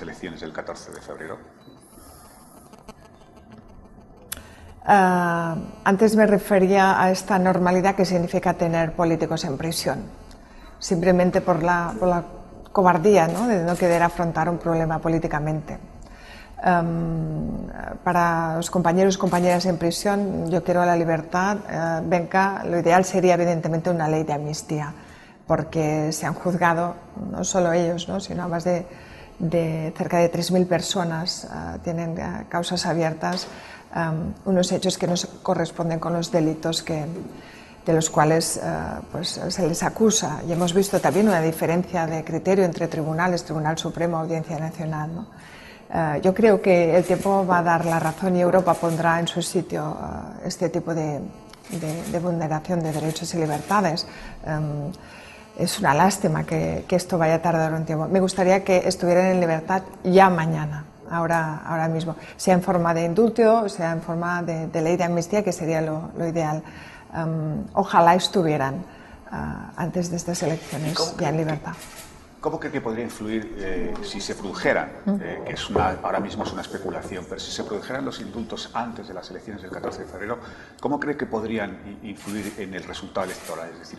Elecciones 0.00 0.40
del 0.40 0.52
14 0.52 0.92
de 0.92 1.00
febrero. 1.00 1.38
Ah, 4.84 5.56
antes 5.84 6.16
me 6.16 6.26
refería 6.26 7.02
a 7.02 7.10
esta 7.10 7.38
normalidad 7.38 7.94
que 7.94 8.06
significa 8.06 8.54
tener 8.54 8.92
políticos 8.92 9.44
en 9.44 9.58
prisión 9.58 10.20
simplemente 10.80 11.40
por 11.40 11.62
la, 11.62 11.94
cobardía 12.72 13.26
de 13.26 13.64
no 13.64 13.76
querer 13.76 14.02
afrontar 14.02 14.48
un 14.48 14.58
problema 14.58 14.98
políticamente. 14.98 15.78
Um, 16.62 17.68
para 18.04 18.56
los 18.56 18.70
compañeros 18.70 19.16
y 19.16 19.18
compañeras 19.18 19.64
en 19.66 19.78
prisión, 19.78 20.50
yo 20.50 20.62
quiero 20.62 20.84
la 20.84 20.94
libertad. 20.94 21.56
Uh, 21.56 22.68
lo 22.68 22.78
ideal 22.78 23.04
sería 23.04 23.34
evidentemente 23.34 23.88
una 23.88 24.08
ley 24.08 24.24
de 24.24 24.34
amnistía, 24.34 24.92
porque 25.46 26.12
se 26.12 26.26
han 26.26 26.34
juzgado, 26.34 26.96
no 27.30 27.44
solo 27.44 27.72
ellos, 27.72 28.08
¿no? 28.08 28.20
sino 28.20 28.48
más 28.48 28.64
de, 28.64 28.84
cerca 29.96 30.18
de 30.18 30.30
3.000 30.30 30.66
personas 30.66 31.48
uh, 31.50 31.78
tienen 31.78 32.12
uh, 32.12 32.48
causas 32.48 32.84
abiertas, 32.84 33.48
um, 33.96 34.34
unos 34.44 34.70
hechos 34.70 34.98
que 34.98 35.06
no 35.06 35.14
corresponden 35.42 35.98
con 35.98 36.12
los 36.12 36.30
delitos 36.30 36.82
que, 36.82 37.06
de 37.84 37.92
los 37.92 38.10
cuales 38.10 38.58
eh, 38.58 38.60
pues, 39.10 39.40
se 39.48 39.66
les 39.66 39.82
acusa. 39.82 40.40
Y 40.46 40.52
hemos 40.52 40.74
visto 40.74 41.00
también 41.00 41.28
una 41.28 41.40
diferencia 41.40 42.06
de 42.06 42.24
criterio 42.24 42.64
entre 42.64 42.88
tribunales, 42.88 43.44
Tribunal 43.44 43.78
Supremo, 43.78 44.18
Audiencia 44.18 44.58
Nacional. 44.58 45.26
Eh, 45.92 46.20
yo 46.22 46.34
creo 46.34 46.60
que 46.60 46.96
el 46.96 47.04
tiempo 47.04 47.46
va 47.46 47.58
a 47.58 47.62
dar 47.62 47.84
la 47.84 47.98
razón 47.98 48.36
y 48.36 48.40
Europa 48.40 48.74
pondrá 48.74 49.18
en 49.18 49.26
su 49.26 49.42
sitio 49.42 49.96
eh, 50.00 50.46
este 50.46 50.68
tipo 50.68 50.94
de, 50.94 51.20
vulneración 52.22 52.82
de 52.82 52.92
derechos 52.92 53.32
y 53.34 53.38
libertades. 53.38 54.06
Em, 54.44 54.92
es 55.58 55.78
una 55.78 55.94
lástima 55.94 56.44
que, 56.44 56.84
esto 56.88 57.18
vaya 57.18 57.36
a 57.36 57.42
tardar 57.42 57.72
un 57.72 57.84
tiempo. 57.84 58.06
Me 58.08 58.20
gustaría 58.20 58.62
que 58.62 58.78
estuvieran 58.86 59.26
en 59.26 59.40
libertad 59.40 59.82
ya 60.04 60.30
mañana, 60.30 60.84
ahora, 61.10 61.62
ahora 61.66 61.88
mismo, 61.88 62.16
sea 62.36 62.54
en 62.54 62.62
forma 62.62 62.94
de 62.94 63.04
indulto, 63.04 63.68
sea 63.68 63.92
en 63.92 64.00
forma 64.00 64.42
de, 64.42 64.80
ley 64.80 64.96
de 64.96 65.04
amnistía, 65.04 65.42
que 65.42 65.52
sería 65.52 65.80
lo 65.80 66.26
ideal 66.26 66.62
ojalá 67.74 68.14
estuvieran 68.14 68.84
ah, 69.30 69.72
antes 69.76 70.11
de 70.11 70.16
estas 70.16 70.42
elecciones 70.42 71.16
ya 71.18 71.28
en 71.28 71.36
libertad. 71.36 71.74
¿Cómo 72.40 72.58
cree 72.58 72.72
que 72.72 72.80
podría 72.80 73.04
influir 73.04 73.54
eh, 73.58 73.92
si 74.02 74.18
se 74.18 74.34
produjeran, 74.34 74.90
eh, 75.20 75.42
que 75.44 75.52
es 75.52 75.68
una, 75.68 75.98
ahora 76.02 76.20
mismo 76.20 76.44
es 76.44 76.52
una 76.52 76.62
especulación, 76.62 77.26
pero 77.28 77.38
si 77.38 77.52
se 77.52 77.64
produjeran 77.64 78.02
los 78.02 78.18
indultos 78.20 78.70
antes 78.72 79.08
de 79.08 79.12
las 79.12 79.30
elecciones 79.30 79.61
del 79.61 79.70
14 79.70 80.04
de 80.04 80.08
febrero, 80.08 80.38
¿cómo 80.80 80.98
cree 80.98 81.18
que 81.18 81.26
podrían 81.26 81.98
influir 82.02 82.54
en 82.56 82.72
el 82.72 82.84
resultado 82.84 83.26
electoral? 83.26 83.68
Es 83.74 83.80
decir, 83.80 83.98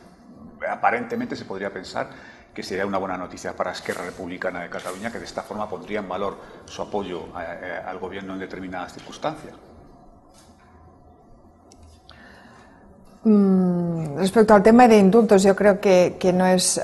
aparentemente 0.68 1.36
se 1.36 1.46
podría 1.46 1.72
pensar 1.72 2.10
que 2.52 2.64
sería 2.64 2.88
una 2.88 2.98
buena 2.98 3.16
noticia 3.16 3.56
para 3.56 3.74
Esquerra 3.74 4.06
Republicana 4.06 4.62
de 4.62 4.70
Cataluña, 4.72 5.12
que 5.12 5.20
de 5.20 5.26
esta 5.26 5.44
forma 5.44 5.70
pondría 5.70 6.00
en 6.00 6.10
valor 6.10 6.38
su 6.66 6.82
apoyo 6.82 7.28
al 7.36 8.00
gobierno 8.00 8.34
en 8.34 8.40
determinadas 8.40 8.94
circunstancias. 8.94 9.54
Mm, 13.24 14.18
respecto 14.18 14.56
al 14.56 14.64
tema 14.64 14.88
de 14.88 14.98
indultos, 14.98 15.44
yo 15.44 15.56
creo 15.56 15.80
que, 15.80 16.34
no 16.34 16.46
es 16.48 16.82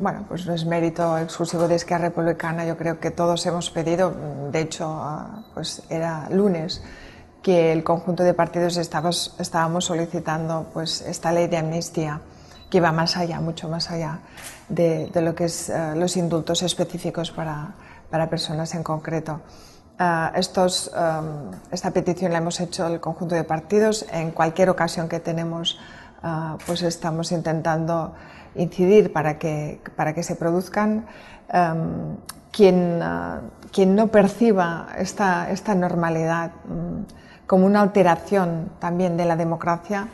bueno, 0.00 0.24
pues 0.28 0.44
no 0.46 0.54
es 0.54 0.64
mérito 0.64 1.16
exclusivo 1.18 1.68
de 1.68 1.76
Esquerra 1.76 2.06
Republicana. 2.08 2.66
Yo 2.66 2.76
creo 2.76 2.98
que 2.98 3.10
todos 3.10 3.46
hemos 3.46 3.70
pedido, 3.70 4.12
de 4.50 4.60
hecho, 4.60 4.86
ah, 4.88 5.44
pues 5.54 5.82
era 5.88 6.28
lunes 6.30 6.82
que 7.42 7.72
el 7.72 7.82
conjunto 7.84 8.22
de 8.22 8.34
partidos 8.34 8.76
estábamos, 8.76 9.84
solicitando 9.84 10.66
pues 10.72 11.00
esta 11.02 11.32
ley 11.32 11.48
de 11.48 11.58
amnistía 11.58 12.20
que 12.70 12.80
va 12.80 12.92
más 12.92 13.16
allá, 13.16 13.40
mucho 13.40 13.68
más 13.68 13.90
allá 13.90 14.20
de, 14.68 15.10
lo 15.14 15.34
que 15.34 15.44
es 15.44 15.68
eh, 15.68 15.94
los 15.96 16.16
indultos 16.16 16.62
específicos 16.62 17.30
para, 17.30 17.74
para 18.10 18.30
personas 18.30 18.74
en 18.74 18.82
concreto. 18.82 19.40
Eh, 20.02 20.30
estos, 20.34 20.90
em, 20.96 21.52
esta 21.70 21.92
petición 21.92 22.32
la 22.32 22.38
hemos 22.38 22.58
hecho 22.60 22.86
el 22.86 22.98
conjunto 22.98 23.34
de 23.36 23.44
partidos. 23.44 24.04
En 24.10 24.32
cualquier 24.32 24.68
ocasión 24.68 25.08
que 25.08 25.20
tenemos, 25.20 25.78
eh, 26.24 26.28
pues 26.66 26.82
estamos 26.82 27.30
intentando 27.30 28.12
incidir 28.56 29.12
para 29.12 29.38
que, 29.38 29.80
para 29.94 30.12
que 30.12 30.22
se 30.24 30.34
produzcan. 30.34 31.06
Em, 31.48 32.16
quien, 32.50 33.00
quien, 33.70 33.94
no 33.94 34.08
perciba 34.08 34.88
esta, 34.98 35.50
esta 35.50 35.74
normalidad 35.74 36.50
mm, 36.66 37.46
como 37.46 37.64
una 37.64 37.80
alteración 37.80 38.70
también 38.78 39.16
de 39.16 39.24
la 39.24 39.36
democracia, 39.36 40.08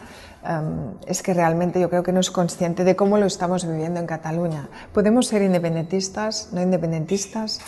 Em, 0.45 0.95
es 1.07 1.23
que 1.23 1.35
realmente 1.35 1.81
yo 1.81 1.91
creo 1.91 2.03
que 2.03 2.13
no 2.13 2.21
es 2.21 2.31
consciente 2.31 2.85
de 2.85 2.95
cómo 2.95 3.19
lo 3.19 3.27
estamos 3.27 3.67
viviendo 3.67 3.99
en 3.99 4.07
Cataluña. 4.07 4.69
Podemos 4.93 5.27
ser 5.27 5.43
independentistas, 5.43 6.51
no 6.53 6.63
independentistas, 6.63 7.61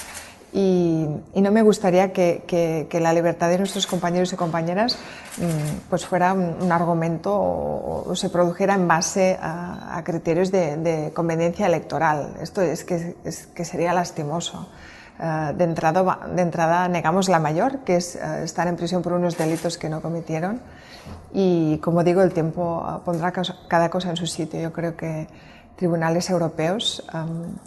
y, 0.52 1.06
no 1.34 1.50
me 1.52 1.62
gustaría 1.62 2.12
que, 2.12 2.88
la 2.92 3.12
libertad 3.12 3.48
de 3.48 3.58
nuestros 3.58 3.86
compañeros 3.86 4.32
y 4.32 4.36
compañeras 4.36 4.98
mm, 5.38 5.88
pues 5.88 6.06
fuera 6.06 6.32
un, 6.32 6.70
argumento 6.72 7.32
o, 7.32 8.12
se 8.14 8.30
produjera 8.30 8.74
en 8.74 8.88
base 8.88 9.38
a, 9.40 10.00
criterios 10.04 10.50
de, 10.50 11.12
conveniencia 11.14 11.66
electoral. 11.66 12.34
Esto 12.40 12.62
es 12.62 12.84
que, 12.84 13.14
que 13.54 13.64
sería 13.64 13.92
lastimoso. 13.92 14.68
Eh, 15.22 15.52
de, 15.54 15.64
entrada, 15.64 16.20
de 16.34 16.42
entrada 16.42 16.88
negamos 16.88 17.28
la 17.28 17.38
mayor, 17.38 17.80
que 17.80 17.96
es 17.96 18.16
eh, 18.16 18.42
estar 18.42 18.66
en 18.68 18.76
prisión 18.76 19.02
por 19.02 19.12
unos 19.12 19.36
delitos 19.36 19.76
que 19.76 19.90
no 19.90 20.00
cometieron 20.00 20.60
y 21.32 21.78
como 21.78 22.02
digo, 22.04 22.22
el 22.22 22.32
tiempo 22.32 22.82
ah, 22.84 23.02
pondrá 23.04 23.32
cada 23.32 23.90
cosa 23.90 24.10
en 24.10 24.16
su 24.16 24.26
sitio. 24.26 24.60
Yo 24.60 24.72
creo 24.72 24.96
que 24.96 25.28
tribunales 25.76 26.28
europeos, 26.28 27.02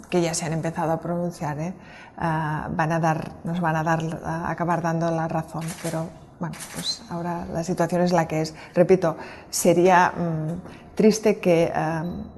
que 0.08 0.22
ya 0.22 0.34
se 0.34 0.44
han 0.44 0.52
empezado 0.52 0.92
a 0.92 1.00
pronunciar, 1.00 1.58
¿eh? 1.58 1.74
Ah, 2.16 2.68
van 2.70 2.92
a 2.92 3.00
dar, 3.00 3.32
nos 3.44 3.60
van 3.60 3.76
a 3.76 3.82
dar, 3.82 4.00
a 4.24 4.50
acabar 4.50 4.82
dando 4.82 5.10
la 5.10 5.28
razón. 5.28 5.64
Pero 5.82 6.08
bueno, 6.38 6.56
pues 6.74 7.02
ahora 7.10 7.44
la 7.46 7.64
situación 7.64 8.02
es 8.02 8.12
la 8.12 8.26
que 8.26 8.40
es. 8.40 8.54
Repito, 8.74 9.16
sería 9.50 10.10
mm, 10.10 10.94
triste 10.94 11.40
que 11.40 11.72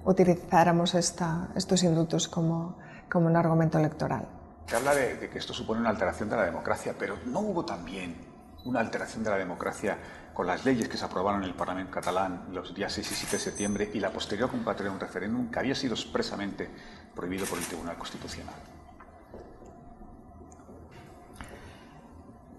utilizáramos 0.04 0.94
esta, 0.94 1.48
estos 1.54 1.82
indultos 1.82 2.28
como, 2.28 2.78
como 3.10 3.26
un 3.26 3.36
argumento 3.36 3.78
electoral. 3.78 4.26
Se 4.66 4.76
habla 4.76 4.94
de, 4.94 5.16
de 5.16 5.30
que 5.30 5.38
esto 5.38 5.54
supone 5.54 5.80
una 5.80 5.90
alteración 5.90 6.28
de 6.28 6.36
la 6.36 6.44
democracia, 6.44 6.94
pero 6.98 7.16
¿no 7.26 7.40
hubo 7.40 7.64
también 7.64 8.16
una 8.64 8.80
alteración 8.80 9.22
de 9.22 9.30
la 9.30 9.36
democracia 9.36 9.96
con 10.34 10.46
las 10.46 10.64
leyes 10.64 10.88
que 10.88 10.96
se 10.96 11.04
aprobaron 11.04 11.42
en 11.42 11.48
el 11.48 11.54
Parlamento 11.54 11.92
catalán 11.92 12.46
los 12.52 12.74
días 12.74 12.92
6 12.92 13.10
y 13.10 13.14
7 13.14 13.36
de 13.36 13.42
septiembre 13.42 13.90
y 13.94 14.00
la 14.00 14.10
posterior 14.10 14.50
convocatoria 14.50 14.90
de 14.90 14.94
un 14.96 15.00
referéndum 15.00 15.50
que 15.50 15.58
había 15.58 15.74
sido 15.74 15.94
expresamente 15.94 16.68
prohibido 17.14 17.46
por 17.46 17.58
el 17.58 17.64
Tribunal 17.64 17.96
Constitucional. 17.96 18.54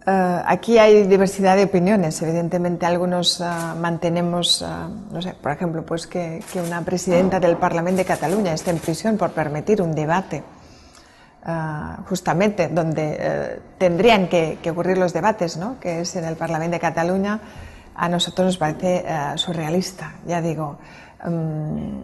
Eh, 0.09 0.41
aquí 0.45 0.77
hay 0.77 1.03
diversidad 1.03 1.57
de 1.57 1.65
opiniones. 1.65 2.21
Evidentemente, 2.21 2.85
algunos 2.85 3.41
eh, 3.41 3.43
mantenemos, 3.77 4.61
eh, 4.61 4.65
no 5.11 5.21
sé, 5.21 5.33
por 5.33 5.51
ejemplo, 5.51 5.85
pues 5.85 6.07
que, 6.07 6.41
que, 6.53 6.61
una 6.61 6.81
presidenta 6.81 7.41
del 7.41 7.57
Parlamento 7.57 7.97
de 7.97 8.05
Cataluña 8.05 8.53
esté 8.53 8.71
en 8.71 8.79
prisión 8.79 9.17
por 9.17 9.31
permitir 9.31 9.81
un 9.81 9.93
debate, 9.93 10.43
justamente 12.09 12.67
donde 12.67 13.61
tendrían 13.77 14.27
que, 14.27 14.59
que, 14.61 14.71
ocurrir 14.71 14.97
los 14.97 15.13
debates, 15.13 15.55
¿no? 15.55 15.79
que 15.79 16.01
es 16.01 16.13
en 16.17 16.25
el 16.25 16.35
Parlamento 16.35 16.73
de 16.73 16.79
Cataluña 16.81 17.39
a 17.95 18.09
nosotros 18.09 18.47
nos 18.47 18.57
parece 18.57 19.05
surrealista, 19.35 20.15
ya 20.27 20.41
digo. 20.41 20.77
Mm, 21.23 22.03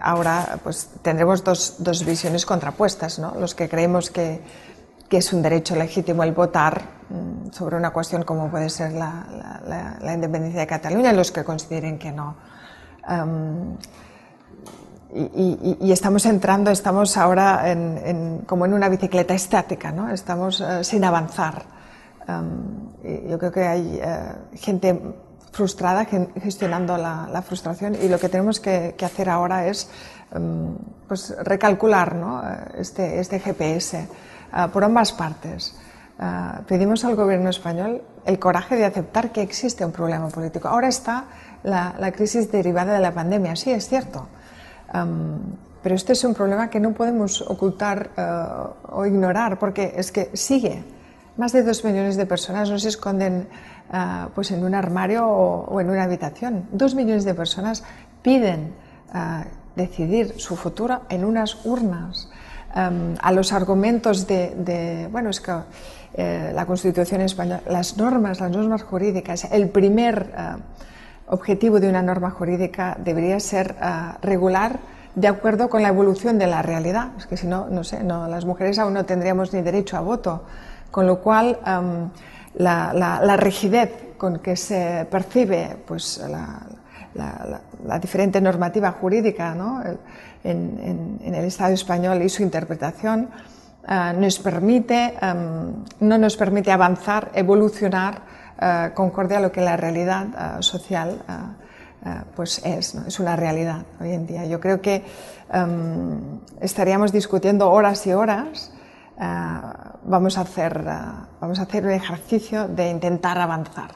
ahora 0.00 0.58
pues 0.64 0.88
tendremos 1.02 1.44
dos, 1.44 1.76
dos, 1.78 2.04
visiones 2.04 2.46
contrapuestas, 2.46 3.18
¿no? 3.18 3.34
los 3.38 3.54
que 3.54 3.68
creemos 3.68 4.10
que, 4.10 4.40
que, 5.08 5.16
es 5.18 5.32
un 5.32 5.42
derecho 5.42 5.74
legítimo 5.76 6.22
el 6.22 6.32
votar 6.32 6.82
mm, 7.08 7.50
sobre 7.52 7.76
una 7.76 7.90
cuestión 7.90 8.22
como 8.22 8.50
puede 8.50 8.70
ser 8.70 8.92
la, 8.92 9.98
la, 10.00 10.14
independencia 10.14 10.60
de 10.60 10.66
Cataluña 10.66 11.12
y 11.12 11.16
los 11.16 11.32
que 11.32 11.44
consideren 11.44 11.98
que 11.98 12.12
no. 12.12 12.36
y, 15.14 15.76
y, 15.80 15.92
estamos 15.92 16.26
entrando, 16.26 16.70
estamos 16.70 17.16
ahora 17.16 17.70
en, 17.70 17.98
en, 18.04 18.38
como 18.46 18.66
en 18.66 18.74
una 18.74 18.88
bicicleta 18.88 19.34
estática, 19.34 19.90
¿no? 19.92 20.10
estamos 20.10 20.60
uh, 20.60 20.84
sin 20.84 21.04
avanzar. 21.04 21.64
yo 23.28 23.38
creo 23.38 23.52
que 23.52 23.66
hay 23.66 24.00
uh, 24.02 24.56
gente 24.56 25.00
frustrada 25.52 26.06
gestionando 26.40 26.96
la, 26.96 27.42
frustración 27.42 27.96
y 28.00 28.08
lo 28.08 28.18
que 28.18 28.28
tenemos 28.28 28.60
que, 28.60 28.94
hacer 29.02 29.28
ahora 29.28 29.66
es 29.66 29.90
em, 30.32 30.76
pues, 31.08 31.34
recalcular 31.42 32.14
¿no? 32.14 32.42
este, 32.76 33.18
este, 33.18 33.40
GPS 33.40 34.06
eh, 34.54 34.66
por 34.72 34.84
ambas 34.84 35.12
partes. 35.12 35.74
Eh, 36.20 36.24
pedimos 36.66 37.04
al 37.04 37.14
gobierno 37.14 37.50
español 37.50 38.02
el 38.24 38.38
coraje 38.38 38.76
de 38.76 38.84
aceptar 38.84 39.30
que 39.30 39.42
existe 39.42 39.84
un 39.84 39.92
problema 39.92 40.28
político. 40.28 40.68
Ahora 40.68 40.88
está 40.88 41.24
la, 41.62 42.12
crisis 42.12 42.50
derivada 42.50 42.94
de 42.94 43.00
la 43.00 43.12
pandemia, 43.12 43.56
sí, 43.56 43.70
es 43.70 43.88
cierto. 43.88 44.28
Em, 44.92 45.38
pero 45.82 45.94
este 45.94 46.12
es 46.12 46.24
un 46.24 46.34
problema 46.34 46.68
que 46.68 46.80
no 46.80 46.92
podemos 46.92 47.40
ocultar 47.42 48.10
eh, 48.16 48.22
o 48.90 49.06
ignorar 49.06 49.58
porque 49.58 49.94
es 49.96 50.12
que 50.12 50.30
sigue. 50.34 50.84
Más 51.36 51.52
de 51.52 51.62
dos 51.62 51.84
millones 51.84 52.16
de 52.16 52.26
personas 52.26 52.68
no 52.68 52.78
se 52.80 52.88
esconden 52.88 53.46
Ah, 53.90 54.28
pues 54.34 54.50
en 54.50 54.64
un 54.64 54.74
armario 54.74 55.26
o, 55.26 55.80
en 55.80 55.88
una 55.88 56.02
habitación. 56.02 56.68
Dos 56.72 56.94
millones 56.94 57.24
de 57.24 57.32
personas 57.32 57.84
piden 58.20 58.74
ah, 59.14 59.44
decidir 59.76 60.34
su 60.36 60.56
futuro 60.56 61.02
en 61.08 61.24
unas 61.24 61.64
urnas. 61.64 62.28
A 62.74 63.32
los 63.32 63.52
argumentos 63.52 64.26
de, 64.26 65.08
bueno, 65.10 65.30
es 65.30 65.40
que 65.40 65.52
eh, 66.14 66.52
la 66.54 66.66
Constitución 66.66 67.20
española, 67.20 67.62
las 67.68 67.96
normas, 67.96 68.40
las 68.40 68.50
normas 68.50 68.82
jurídicas, 68.82 69.44
el 69.50 69.68
primer 69.68 70.32
ah, 70.36 70.58
objetivo 71.28 71.80
de 71.80 71.88
una 71.88 72.02
norma 72.02 72.30
jurídica 72.30 72.96
debería 72.98 73.38
ser 73.40 73.76
regular 74.22 74.78
de 75.14 75.28
acuerdo 75.28 75.68
con 75.68 75.82
la 75.82 75.88
evolución 75.88 76.38
de 76.38 76.46
la 76.46 76.62
realidad. 76.62 77.08
Es 77.18 77.26
que 77.26 77.36
si 77.36 77.46
no, 77.46 77.66
no 77.68 77.84
sé, 77.84 78.02
no, 78.04 78.28
las 78.28 78.44
mujeres 78.44 78.78
aún 78.78 78.94
no 78.94 79.04
tendríamos 79.04 79.52
ni 79.52 79.62
derecho 79.62 79.96
a 79.96 80.00
voto. 80.00 80.44
Con 80.90 81.06
lo 81.06 81.20
cual, 81.20 81.58
la, 82.54 83.36
rigidez 83.36 84.14
con 84.16 84.38
que 84.38 84.56
se 84.56 85.06
percibe 85.10 85.76
pues, 85.86 86.22
la, 87.14 87.98
diferente 88.00 88.40
normativa 88.40 88.92
jurídica 88.92 89.54
en, 90.44 91.20
el 91.22 91.44
Estado 91.44 91.74
español 91.74 92.22
y 92.22 92.28
su 92.28 92.42
interpretación 92.42 93.30
eh, 93.88 94.12
nos 94.16 94.38
permite, 94.38 95.14
em, 95.20 95.84
no 96.00 96.18
nos 96.18 96.36
permite 96.36 96.72
avanzar, 96.72 97.30
evolucionar 97.34 98.22
uh, 98.60 98.94
concorde 98.94 99.36
a 99.36 99.40
lo 99.40 99.52
que 99.52 99.60
la 99.60 99.76
realidad 99.76 100.26
eh, 100.58 100.62
social 100.62 101.22
pues 102.34 102.64
es, 102.64 102.94
es 102.94 103.20
una 103.20 103.36
realidad 103.36 103.84
hoy 104.00 104.12
en 104.12 104.26
día. 104.26 104.46
Yo 104.46 104.60
creo 104.60 104.80
que 104.80 105.04
em, 105.52 106.40
estaríamos 106.60 107.12
discutiendo 107.12 107.70
horas 107.70 108.06
y 108.06 108.12
horas 108.12 108.72
eh, 109.20 109.60
vamos, 110.04 110.38
a 110.38 110.42
hacer, 110.42 110.84
eh, 110.86 111.26
vamos 111.40 111.58
a 111.58 111.62
hacer 111.62 111.84
un 111.84 111.90
ejercicio 111.90 112.68
de 112.68 112.88
intentar 112.88 113.38
avanzar. 113.38 113.90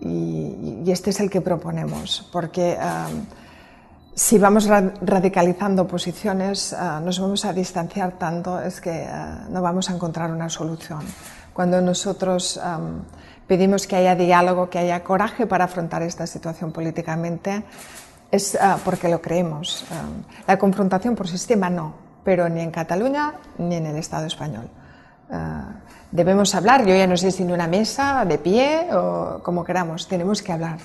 Y, 0.00 0.82
este 0.90 1.10
es 1.10 1.20
el 1.20 1.28
que 1.28 1.42
proponemos, 1.42 2.28
porque 2.32 2.72
eh, 2.72 2.78
si 4.20 4.36
vamos 4.36 4.68
radicalizando 4.68 5.86
posiciones, 5.86 6.76
nos 7.02 7.18
vamos 7.18 7.46
a 7.46 7.54
distanciar 7.54 8.12
tanto, 8.18 8.60
es 8.60 8.78
que 8.78 9.08
no 9.48 9.62
vamos 9.62 9.88
a 9.88 9.94
encontrar 9.94 10.30
una 10.30 10.50
solución. 10.50 11.00
Cuando 11.54 11.80
nosotros 11.80 12.60
pedimos 13.46 13.86
que 13.86 13.96
haya 13.96 14.14
diálogo, 14.14 14.68
que 14.68 14.78
haya 14.78 15.02
coraje 15.02 15.46
para 15.46 15.64
afrontar 15.64 16.02
esta 16.02 16.26
situación 16.26 16.70
políticamente, 16.70 17.64
es 18.30 18.58
porque 18.84 19.08
lo 19.08 19.22
creemos. 19.22 19.86
la 20.46 20.58
confrontación 20.58 21.16
por 21.16 21.26
sistema 21.26 21.70
no, 21.70 21.94
pero 22.22 22.46
ni 22.50 22.60
en 22.60 22.70
Cataluña 22.70 23.36
ni 23.56 23.76
en 23.76 23.86
el 23.86 23.96
Estado 23.96 24.26
español. 24.26 24.68
Debemos 26.12 26.54
hablar, 26.54 26.84
yo 26.84 26.94
ya 26.94 27.06
no 27.06 27.16
sé 27.16 27.30
si 27.30 27.42
en 27.42 27.52
una 27.52 27.66
mesa, 27.66 28.26
de 28.26 28.36
pie 28.36 28.86
o 28.92 29.40
como 29.42 29.64
queramos, 29.64 30.08
tenemos 30.08 30.42
que 30.42 30.52
hablar. 30.52 30.76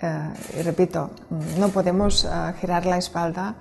Eh, 0.00 0.58
y 0.58 0.62
repito, 0.62 1.10
no 1.58 1.68
podemos 1.68 2.24
eh, 2.24 2.28
girar 2.60 2.86
la 2.86 2.98
espalda 2.98 3.54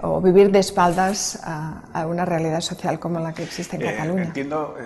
o 0.00 0.20
vivir 0.20 0.52
de 0.52 0.60
espaldas 0.60 1.40
a, 1.42 2.06
una 2.06 2.24
realidad 2.24 2.60
social 2.60 3.00
como 3.00 3.18
la 3.18 3.34
que 3.34 3.42
existe 3.42 3.76
en 3.76 3.82
Cataluña. 3.82 4.24
Entiendo, 4.24 4.76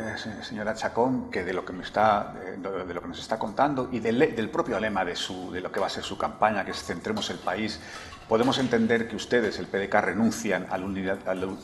señora 0.43 0.75
Chacón, 0.75 1.31
que 1.31 1.45
de 1.45 1.53
lo 1.53 1.67
que, 1.67 1.75
me 1.75 1.83
está, 1.83 2.33
de 2.57 2.95
lo 2.95 3.03
que 3.03 3.09
nos 3.09 3.19
está 3.19 3.39
contando 3.39 3.91
y 3.93 4.01
del, 4.01 4.35
del 4.35 4.49
propio 4.49 4.81
lema 4.81 5.05
de, 5.05 5.15
su, 5.15 5.53
de 5.53 5.61
lo 5.61 5.71
que 5.71 5.81
va 5.81 5.87
a 5.87 5.91
ser 5.91 6.03
su 6.03 6.17
campaña, 6.17 6.65
que 6.65 6.71
es 6.71 6.83
Centremos 6.83 7.29
el 7.29 7.39
País, 7.39 7.79
podemos 8.27 8.59
entender 8.59 9.07
que 9.07 9.17
ustedes, 9.17 9.59
el 9.59 9.67
PDK, 9.67 9.95
renuncian 9.97 10.67
al 10.71 10.85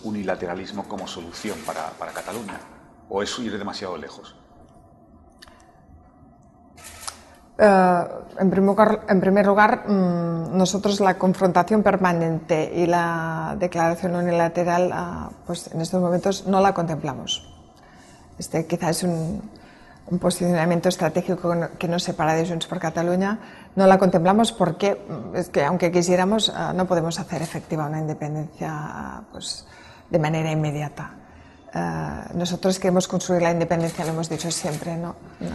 unilateralismo 0.02 0.86
como 0.86 1.08
solución 1.08 1.58
para, 1.64 1.88
para 1.92 2.12
Cataluña. 2.12 2.60
¿O 3.08 3.22
es 3.22 3.38
ir 3.38 3.58
demasiado 3.58 3.96
lejos? 3.96 4.36
Eh, 7.58 8.04
en, 8.38 8.50
primer, 8.50 9.46
lugar, 9.46 9.88
mm, 9.88 10.56
nosotros 10.56 11.00
la 11.00 11.18
confrontación 11.18 11.82
permanente 11.82 12.70
y 12.72 12.86
la 12.86 13.56
declaración 13.58 14.14
unilateral, 14.14 14.90
ah, 14.92 15.30
pues 15.44 15.68
en 15.72 15.80
estos 15.80 16.00
momentos 16.00 16.46
no 16.46 16.60
la 16.60 16.72
contemplamos. 16.72 17.52
Este 18.38 18.66
quizás 18.66 18.98
es 18.98 19.02
un, 19.02 19.58
posicionamiento 20.20 20.88
estratégico 20.88 21.52
que 21.78 21.86
nos 21.86 22.02
separa 22.02 22.32
de 22.32 22.48
Junts 22.48 22.66
por 22.66 22.78
Cataluña. 22.78 23.40
No 23.76 23.86
la 23.86 23.98
contemplamos 23.98 24.52
porque 24.52 24.94
mm, 24.94 25.36
es 25.36 25.48
que 25.48 25.64
aunque 25.64 25.90
quisiéramos 25.90 26.52
ah, 26.54 26.72
no 26.72 26.86
podemos 26.86 27.18
hacer 27.18 27.42
efectiva 27.42 27.86
una 27.86 27.98
independencia 27.98 28.70
ah, 28.70 29.22
pues, 29.32 29.66
de 30.08 30.18
manera 30.18 30.50
inmediata. 30.52 31.10
Eh, 31.74 32.34
nosotros 32.34 32.78
queremos 32.78 33.06
construir 33.08 33.42
la 33.42 33.50
independencia, 33.50 34.04
lo 34.04 34.12
hemos 34.12 34.28
dicho 34.28 34.50
siempre, 34.50 34.96
¿no? 34.96 35.16
Eh, 35.40 35.48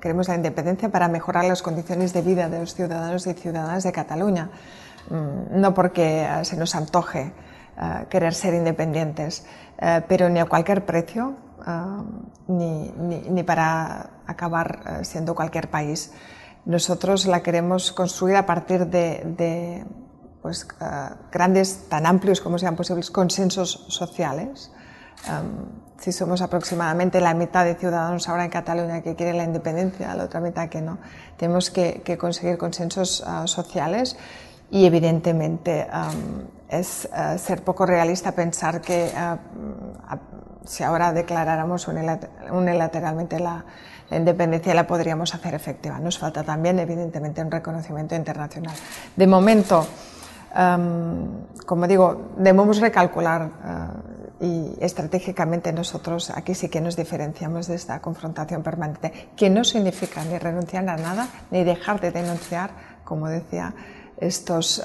queremos 0.00 0.28
la 0.28 0.36
independencia 0.36 0.88
para 0.90 1.08
mejorar 1.08 1.44
las 1.44 1.62
condiciones 1.62 2.12
de 2.12 2.22
vida 2.22 2.48
de 2.48 2.60
los 2.60 2.74
ciudadanos 2.74 3.26
y 3.26 3.34
ciudadanas 3.34 3.82
de 3.82 3.90
Cataluña, 3.90 4.50
mm, 5.10 5.60
no 5.60 5.74
porque 5.74 6.22
eh, 6.24 6.44
se 6.44 6.56
nos 6.56 6.74
antoje 6.74 7.32
querer 8.08 8.32
ser 8.32 8.54
independientes, 8.54 9.44
pero 10.08 10.30
ni 10.30 10.40
a 10.40 10.46
cualquier 10.46 10.86
precio, 10.86 11.36
ni, 12.48 12.90
ni, 12.90 13.42
para 13.42 14.22
acabar 14.26 15.00
siendo 15.02 15.34
cualquier 15.34 15.68
país. 15.68 16.10
Nosotros 16.64 17.26
la 17.26 17.42
queremos 17.42 17.92
construir 17.92 18.36
a 18.36 18.46
partir 18.46 18.86
de, 18.86 19.22
de 19.36 19.84
pues, 20.40 20.66
grandes, 21.30 21.86
tan 21.90 22.06
amplios 22.06 22.40
como 22.40 22.56
sean 22.58 22.76
posibles, 22.76 23.10
consensos 23.10 23.84
sociales, 23.90 24.72
si 25.98 26.12
somos 26.12 26.42
aproximadamente 26.42 27.20
la 27.20 27.34
mitad 27.34 27.64
de 27.64 27.74
ciudadanos 27.74 28.28
ahora 28.28 28.44
en 28.44 28.50
Cataluña 28.50 29.00
que 29.00 29.14
quieren 29.14 29.38
la 29.38 29.44
independencia, 29.44 30.14
la 30.14 30.24
otra 30.24 30.40
mitad 30.40 30.68
que 30.68 30.80
no, 30.80 30.98
tenemos 31.36 31.70
que, 31.70 32.18
conseguir 32.18 32.58
consensos 32.58 33.22
ah, 33.26 33.46
sociales 33.46 34.16
y 34.70 34.84
evidentemente 34.86 35.86
es 36.68 37.08
ah, 37.12 37.38
ser 37.38 37.62
poco 37.62 37.86
realista 37.86 38.32
pensar 38.32 38.80
que 38.80 39.10
ah, 39.16 39.38
si 40.64 40.82
ahora 40.82 41.12
declaráramos 41.12 41.88
unilateralmente 41.88 43.38
la, 43.38 43.64
la 44.10 44.16
independencia 44.16 44.74
la 44.74 44.86
podríamos 44.86 45.34
hacer 45.34 45.54
efectiva. 45.54 45.98
Nos 46.00 46.18
falta 46.18 46.42
también, 46.42 46.78
evidentemente, 46.78 47.40
un 47.40 47.50
reconocimiento 47.50 48.16
internacional. 48.16 48.74
De 49.14 49.26
momento, 49.28 49.86
como 51.66 51.86
digo, 51.86 52.30
debemos 52.36 52.80
recalcular 52.80 53.50
y 54.40 54.74
estratégicamente 54.80 55.72
nosotros 55.72 56.30
aquí 56.30 56.54
sí 56.54 56.68
que 56.68 56.80
nos 56.80 56.96
diferenciamos 56.96 57.68
de 57.68 57.74
esta 57.74 58.00
confrontación 58.00 58.62
permanente, 58.62 59.30
que 59.36 59.48
no 59.50 59.64
significa 59.64 60.24
ni 60.24 60.38
renunciar 60.38 60.88
a 60.88 60.96
nada, 60.96 61.28
ni 61.50 61.64
dejar 61.64 62.00
de 62.00 62.10
denunciar, 62.10 62.70
como 63.04 63.28
decía 63.28 63.74
estos 64.18 64.82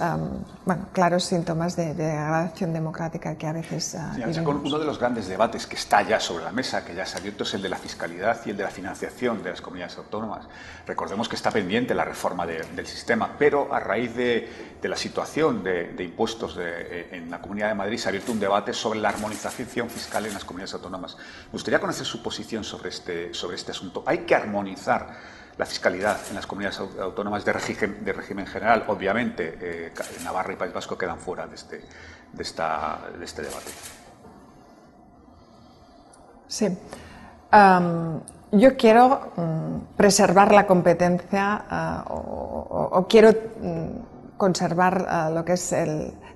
bueno, 0.65 0.87
claros 0.91 1.23
síntomas 1.23 1.75
de, 1.75 1.93
degradación 1.93 2.73
democrática 2.73 3.35
que 3.35 3.47
a 3.47 3.53
veces 3.53 3.95
uh, 3.95 4.49
Uno 4.49 4.77
de 4.77 4.85
los 4.85 4.99
grandes 4.99 5.27
debates 5.27 5.65
que 5.65 5.75
está 5.75 6.01
ya 6.01 6.19
sobre 6.19 6.43
la 6.43 6.51
mesa, 6.51 6.83
que 6.83 6.93
ya 6.93 7.05
se 7.05 7.15
ha 7.15 7.19
abierto, 7.19 7.43
es 7.43 7.53
el 7.53 7.61
de 7.61 7.69
la 7.69 7.77
fiscalidad 7.77 8.39
y 8.45 8.49
el 8.49 8.57
de 8.57 8.63
la 8.63 8.69
financiación 8.69 9.41
de 9.41 9.51
las 9.51 9.61
comunidades 9.61 9.97
autónomas. 9.97 10.45
Recordemos 10.85 11.29
que 11.29 11.35
está 11.35 11.51
pendiente 11.51 11.95
la 11.95 12.03
reforma 12.03 12.45
del 12.45 12.87
sistema, 12.87 13.35
pero 13.39 13.73
a 13.73 13.79
raíz 13.79 14.13
de, 14.15 14.49
la 14.83 14.97
situación 14.97 15.63
de, 15.63 16.03
impuestos 16.03 16.57
eh, 16.59 17.09
en 17.11 17.29
la 17.29 17.39
Comunidad 17.39 17.69
de 17.69 17.75
Madrid 17.75 17.97
se 17.97 18.07
ha 18.07 18.09
abierto 18.09 18.31
un 18.31 18.39
debate 18.39 18.73
sobre 18.73 18.99
la 18.99 19.09
armonización 19.09 19.89
fiscal 19.89 20.25
en 20.25 20.33
las 20.33 20.43
comunidades 20.43 20.73
autónomas. 20.73 21.15
Me 21.45 21.51
gustaría 21.53 21.79
conocer 21.79 22.05
su 22.05 22.21
posición 22.21 22.63
sobre 22.63 22.89
este, 22.89 23.33
sobre 23.33 23.55
este 23.55 23.71
asunto. 23.71 24.03
¿Hay 24.05 24.19
que 24.19 24.35
armonizar 24.35 25.40
la 25.61 25.67
fiscalidad 25.67 26.17
en 26.27 26.33
las 26.33 26.47
comunidades 26.47 26.79
autónomas 26.99 27.45
de 27.45 27.53
régimen, 27.53 28.47
general. 28.47 28.83
Obviamente, 28.87 29.59
eh, 29.61 29.93
Navarra 30.23 30.53
y 30.53 30.55
País 30.55 30.73
Vasco 30.73 30.97
quedan 30.97 31.19
fuera 31.19 31.45
de 31.45 31.53
este, 31.53 31.85
este 32.39 33.41
debate. 33.43 33.71
Sí. 36.47 36.67
yo 38.53 38.75
quiero 38.75 39.33
mm, 39.35 39.95
preservar 39.95 40.51
la 40.51 40.65
competencia 40.65 41.65
ah, 41.69 42.05
o, 42.09 43.05
quiero 43.07 43.29
mm, 43.29 44.37
conservar 44.37 45.05
ah, 45.07 45.29
lo 45.29 45.45
que 45.45 45.53
es 45.53 45.75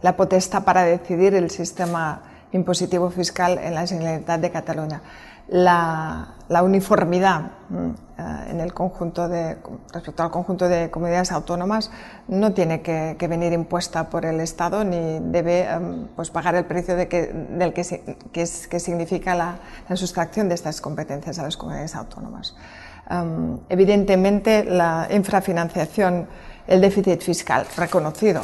la 0.04 0.16
potestad 0.16 0.64
para 0.64 0.84
decidir 0.84 1.34
el 1.34 1.50
sistema 1.50 2.22
impositivo 2.52 3.10
fiscal 3.10 3.58
en 3.58 3.76
la 3.76 3.88
Generalitat 3.88 4.42
de 4.42 4.52
Cataluña 4.52 5.02
la, 5.48 6.64
uniformidad 6.64 7.52
mm, 7.70 7.90
eh, 8.18 8.46
en 8.50 8.60
el 8.60 8.74
conjunto 8.74 9.28
de, 9.28 9.58
respecto 9.94 10.24
al 10.24 10.32
conjunto 10.32 10.68
de 10.68 10.90
comunidades 10.90 11.32
autónomas 11.32 11.92
no 12.28 12.54
tiene 12.54 12.82
que, 12.82 13.16
venir 13.28 13.54
impuesta 13.54 14.10
por 14.10 14.26
el 14.26 14.40
Estado 14.40 14.84
ni 14.84 15.20
debe 15.20 15.70
em, 15.70 16.08
pues 16.16 16.30
pagar 16.30 16.56
el 16.56 16.66
precio 16.66 16.96
de 16.96 17.08
que, 17.08 17.28
del 17.28 17.74
que, 17.74 17.84
que, 18.32 18.80
significa 18.80 19.36
la, 19.36 19.58
sustracción 19.96 20.50
de 20.50 20.56
estas 20.56 20.82
competencias 20.82 21.38
a 21.40 21.44
las 21.44 21.58
comunidades 21.58 21.96
autónomas. 21.96 22.56
Em, 23.10 23.60
evidentemente, 23.70 24.64
la 24.64 25.08
infrafinanciación, 25.12 26.28
el 26.68 26.82
déficit 26.82 27.22
fiscal 27.22 27.68
reconocido, 27.78 28.42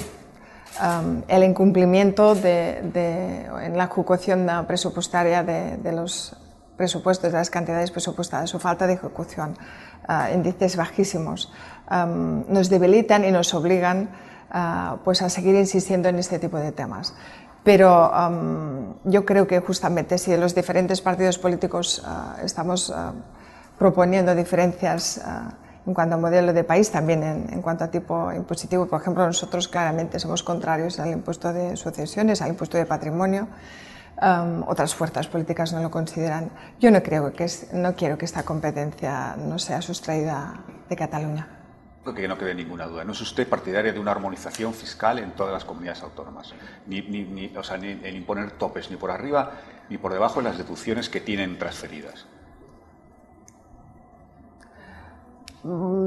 em, 0.79 1.23
el 1.27 1.43
incumplimiento 1.43 2.35
de, 2.35 2.77
en 3.61 3.77
la 3.77 3.85
ejecución 3.85 4.47
presupuestaria 4.67 5.43
de, 5.43 5.77
de 5.77 5.91
los 5.91 6.35
presupuestos, 6.81 7.31
de 7.31 7.37
las 7.37 7.51
cantidades 7.51 7.91
presupuestadas, 7.91 8.49
su 8.49 8.57
falta 8.57 8.87
de 8.87 8.93
ejecución, 8.93 9.55
uh, 10.09 10.33
índices 10.33 10.75
bajísimos, 10.75 11.53
um, 11.91 12.43
nos 12.49 12.69
debilitan 12.69 13.23
y 13.23 13.31
nos 13.31 13.53
obligan 13.53 14.09
uh, 14.49 14.97
pues 15.03 15.21
a 15.21 15.29
seguir 15.29 15.53
insistiendo 15.53 16.09
en 16.09 16.17
este 16.17 16.39
tipo 16.39 16.57
de 16.57 16.71
temas. 16.71 17.13
Pero 17.63 18.09
um, 18.09 18.95
yo 19.03 19.25
creo 19.25 19.45
que 19.45 19.59
justamente 19.59 20.17
si 20.17 20.35
los 20.35 20.55
diferentes 20.55 21.01
partidos 21.01 21.37
políticos 21.37 22.01
uh, 22.01 22.43
estamos 22.43 22.91
proponiendo 23.77 24.33
diferencias 24.33 25.21
en 25.85 25.93
cuanto 25.93 26.15
a 26.15 26.17
modelo 26.17 26.53
de 26.53 26.63
país, 26.63 26.91
también 26.91 27.23
en, 27.23 27.53
en, 27.53 27.61
cuanto 27.61 27.83
a 27.83 27.87
tipo 27.89 28.31
impositivo, 28.31 28.85
por 28.85 29.01
ejemplo, 29.01 29.25
nosotros 29.25 29.67
claramente 29.67 30.19
somos 30.19 30.43
contrarios 30.43 30.99
al 30.99 31.11
impuesto 31.11 31.51
de 31.51 31.75
sucesiones, 31.75 32.41
al 32.41 32.49
impuesto 32.49 32.77
de 32.77 32.85
patrimonio, 32.85 33.47
otras 34.67 34.93
fuerzas 34.93 35.27
políticas 35.27 35.73
no 35.73 35.81
lo 35.81 35.89
consideran. 35.89 36.51
Yo 36.79 36.91
no, 36.91 37.01
creo 37.01 37.33
que 37.33 37.47
no 37.73 37.95
quiero 37.95 38.17
que 38.17 38.25
esta 38.25 38.43
competencia 38.43 39.35
no 39.35 39.57
sea 39.57 39.81
sustraída 39.81 40.63
de 40.87 40.95
Cataluña. 40.95 41.47
Que 42.15 42.27
no 42.27 42.37
quede 42.37 42.55
ninguna 42.55 42.87
duda. 42.87 43.03
No 43.03 43.13
es 43.13 43.21
usted 43.21 43.47
partidaria 43.47 43.93
de 43.93 43.99
una 43.99 44.11
armonización 44.11 44.73
fiscal 44.73 45.19
en 45.19 45.31
todas 45.31 45.53
las 45.53 45.65
comunidades 45.65 46.01
autónomas, 46.01 46.53
ni, 46.87 47.01
ni, 47.01 47.55
o 47.55 47.63
sea, 47.63 47.77
ni 47.77 47.91
en 47.91 48.15
imponer 48.15 48.51
topes 48.51 48.89
ni 48.89 48.97
por 48.97 49.11
arriba 49.11 49.51
ni 49.89 49.97
por 49.97 50.13
debajo 50.13 50.41
de 50.41 50.49
las 50.49 50.57
deducciones 50.57 51.09
que 51.09 51.19
tienen 51.19 51.59
transferidas. 51.59 52.25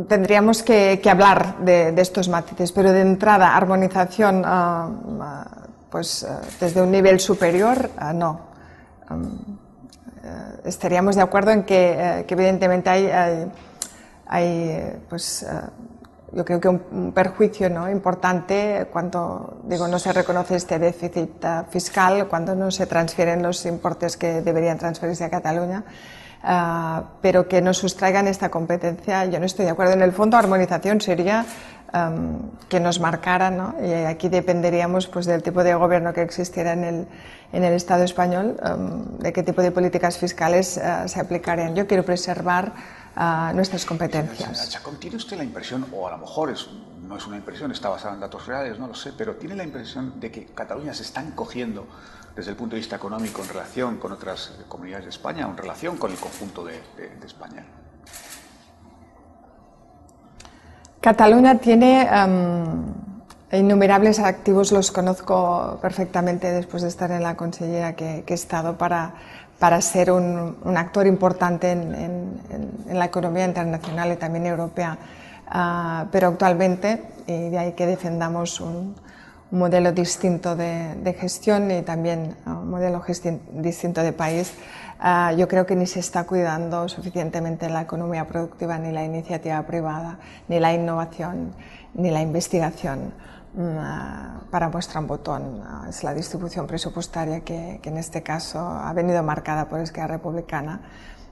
Tendríamos 0.09 0.63
que, 0.63 1.01
hablar 1.09 1.59
de, 1.59 1.95
estos 2.01 2.29
matices, 2.29 2.73
pero 2.73 2.93
de 2.93 3.01
entrada, 3.01 3.57
armonización 3.57 4.43
ah, 4.45 4.91
ah, 5.21 5.47
pues 5.91 6.25
eh, 6.25 6.29
desde 6.61 6.83
un 6.83 6.91
nivel 6.91 7.21
superior, 7.21 7.91
eh, 8.01 8.13
no. 8.13 8.41
Eh, 9.11 10.61
estaríamos 10.65 11.15
de 11.15 11.23
acuerdo 11.23 11.53
en 11.53 11.63
que, 11.63 12.25
evidentemente 12.29 12.91
hay, 14.27 15.01
pues, 15.09 15.47
yo 16.33 16.45
creo 16.45 16.59
que 16.59 16.69
un, 16.69 17.13
perjuicio 17.15 17.71
¿no? 17.71 17.89
importante 17.89 18.89
cuando 18.91 19.61
digo, 19.65 19.87
no 19.87 20.01
se 20.01 20.13
reconoce 20.13 20.57
este 20.57 20.81
déficit 20.81 21.45
fiscal, 21.71 22.27
cuando 22.27 22.57
no 22.57 22.73
se 22.73 22.87
transfieren 22.87 23.43
los 23.43 23.65
importes 23.67 24.17
que 24.17 24.41
deberían 24.41 24.79
transferirse 24.79 25.23
a 25.23 25.31
Cataluña. 25.31 25.85
Pero 27.23 27.49
que 27.49 27.63
nos 27.63 27.79
sustraigan 27.79 28.29
esta 28.29 28.51
competencia, 28.51 29.25
yo 29.27 29.39
no 29.39 29.47
estoy 29.47 29.65
de 29.65 29.71
acuerdo. 29.71 29.95
En 29.95 30.03
el 30.03 30.13
fondo, 30.13 30.37
armonización 30.37 31.01
sería 31.01 31.47
que 32.69 32.81
nos 32.81 32.99
marcaran, 32.99 33.57
¿no? 33.57 33.75
y 33.81 33.93
aquí 33.93 34.29
dependeríamos 34.29 35.07
pues, 35.07 35.27
del 35.27 35.45
tipo 35.45 35.63
de 35.63 35.75
gobierno 35.75 36.13
que 36.13 36.23
existiera 36.23 36.73
en 36.73 36.83
el, 36.83 37.07
en 37.53 37.63
el 37.63 37.73
Estado 37.73 38.03
español, 38.03 38.57
de 39.21 39.33
qué 39.33 39.45
tipo 39.45 39.63
de 39.63 39.71
políticas 39.71 40.19
fiscales 40.19 40.77
uh, 40.77 41.09
se 41.09 41.21
aplicarían. 41.21 41.77
Yo 41.77 41.87
quiero 41.87 42.03
preservar 42.03 42.73
uh, 43.17 43.55
nuestras 43.55 43.85
competencias. 43.85 44.77
¿tiene 44.99 45.17
usted 45.17 45.37
la 45.37 45.45
impresión, 45.45 45.87
o 45.93 46.09
a 46.09 46.11
lo 46.11 46.19
mejor 46.19 46.51
es 46.51 46.69
no 47.07 47.17
es 47.17 47.27
una 47.27 47.37
impresión, 47.37 47.71
está 47.71 47.89
basada 47.91 48.15
en 48.15 48.21
datos 48.21 48.47
reales, 48.47 48.79
no 48.79 48.89
lo 48.89 48.95
sé, 48.95 49.13
pero 49.17 49.37
tiene 49.37 49.55
la 49.55 49.65
impresión 49.65 50.19
de 50.19 50.31
que 50.31 50.47
Cataluña 50.47 50.95
se 50.95 51.03
está 51.03 51.21
encogiendo 51.21 51.87
desde 52.35 52.51
el 52.51 52.57
punto 52.57 52.75
de 52.75 52.81
vista 52.81 52.97
económico 52.97 53.43
en 53.43 53.49
relación 53.49 53.97
con 53.97 54.13
otras 54.13 54.53
comunidades 54.69 55.05
de 55.05 55.11
España 55.11 55.47
en 55.47 55.57
relación 55.57 55.97
con 55.97 56.11
el 56.11 56.19
conjunto 56.19 56.65
de, 56.65 56.81
España. 57.25 57.65
Cataluña 61.01 61.59
tiene 61.59 62.09
innumerables 63.53 64.19
activos, 64.19 64.73
los 64.73 64.91
conozco 64.91 65.79
perfectamente 65.81 66.51
después 66.51 66.83
de 66.83 66.89
estar 66.89 67.11
en 67.11 67.23
la 67.23 67.37
consellera 67.37 67.95
que, 67.95 68.25
he 68.27 68.35
estado 68.35 68.77
para, 68.77 69.15
para 69.59 69.81
ser 69.81 70.11
un, 70.11 70.57
actor 70.77 71.07
importante 71.07 71.71
en, 71.71 72.41
la 72.91 73.05
economía 73.05 73.45
internacional 73.45 74.13
y 74.13 74.17
también 74.17 74.47
europea. 74.47 74.99
Ah, 75.47 76.07
pero 76.11 76.29
actualmente, 76.29 77.05
y 77.27 77.51
de 77.51 77.59
ahí 77.59 77.73
que 77.73 77.87
defendamos 77.87 78.61
un, 78.61 78.95
modelo 79.59 79.93
distinto 79.93 80.57
de, 80.57 81.17
gestión 81.19 81.71
y 81.71 81.83
también 81.83 82.37
ah, 82.45 82.59
un 82.59 82.71
modelo 82.71 83.03
distinto 83.53 84.03
de 84.03 84.13
país, 84.13 84.53
ah, 84.99 85.33
yo 85.33 85.49
creo 85.49 85.67
que 85.67 85.77
ni 85.77 85.87
se 85.87 86.01
está 86.01 86.25
cuidando 86.25 86.89
suficientemente 86.89 87.69
la 87.69 87.83
economía 87.83 88.27
productiva, 88.27 88.79
ni 88.79 88.93
la 88.93 89.05
iniciativa 89.05 89.63
privada, 89.63 90.19
ni 90.49 90.61
la 90.61 90.73
innovación, 90.73 91.53
ni 91.95 92.11
la 92.11 92.21
investigación. 92.21 93.13
Mm, 93.55 94.51
para 94.51 94.69
muestra 94.69 94.99
un 94.99 95.07
botón. 95.07 95.63
Es 95.89 96.03
la 96.03 96.13
distribución 96.13 96.67
presupuestaria 96.67 97.41
que, 97.41 97.81
en 97.83 97.99
este 97.99 98.23
caso 98.23 98.59
ha 98.59 98.93
venido 98.93 99.23
marcada 99.23 99.69
por 99.69 99.79
Esquerra 99.79 100.09
Republicana. 100.09 100.81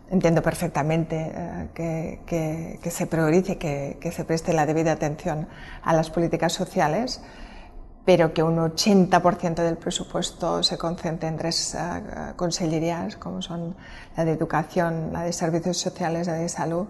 Entiendo 0.08 0.40
perfectamente 0.42 1.32
eh, 1.34 2.20
que, 2.24 2.90
se 2.90 3.06
priorice, 3.06 3.58
que, 3.58 3.98
que, 4.00 4.12
se 4.12 4.24
preste 4.24 4.52
la 4.52 4.66
debida 4.66 4.92
atención 4.92 5.48
a 5.82 5.92
las 5.94 6.10
políticas 6.10 6.52
sociales, 6.52 7.22
pero 8.04 8.32
que 8.34 8.42
un 8.42 8.56
80% 8.56 9.54
del 9.62 9.76
presupuesto 9.76 10.62
se 10.62 10.76
concentre 10.76 11.28
en 11.28 11.36
tres 11.36 11.76
uh, 11.76 12.34
consellerías, 12.36 13.16
como 13.16 13.42
son 13.42 13.76
la 14.16 14.24
de 14.24 14.32
educación, 14.32 15.10
la 15.12 15.22
de 15.22 15.32
servicios 15.32 15.78
sociales, 15.78 16.26
la 16.26 16.34
de 16.34 16.48
salud, 16.48 16.86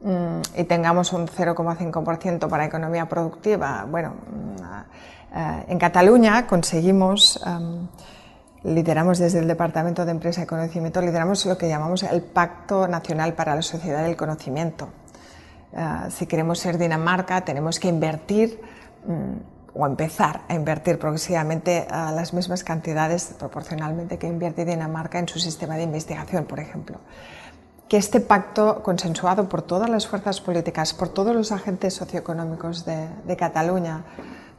Mm, 0.00 0.42
y 0.56 0.64
tengamos 0.64 1.12
un 1.12 1.26
0,5% 1.26 2.48
para 2.48 2.64
economía 2.64 3.08
productiva. 3.08 3.84
Bueno, 3.90 4.10
mm, 4.10 5.36
eh, 5.36 5.64
en 5.68 5.78
Cataluña 5.78 6.46
conseguimos, 6.46 7.40
em, 7.44 7.88
lideramos 8.62 9.18
desde 9.18 9.40
el 9.40 9.48
Departamento 9.48 10.04
de 10.04 10.12
Empresa 10.12 10.42
y 10.42 10.46
Conocimiento, 10.46 11.00
lideramos 11.00 11.44
lo 11.46 11.58
que 11.58 11.68
llamamos 11.68 12.04
el 12.04 12.22
Pacto 12.22 12.86
Nacional 12.86 13.34
para 13.34 13.56
la 13.56 13.62
Sociedad 13.62 14.04
del 14.04 14.16
Conocimiento. 14.16 14.88
Eh, 15.72 16.10
si 16.10 16.26
queremos 16.26 16.60
ser 16.60 16.78
Dinamarca, 16.78 17.44
tenemos 17.44 17.80
que 17.80 17.88
invertir 17.88 18.60
mm, 19.04 19.57
o 19.78 19.86
empezar 19.86 20.40
a 20.48 20.54
invertir 20.54 20.98
progresivamente 20.98 21.86
las 21.88 22.34
mismas 22.34 22.64
cantidades 22.64 23.36
proporcionalmente 23.38 24.18
que 24.18 24.26
invierte 24.26 24.64
Dinamarca 24.64 25.20
en 25.20 25.28
su 25.28 25.38
sistema 25.38 25.76
de 25.76 25.84
investigación, 25.84 26.46
por 26.46 26.58
ejemplo. 26.58 26.98
Que 27.88 27.96
este 27.96 28.18
pacto 28.18 28.82
consensuado 28.82 29.48
por 29.48 29.62
todas 29.62 29.88
las 29.88 30.08
fuerzas 30.08 30.40
políticas, 30.40 30.92
por 30.92 31.10
todos 31.10 31.34
los 31.34 31.52
agentes 31.52 31.94
socioeconómicos 31.94 32.84
de, 32.84 33.36
Cataluña, 33.36 34.02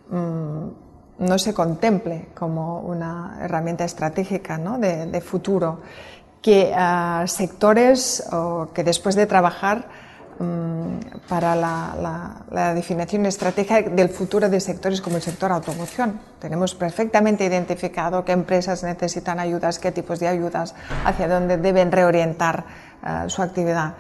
mm, 0.09 0.67
no 1.20 1.38
se 1.38 1.53
contemple 1.53 2.30
como 2.34 2.80
una 2.80 3.39
herramienta 3.41 3.84
estratégica 3.84 4.57
de, 4.57 5.20
futuro, 5.20 5.82
que 6.41 6.72
uh, 6.72 7.28
sectores 7.28 8.24
que 8.74 8.86
después 8.86 9.15
de 9.15 9.26
trabajar 9.26 10.09
para 11.27 11.53
la, 11.55 12.43
la, 12.49 12.73
definición 12.73 13.25
estratégica 13.25 13.81
del 13.81 14.09
futuro 14.09 14.47
de 14.47 14.59
sectores 14.61 15.01
como 15.01 15.17
el 15.17 15.21
sector 15.21 15.51
automoción. 15.51 16.19
Tenemos 16.39 16.75
perfectamente 16.75 17.43
identificado 17.43 18.23
qué 18.23 18.31
empresas 18.31 18.83
necesitan 18.83 19.39
ayudas, 19.39 19.79
qué 19.79 19.91
tipos 19.91 20.19
de 20.19 20.29
ayudas, 20.29 20.75
hacia 21.03 21.27
dónde 21.27 21.57
deben 21.57 21.91
reorientar 21.91 22.63
eh, 23.05 23.25
su 23.27 23.41
actividad, 23.41 23.95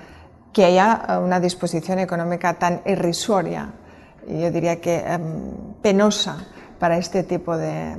que 0.53 0.63
haya 0.63 1.01
eh, 1.09 1.17
una 1.17 1.41
disposición 1.41 1.99
económica 1.99 2.53
tan 2.53 2.81
irrisoria, 2.85 3.73
yo 4.27 4.51
diría 4.51 4.79
que 4.79 4.99
em, 4.99 5.73
penosa 5.81 6.37
para 6.79 6.97
este 6.97 7.23
tipo 7.23 7.57
de, 7.57 7.95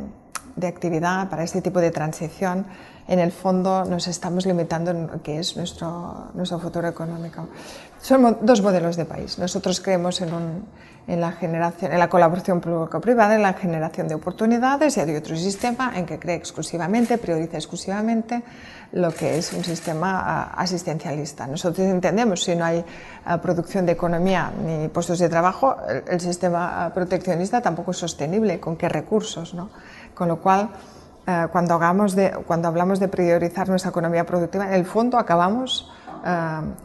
de, 0.56 0.66
actividad, 0.66 1.28
para 1.28 1.42
este 1.42 1.60
tipo 1.60 1.80
de 1.80 1.90
transición, 1.90 2.66
en 3.08 3.18
el 3.18 3.32
fondo 3.32 3.84
nos 3.84 4.06
estamos 4.06 4.46
limitando 4.46 4.92
en 4.92 5.06
lo 5.08 5.22
que 5.22 5.38
es 5.38 5.56
nuestro, 5.56 6.30
nuestro 6.34 6.60
futuro 6.60 6.86
económico. 6.86 7.48
Son 8.02 8.38
dos 8.40 8.62
modelos 8.62 8.96
de 8.96 9.04
país. 9.04 9.38
Nosotros 9.38 9.80
creemos 9.80 10.22
en, 10.22 10.32
un, 10.32 10.64
en, 11.06 11.20
la, 11.20 11.32
generación, 11.32 11.92
en 11.92 11.98
la 11.98 12.08
colaboración 12.08 12.60
público-privada, 12.60 13.34
en 13.34 13.42
la 13.42 13.52
generación 13.52 14.08
de 14.08 14.14
oportunidades 14.14 14.96
y 14.96 15.00
hay 15.00 15.16
otro 15.16 15.36
sistema 15.36 15.92
en 15.94 16.06
que 16.06 16.18
cree 16.18 16.36
exclusivamente, 16.36 17.18
prioriza 17.18 17.58
exclusivamente 17.58 18.42
lo 18.92 19.12
que 19.12 19.36
es 19.36 19.52
un 19.52 19.62
sistema 19.64 20.22
ah, 20.24 20.54
asistencialista. 20.56 21.46
Nosotros 21.46 21.86
entendemos 21.86 22.42
si 22.42 22.56
no 22.56 22.64
hay 22.64 22.82
ah, 23.26 23.38
producción 23.40 23.84
de 23.84 23.92
economía 23.92 24.50
ni 24.64 24.88
puestos 24.88 25.18
de 25.18 25.28
trabajo, 25.28 25.76
el, 26.08 26.20
sistema 26.20 26.86
ah, 26.86 26.94
proteccionista 26.94 27.60
tampoco 27.60 27.90
es 27.90 27.98
sostenible, 27.98 28.58
con 28.60 28.76
qué 28.76 28.88
recursos. 28.88 29.52
¿no? 29.52 29.68
Con 30.14 30.28
lo 30.28 30.40
cual, 30.40 30.70
cuando, 31.52 31.74
hagamos 31.74 32.16
de, 32.16 32.32
cuando 32.46 32.66
hablamos 32.66 32.98
de 32.98 33.06
priorizar 33.06 33.68
nuestra 33.68 33.90
economía 33.90 34.26
productiva, 34.26 34.66
en 34.66 34.72
el 34.72 34.84
fondo 34.84 35.16
acabamos 35.16 35.88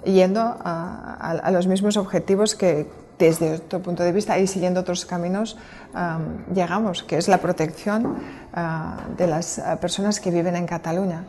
yendo 0.03 0.41
a, 0.41 1.49
los 1.51 1.67
mismos 1.67 1.97
objetivos 1.97 2.55
que 2.55 2.87
desde 3.17 3.55
otro 3.55 3.79
punto 3.79 4.03
de 4.03 4.11
vista 4.11 4.37
y 4.39 4.47
siguiendo 4.47 4.81
otros 4.81 5.05
caminos 5.05 5.57
llegamos, 6.53 7.03
que 7.03 7.17
es 7.17 7.27
la 7.27 7.37
protección 7.37 8.17
de 9.17 9.27
las 9.27 9.61
personas 9.79 10.19
que 10.19 10.31
viven 10.31 10.55
en 10.55 10.65
Cataluña. 10.65 11.23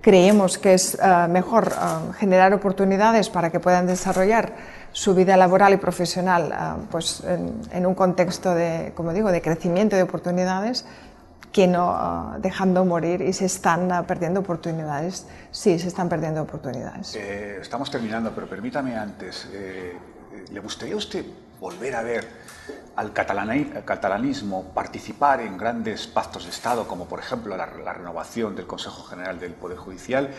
Creemos 0.00 0.58
que 0.58 0.74
es 0.74 0.94
eh, 0.94 1.28
mejor 1.28 1.72
eh, 1.72 2.12
generar 2.18 2.54
oportunidades 2.54 3.28
para 3.30 3.50
que 3.50 3.58
puedan 3.58 3.86
desarrollar 3.86 4.52
su 4.92 5.14
vida 5.14 5.36
laboral 5.36 5.72
y 5.72 5.76
profesional 5.76 6.52
eh, 6.52 6.86
pues 6.90 7.22
en, 7.24 7.84
un 7.84 7.94
contexto 7.94 8.54
de, 8.54 8.92
como 8.94 9.12
digo, 9.12 9.32
de 9.32 9.42
crecimiento 9.42 9.96
de 9.96 10.02
oportunidades 10.02 10.86
que 11.52 11.66
no 11.66 12.36
dejando 12.40 12.84
morir 12.84 13.22
y 13.22 13.32
se 13.32 13.46
están 13.46 14.04
perdiendo 14.06 14.40
oportunidades. 14.40 15.26
Sí, 15.50 15.78
se 15.78 15.88
están 15.88 16.08
perdiendo 16.08 16.42
oportunidades. 16.42 17.14
estamos 17.14 17.90
terminando, 17.90 18.32
pero 18.34 18.48
permítame 18.48 18.96
antes, 18.96 19.48
¿le 20.50 20.60
gustaría 20.60 20.94
a 20.94 20.98
usted 20.98 21.24
volver 21.60 21.94
a 21.94 22.02
ver 22.02 22.28
al 22.96 23.12
catalanismo 23.12 24.72
participar 24.74 25.40
en 25.40 25.56
grandes 25.56 26.08
pactos 26.08 26.44
de 26.44 26.50
Estado, 26.50 26.88
como 26.88 27.06
por 27.06 27.20
ejemplo 27.20 27.56
la, 27.56 27.66
renovación 27.66 28.56
del 28.56 28.66
Consejo 28.66 29.04
General 29.04 29.38
del 29.38 29.54
Poder 29.54 29.78
Judicial, 29.78 30.30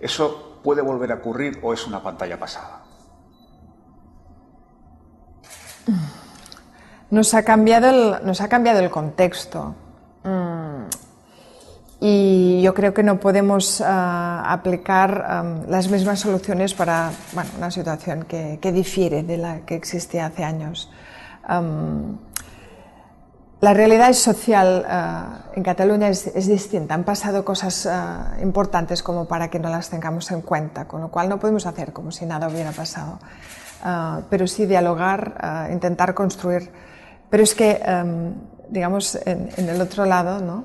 ¿eso 0.00 0.60
puede 0.64 0.80
volver 0.80 1.12
a 1.12 1.16
ocurrir 1.16 1.58
o 1.62 1.74
es 1.74 1.86
una 1.86 2.02
pantalla 2.02 2.38
pasada? 2.38 2.82
Nos 7.10 7.34
ha 7.34 7.44
cambiado 7.44 7.90
el, 7.90 8.26
nos 8.26 8.40
ha 8.40 8.48
cambiado 8.48 8.80
el 8.80 8.90
contexto. 8.90 9.74
Y 11.98 12.60
yo 12.62 12.74
creo 12.74 12.92
que 12.92 13.02
no 13.02 13.18
podemos 13.20 13.80
ah, 13.80 14.44
aplicar 14.46 15.24
ah, 15.26 15.44
las 15.68 15.88
mismas 15.88 16.20
soluciones 16.20 16.74
para 16.74 17.10
una 17.56 17.70
situación 17.70 18.24
que, 18.24 18.58
que 18.60 18.72
difiere 18.72 19.22
de 19.22 19.38
la 19.38 19.60
que 19.60 19.74
existía 19.76 20.26
hace 20.26 20.44
años 20.44 20.90
la 23.60 23.72
realidad 23.72 24.12
social 24.12 24.84
eh, 24.88 25.56
en 25.56 25.62
Cataluña 25.62 26.08
es, 26.08 26.46
distinta. 26.46 26.94
Han 26.94 27.04
pasado 27.04 27.44
cosas 27.44 27.86
eh, 27.86 27.90
importantes 28.42 29.02
como 29.02 29.24
para 29.26 29.48
que 29.48 29.58
no 29.58 29.70
las 29.70 29.88
tengamos 29.88 30.30
en 30.30 30.42
cuenta, 30.42 30.86
con 30.86 31.00
lo 31.00 31.08
cual 31.10 31.28
no 31.28 31.38
podemos 31.40 31.66
hacer 31.66 31.92
como 31.92 32.12
si 32.12 32.26
nada 32.26 32.48
hubiera 32.48 32.72
pasado. 32.72 33.18
Pero 34.30 34.46
sí 34.46 34.66
dialogar, 34.66 35.68
intentar 35.70 36.12
construir. 36.14 36.72
Pero 37.30 37.42
es 37.42 37.54
que, 37.54 37.80
digamos, 38.68 39.16
en, 39.24 39.68
el 39.68 39.80
otro 39.80 40.06
lado, 40.06 40.40
¿no? 40.40 40.64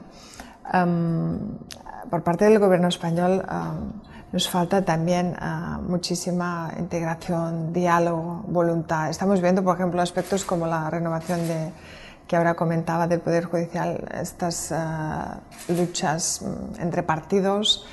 Por 2.10 2.24
parte 2.24 2.46
del 2.46 2.60
gobierno 2.60 2.88
español, 2.88 3.44
nos 4.32 4.48
falta 4.48 4.84
también 4.84 5.36
ah, 5.40 5.80
muchísima 5.86 6.72
integración, 6.80 7.74
diálogo, 7.74 8.46
voluntad. 8.48 9.10
Estamos 9.10 9.42
viendo, 9.42 9.62
por 9.64 9.76
ejemplo, 9.76 10.02
aspectos 10.02 10.46
como 10.46 10.68
la 10.68 10.90
renovación 10.90 11.46
de, 11.48 11.72
que 12.28 12.38
ahora 12.38 12.54
comentaba 12.54 13.08
del 13.08 13.20
Poder 13.20 13.44
Judicial, 13.46 14.08
estas 14.22 14.72
ah, 14.72 15.42
luchas 15.68 16.42
mm, 16.42 16.82
entre 16.82 17.04
partidos. 17.04 17.86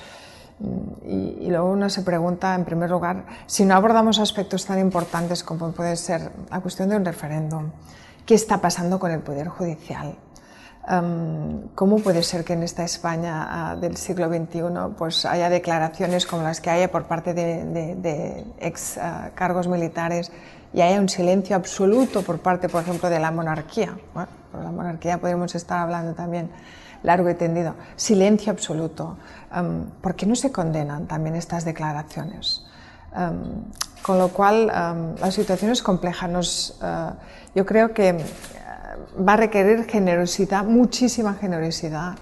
Mm, 0.61 1.09
y, 1.09 1.47
y, 1.47 1.51
luego 1.51 1.73
uno 1.73 1.91
se 1.91 2.03
pregunta, 2.03 2.55
en 2.55 2.65
primer 2.65 2.91
lugar, 2.91 3.25
si 3.47 3.65
no 3.65 3.75
abordamos 3.75 4.21
aspectos 4.21 4.65
tan 4.65 4.79
importantes 4.79 5.43
como 5.43 5.73
puede 5.73 5.97
ser 5.97 6.31
la 6.51 6.61
cuestión 6.61 6.89
de 6.89 6.97
un 6.97 7.05
referéndum, 7.05 7.71
¿qué 8.25 8.35
está 8.37 8.61
pasando 8.61 9.01
con 9.01 9.11
el 9.11 9.21
Poder 9.21 9.49
Judicial? 9.49 10.15
Em, 10.89 11.69
¿Cómo 11.75 11.99
puede 11.99 12.23
ser 12.23 12.45
que 12.45 12.55
en 12.55 12.63
esta 12.63 12.83
España 12.83 13.47
ah, 13.51 13.77
del 13.77 13.99
siglo 13.99 14.29
XXI 14.29 14.63
pues, 14.97 15.27
haya 15.27 15.51
declaraciones 15.51 16.25
como 16.25 16.43
las 16.43 16.63
que 16.63 16.71
haya 16.71 16.91
por 16.91 17.05
parte 17.05 17.35
de, 17.35 18.47
ex 18.59 18.97
ah, 18.97 19.31
cargos 19.35 19.69
militares 19.69 20.33
y 20.73 20.81
haya 20.81 20.99
un 20.99 21.11
silencio 21.11 21.57
absoluto 21.57 22.23
por 22.23 22.39
parte, 22.39 22.71
por 22.71 22.83
ejemplo, 22.83 23.11
de 23.11 23.21
la 23.21 23.31
monarquía? 23.31 23.99
Bueno, 24.15 24.31
por 24.51 24.65
la 24.65 24.71
monarquía 24.71 25.19
podemos 25.19 25.55
estar 25.55 25.79
hablando 25.81 26.15
también 26.15 26.51
largo 27.03 27.29
y 27.29 27.35
tendido. 27.35 27.75
Silencio 27.97 28.51
absoluto. 28.51 29.19
Em, 29.55 29.85
¿Por 30.01 30.15
qué 30.15 30.25
no 30.25 30.35
se 30.35 30.51
condenan 30.51 31.07
también 31.07 31.37
estas 31.37 31.67
declaraciones? 31.67 32.65
Em, 33.15 33.65
con 34.01 34.17
lo 34.17 34.29
cual, 34.29 34.69
la 34.69 35.31
situación 35.31 35.71
es 35.71 35.83
compleja. 35.83 36.29
Nos, 36.29 36.79
eh, 36.83 37.11
yo 37.55 37.67
creo 37.67 37.93
que 37.93 38.25
va 39.27 39.35
a 39.35 39.37
requerir 39.37 39.85
generosidad, 39.85 40.65
muchísima 40.65 41.35
generosidad 41.35 42.17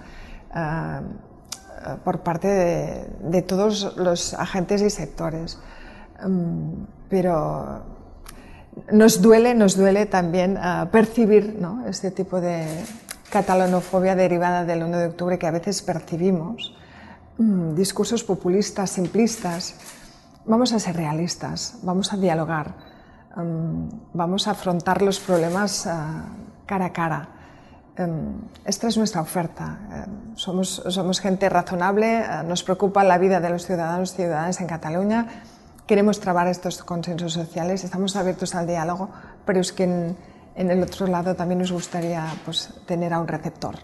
eh, 0.55 0.99
por 2.03 2.19
parte 2.19 2.47
de, 3.19 3.41
todos 3.43 3.95
los 3.97 4.33
agentes 4.33 4.81
y 4.81 4.89
sectores. 4.89 5.59
Mm, 6.23 6.83
pero 7.09 7.83
nos 8.91 9.21
duele, 9.21 9.53
nos 9.53 9.75
duele 9.75 10.05
también 10.05 10.57
eh, 10.57 10.85
percibir 10.91 11.59
este 11.87 12.11
tipo 12.11 12.41
de 12.41 12.65
catalanofobia 13.29 14.15
derivada 14.15 14.65
del 14.65 14.83
1 14.83 14.97
de 14.97 15.05
octubre 15.07 15.37
que 15.37 15.47
a 15.47 15.51
veces 15.51 15.81
percibimos, 15.81 16.75
mm, 17.37 17.75
discursos 17.75 18.23
populistas, 18.23 18.91
simplistas. 18.91 19.75
Vamos 20.45 20.73
a 20.73 20.79
ser 20.79 20.95
realistas, 20.95 21.79
vamos 21.83 22.13
a 22.13 22.17
dialogar, 22.17 22.75
mm, 23.35 24.13
vamos 24.13 24.47
a 24.47 24.51
afrontar 24.51 25.01
los 25.01 25.19
problemas 25.19 25.85
eh, 25.85 25.89
cara 26.67 26.85
a 26.85 26.93
cara. 26.93 27.29
Em, 27.97 28.37
esta 28.63 28.87
es 28.87 28.97
nuestra 28.97 29.21
oferta. 29.21 29.79
Em, 29.89 30.37
somos, 30.37 30.83
somos 30.85 31.19
gente 31.19 31.49
razonable, 31.49 32.19
eh, 32.19 32.43
nos 32.45 32.61
preocupa 32.61 33.03
la 33.03 33.17
vida 33.17 33.39
de 33.39 33.49
los 33.49 33.65
ciudadanos 33.65 34.13
y 34.13 34.15
ciudadanas 34.17 34.61
en 34.61 34.67
Cataluña, 34.67 35.25
queremos 35.87 36.19
trabar 36.19 36.47
estos 36.47 36.83
consensos 36.83 37.33
sociales, 37.33 37.83
estamos 37.83 38.15
abiertos 38.15 38.53
al 38.53 38.67
diálogo, 38.67 39.09
pero 39.45 39.61
es 39.61 39.71
que 39.73 39.85
en, 39.85 40.15
el 40.55 40.83
otro 40.83 41.07
lado 41.07 41.35
también 41.35 41.59
nos 41.59 41.71
gustaría 41.71 42.27
pues, 42.45 42.69
tener 42.85 43.13
a 43.13 43.19
un 43.19 43.27
receptor. 43.27 43.75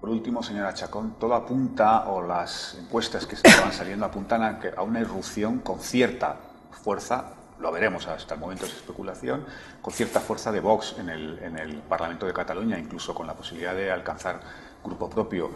Por 0.00 0.10
último, 0.10 0.42
señora 0.42 0.74
Chacón, 0.74 1.14
todo 1.18 1.34
apunta, 1.34 2.08
o 2.08 2.22
las 2.22 2.76
encuestas 2.80 3.26
que 3.26 3.34
estaban 3.36 3.72
saliendo 3.72 4.06
apuntan 4.06 4.42
a, 4.42 4.58
a 4.76 4.82
una 4.82 5.00
irrupción 5.00 5.58
con 5.58 5.78
cierta 5.78 6.36
fuerza 6.70 7.24
lo 7.60 7.72
veremos 7.72 8.06
hasta 8.06 8.34
el 8.34 8.40
momento 8.40 8.66
es 8.66 8.72
especulación, 8.72 9.44
con 9.82 9.92
cierta 9.92 10.20
fuerza 10.20 10.52
de 10.52 10.60
Vox 10.60 10.96
en 10.98 11.08
el, 11.08 11.82
Parlamento 11.88 12.26
de 12.26 12.32
Cataluña, 12.32 12.78
incluso 12.78 13.14
con 13.14 13.26
la 13.26 13.34
posibilidad 13.34 13.74
de 13.74 13.90
alcanzar 13.90 14.40
grupo 14.84 15.08
propio. 15.10 15.50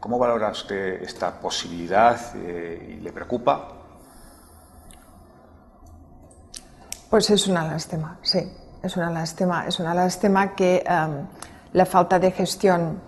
¿Cómo 0.00 0.18
valora 0.18 0.50
usted 0.50 1.02
esta 1.02 1.40
posibilidad 1.40 2.18
eh, 2.36 2.96
y 2.98 3.00
le 3.00 3.12
preocupa? 3.12 3.68
Pues 7.08 7.30
es 7.30 7.46
una 7.46 7.64
lástima, 7.64 8.18
sí, 8.22 8.52
es 8.82 8.96
una 8.96 9.10
lástima, 9.10 9.66
es 9.66 9.78
una 9.80 9.94
lástima 9.94 10.54
que 10.54 10.84
em, 10.86 11.26
la 11.72 11.86
falta 11.86 12.18
de 12.18 12.32
gestión, 12.32 13.00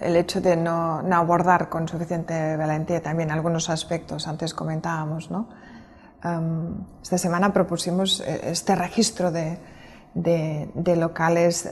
el 0.00 0.16
hecho 0.16 0.40
de 0.40 0.56
no, 0.56 1.02
no, 1.02 1.16
abordar 1.16 1.68
con 1.68 1.86
suficiente 1.86 2.56
valentía 2.56 3.00
también 3.00 3.30
algunos 3.30 3.70
aspectos, 3.70 4.26
antes 4.26 4.54
comentábamos, 4.54 5.30
¿no? 5.30 5.48
Esta 7.02 7.18
semana 7.18 7.52
propusimos 7.52 8.20
eh, 8.20 8.40
este 8.50 8.74
registro 8.74 9.30
de, 9.30 9.58
locales, 10.96 11.68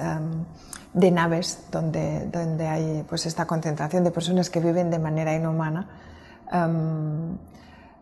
de 0.93 1.11
naves, 1.11 1.65
donde, 1.71 2.29
donde 2.31 2.69
hay 2.69 3.05
pues, 3.09 3.27
esta 3.27 3.47
concentración 3.47 4.05
de 4.05 4.11
personas 4.11 4.51
que 4.51 4.61
viven 4.61 4.91
de 4.91 4.99
manera 4.99 5.35
inhumana. 5.35 5.89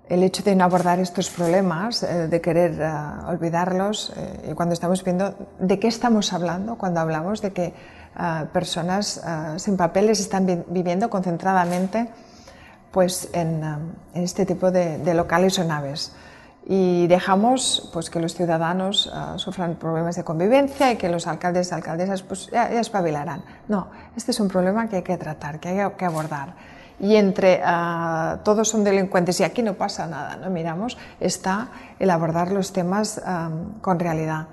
el 0.09 0.23
hecho 0.23 0.43
de 0.43 0.55
no 0.55 0.65
abordar 0.65 0.99
estos 0.99 1.31
problemas, 1.31 2.03
eh, 2.03 2.29
de 2.29 2.41
querer 2.41 2.79
eh, 2.79 2.91
olvidarlos, 3.29 4.13
y 4.51 4.53
cuando 4.53 4.75
estamos 4.75 5.03
viendo 5.05 5.35
de 5.59 5.79
qué 5.79 5.89
estamos 5.89 6.33
hablando, 6.33 6.77
cuando 6.77 7.01
hablamos 7.01 7.41
de 7.41 7.53
que 7.53 7.73
personas 8.53 9.23
sin 9.57 9.79
papeles 9.79 10.21
están 10.21 10.45
viviendo 10.69 11.09
concentradamente 11.09 12.11
pues, 12.91 13.31
en, 13.33 13.95
este 14.13 14.45
tipo 14.45 14.71
de, 14.71 14.99
de 14.99 15.15
locales 15.15 15.59
o 15.59 15.65
naves 15.65 16.13
y 16.65 17.07
dejamos 17.09 17.91
pues, 17.93 18.09
que 18.09 18.21
los 18.21 18.35
ciudadanos 18.35 19.07
uh, 19.07 19.39
sufran 19.39 19.75
problemas 19.75 20.17
de 20.17 20.25
convivencia 20.25 20.93
y 20.93 20.97
que 20.97 21.09
los 21.09 21.27
alcaldes 21.27 21.71
y 21.71 21.75
alcaldesas 21.75 22.23
pues, 22.23 22.51
ya, 22.51 22.71
espabilarán. 22.71 23.43
No, 23.69 23.89
este 24.17 24.31
es 24.31 24.41
un 24.41 24.49
problema 24.49 24.89
que 24.89 24.97
hay 24.97 25.03
que 25.03 25.17
tratar, 25.17 25.59
que 25.59 25.69
hay 25.69 25.91
que 25.97 26.05
abordar. 26.05 26.55
Y 27.01 27.17
entre 27.17 27.61
uh, 27.61 28.39
todos 28.45 28.69
son 28.69 28.85
delincuentes 28.85 29.41
y 29.41 29.45
aquí 29.45 29.63
no 29.63 29.75
pasa 29.75 30.07
nada, 30.07 30.37
¿no? 30.37 30.51
miramos, 30.51 30.97
está 31.19 31.69
el 31.99 32.11
abordar 32.11 32.53
los 32.53 32.73
temas 32.73 33.21
um, 33.27 33.81
con 33.81 33.99
realidad. 33.99 34.47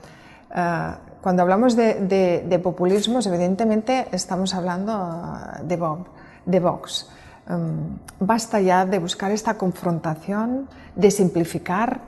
Uh, 0.49 1.10
cuando 1.22 1.43
hablamos 1.43 1.76
de, 1.76 1.95
de, 1.95 2.45
de, 2.47 2.60
populismos, 2.60 3.28
evidentemente 3.28 4.07
estamos 4.12 4.55
hablando 4.55 5.38
de, 5.64 5.76
Bob, 5.76 6.07
de 6.45 6.60
Vox. 6.60 7.07
Em, 7.50 7.97
basta 8.20 8.62
ya 8.62 8.86
de 8.86 9.00
buscar 9.00 9.32
esta 9.32 9.56
confrontación, 9.56 10.70
de 10.95 11.10
simplificar, 11.10 12.02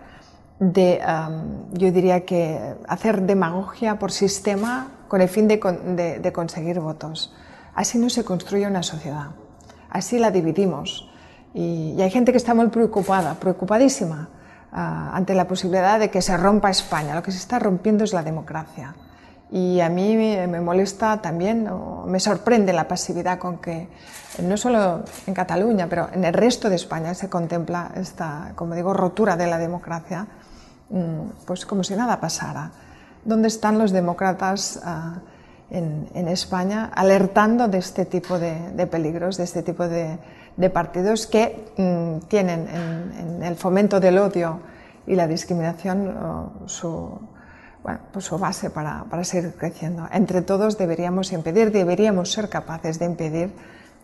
de, 0.59 1.01
em, 1.01 1.73
yo 1.73 1.91
diría 1.91 2.25
que 2.25 2.75
hacer 2.87 3.23
demagogia 3.23 3.97
por 3.97 4.11
sistema 4.11 4.91
con 5.07 5.19
el 5.19 5.27
fin 5.27 5.47
de, 5.47 5.59
conseguir 6.31 6.79
votos. 6.79 7.33
Así 7.73 7.97
no 7.97 8.09
se 8.09 8.23
construye 8.23 8.67
una 8.67 8.83
sociedad, 8.83 9.31
así 9.89 10.19
la 10.19 10.29
dividimos. 10.29 11.09
Y, 11.53 11.99
hay 11.99 12.11
gente 12.11 12.31
que 12.31 12.37
está 12.37 12.53
muy 12.53 12.67
preocupada, 12.67 13.33
preocupadísima, 13.33 14.29
ah, 14.71 15.11
ante 15.13 15.33
la 15.33 15.47
posibilidad 15.47 15.99
de 15.99 16.09
que 16.11 16.21
se 16.21 16.37
rompa 16.37 16.69
España. 16.69 17.15
Lo 17.15 17.23
que 17.23 17.31
se 17.31 17.39
está 17.39 17.57
rompiendo 17.57 18.03
es 18.03 18.13
la 18.13 18.23
democracia. 18.23 18.93
Y 19.51 19.81
a 19.81 19.89
mí 19.89 20.15
me 20.15 20.61
molesta 20.61 21.21
también, 21.21 21.69
me 22.05 22.21
sorprende 22.21 22.71
la 22.71 22.87
pasividad 22.87 23.37
con 23.37 23.57
que, 23.57 23.89
no 24.41 24.55
solo 24.55 25.03
en 25.27 25.33
Cataluña, 25.33 25.87
pero 25.89 26.07
en 26.13 26.23
el 26.23 26.33
resto 26.33 26.69
de 26.69 26.77
España 26.77 27.13
se 27.13 27.29
contempla 27.29 27.91
esta, 27.95 28.53
como 28.55 28.75
digo, 28.75 28.93
rotura 28.93 29.35
de 29.35 29.47
la 29.47 29.57
democracia, 29.57 30.25
mm, 30.89 31.43
pues 31.45 31.65
como 31.65 31.83
si 31.83 31.95
nada 31.95 32.21
pasara. 32.21 32.71
¿Dónde 33.25 33.49
están 33.49 33.77
los 33.77 33.91
demócratas 33.91 34.79
ah, 34.85 35.19
en, 35.69 36.27
España 36.29 36.89
alertando 36.95 37.67
de 37.67 37.79
este 37.79 38.05
tipo 38.05 38.39
de, 38.39 38.87
peligros, 38.89 39.35
de 39.35 39.43
este 39.43 39.63
tipo 39.63 39.85
de, 39.85 40.17
partidos 40.69 41.27
que 41.27 41.73
mm, 41.77 42.27
tienen 42.27 42.67
en, 42.69 43.43
el 43.43 43.55
fomento 43.57 43.99
del 43.99 44.17
odio 44.17 44.61
y 45.05 45.15
la 45.15 45.27
discriminación 45.27 46.15
su 46.67 47.19
bueno, 47.83 47.99
pues 48.11 48.25
su 48.25 48.37
base 48.37 48.69
para, 48.69 49.03
para, 49.05 49.23
seguir 49.23 49.53
creciendo. 49.55 50.07
Entre 50.11 50.41
todos 50.41 50.77
deberíamos 50.77 51.31
impedir, 51.31 51.71
deberíamos 51.71 52.31
ser 52.31 52.49
capaces 52.49 52.99
de 52.99 53.05
impedir 53.05 53.51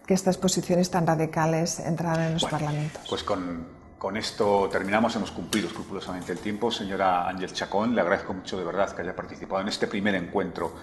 que 0.05 0.13
estas 0.13 0.37
posiciones 0.37 0.89
tan 0.89 1.05
radicales 1.05 1.79
entraran 1.79 2.27
en 2.27 2.33
los 2.33 2.45
parlamentos. 2.45 3.01
Pues 3.07 3.23
con, 3.23 3.67
con, 3.97 4.17
esto 4.17 4.69
terminamos, 4.71 5.15
hemos 5.15 5.31
cumplido 5.31 5.67
escrupulosamente 5.67 6.31
el 6.31 6.39
tiempo. 6.39 6.71
Señora 6.71 7.27
Ángel 7.27 7.53
Chacón, 7.53 7.93
le 7.93 8.01
agradezco 8.01 8.33
mucho 8.33 8.57
de 8.57 8.63
verdad 8.63 8.91
que 8.95 9.01
haya 9.01 9.15
participado 9.15 9.61
en 9.61 9.67
este 9.67 9.85
primer 9.85 10.15
encuentro 10.15 10.73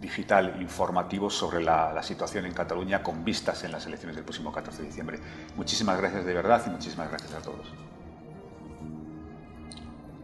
digital 0.00 0.60
informativo 0.60 1.28
sobre 1.28 1.62
la, 1.62 1.92
la, 1.92 2.02
situación 2.02 2.46
en 2.46 2.52
Cataluña 2.52 3.02
con 3.02 3.24
vistas 3.24 3.64
en 3.64 3.72
las 3.72 3.84
elecciones 3.86 4.14
del 4.16 4.24
próximo 4.24 4.52
14 4.52 4.82
de 4.82 4.88
diciembre. 4.88 5.18
Muchísimas 5.56 5.98
gracias 5.98 6.24
de 6.24 6.34
verdad 6.34 6.62
y 6.66 6.70
muchísimas 6.70 7.08
gracias 7.08 7.34
a 7.34 7.40
todos. 7.40 7.66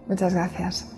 Muchas 0.07 0.33
gracias. 0.33 0.98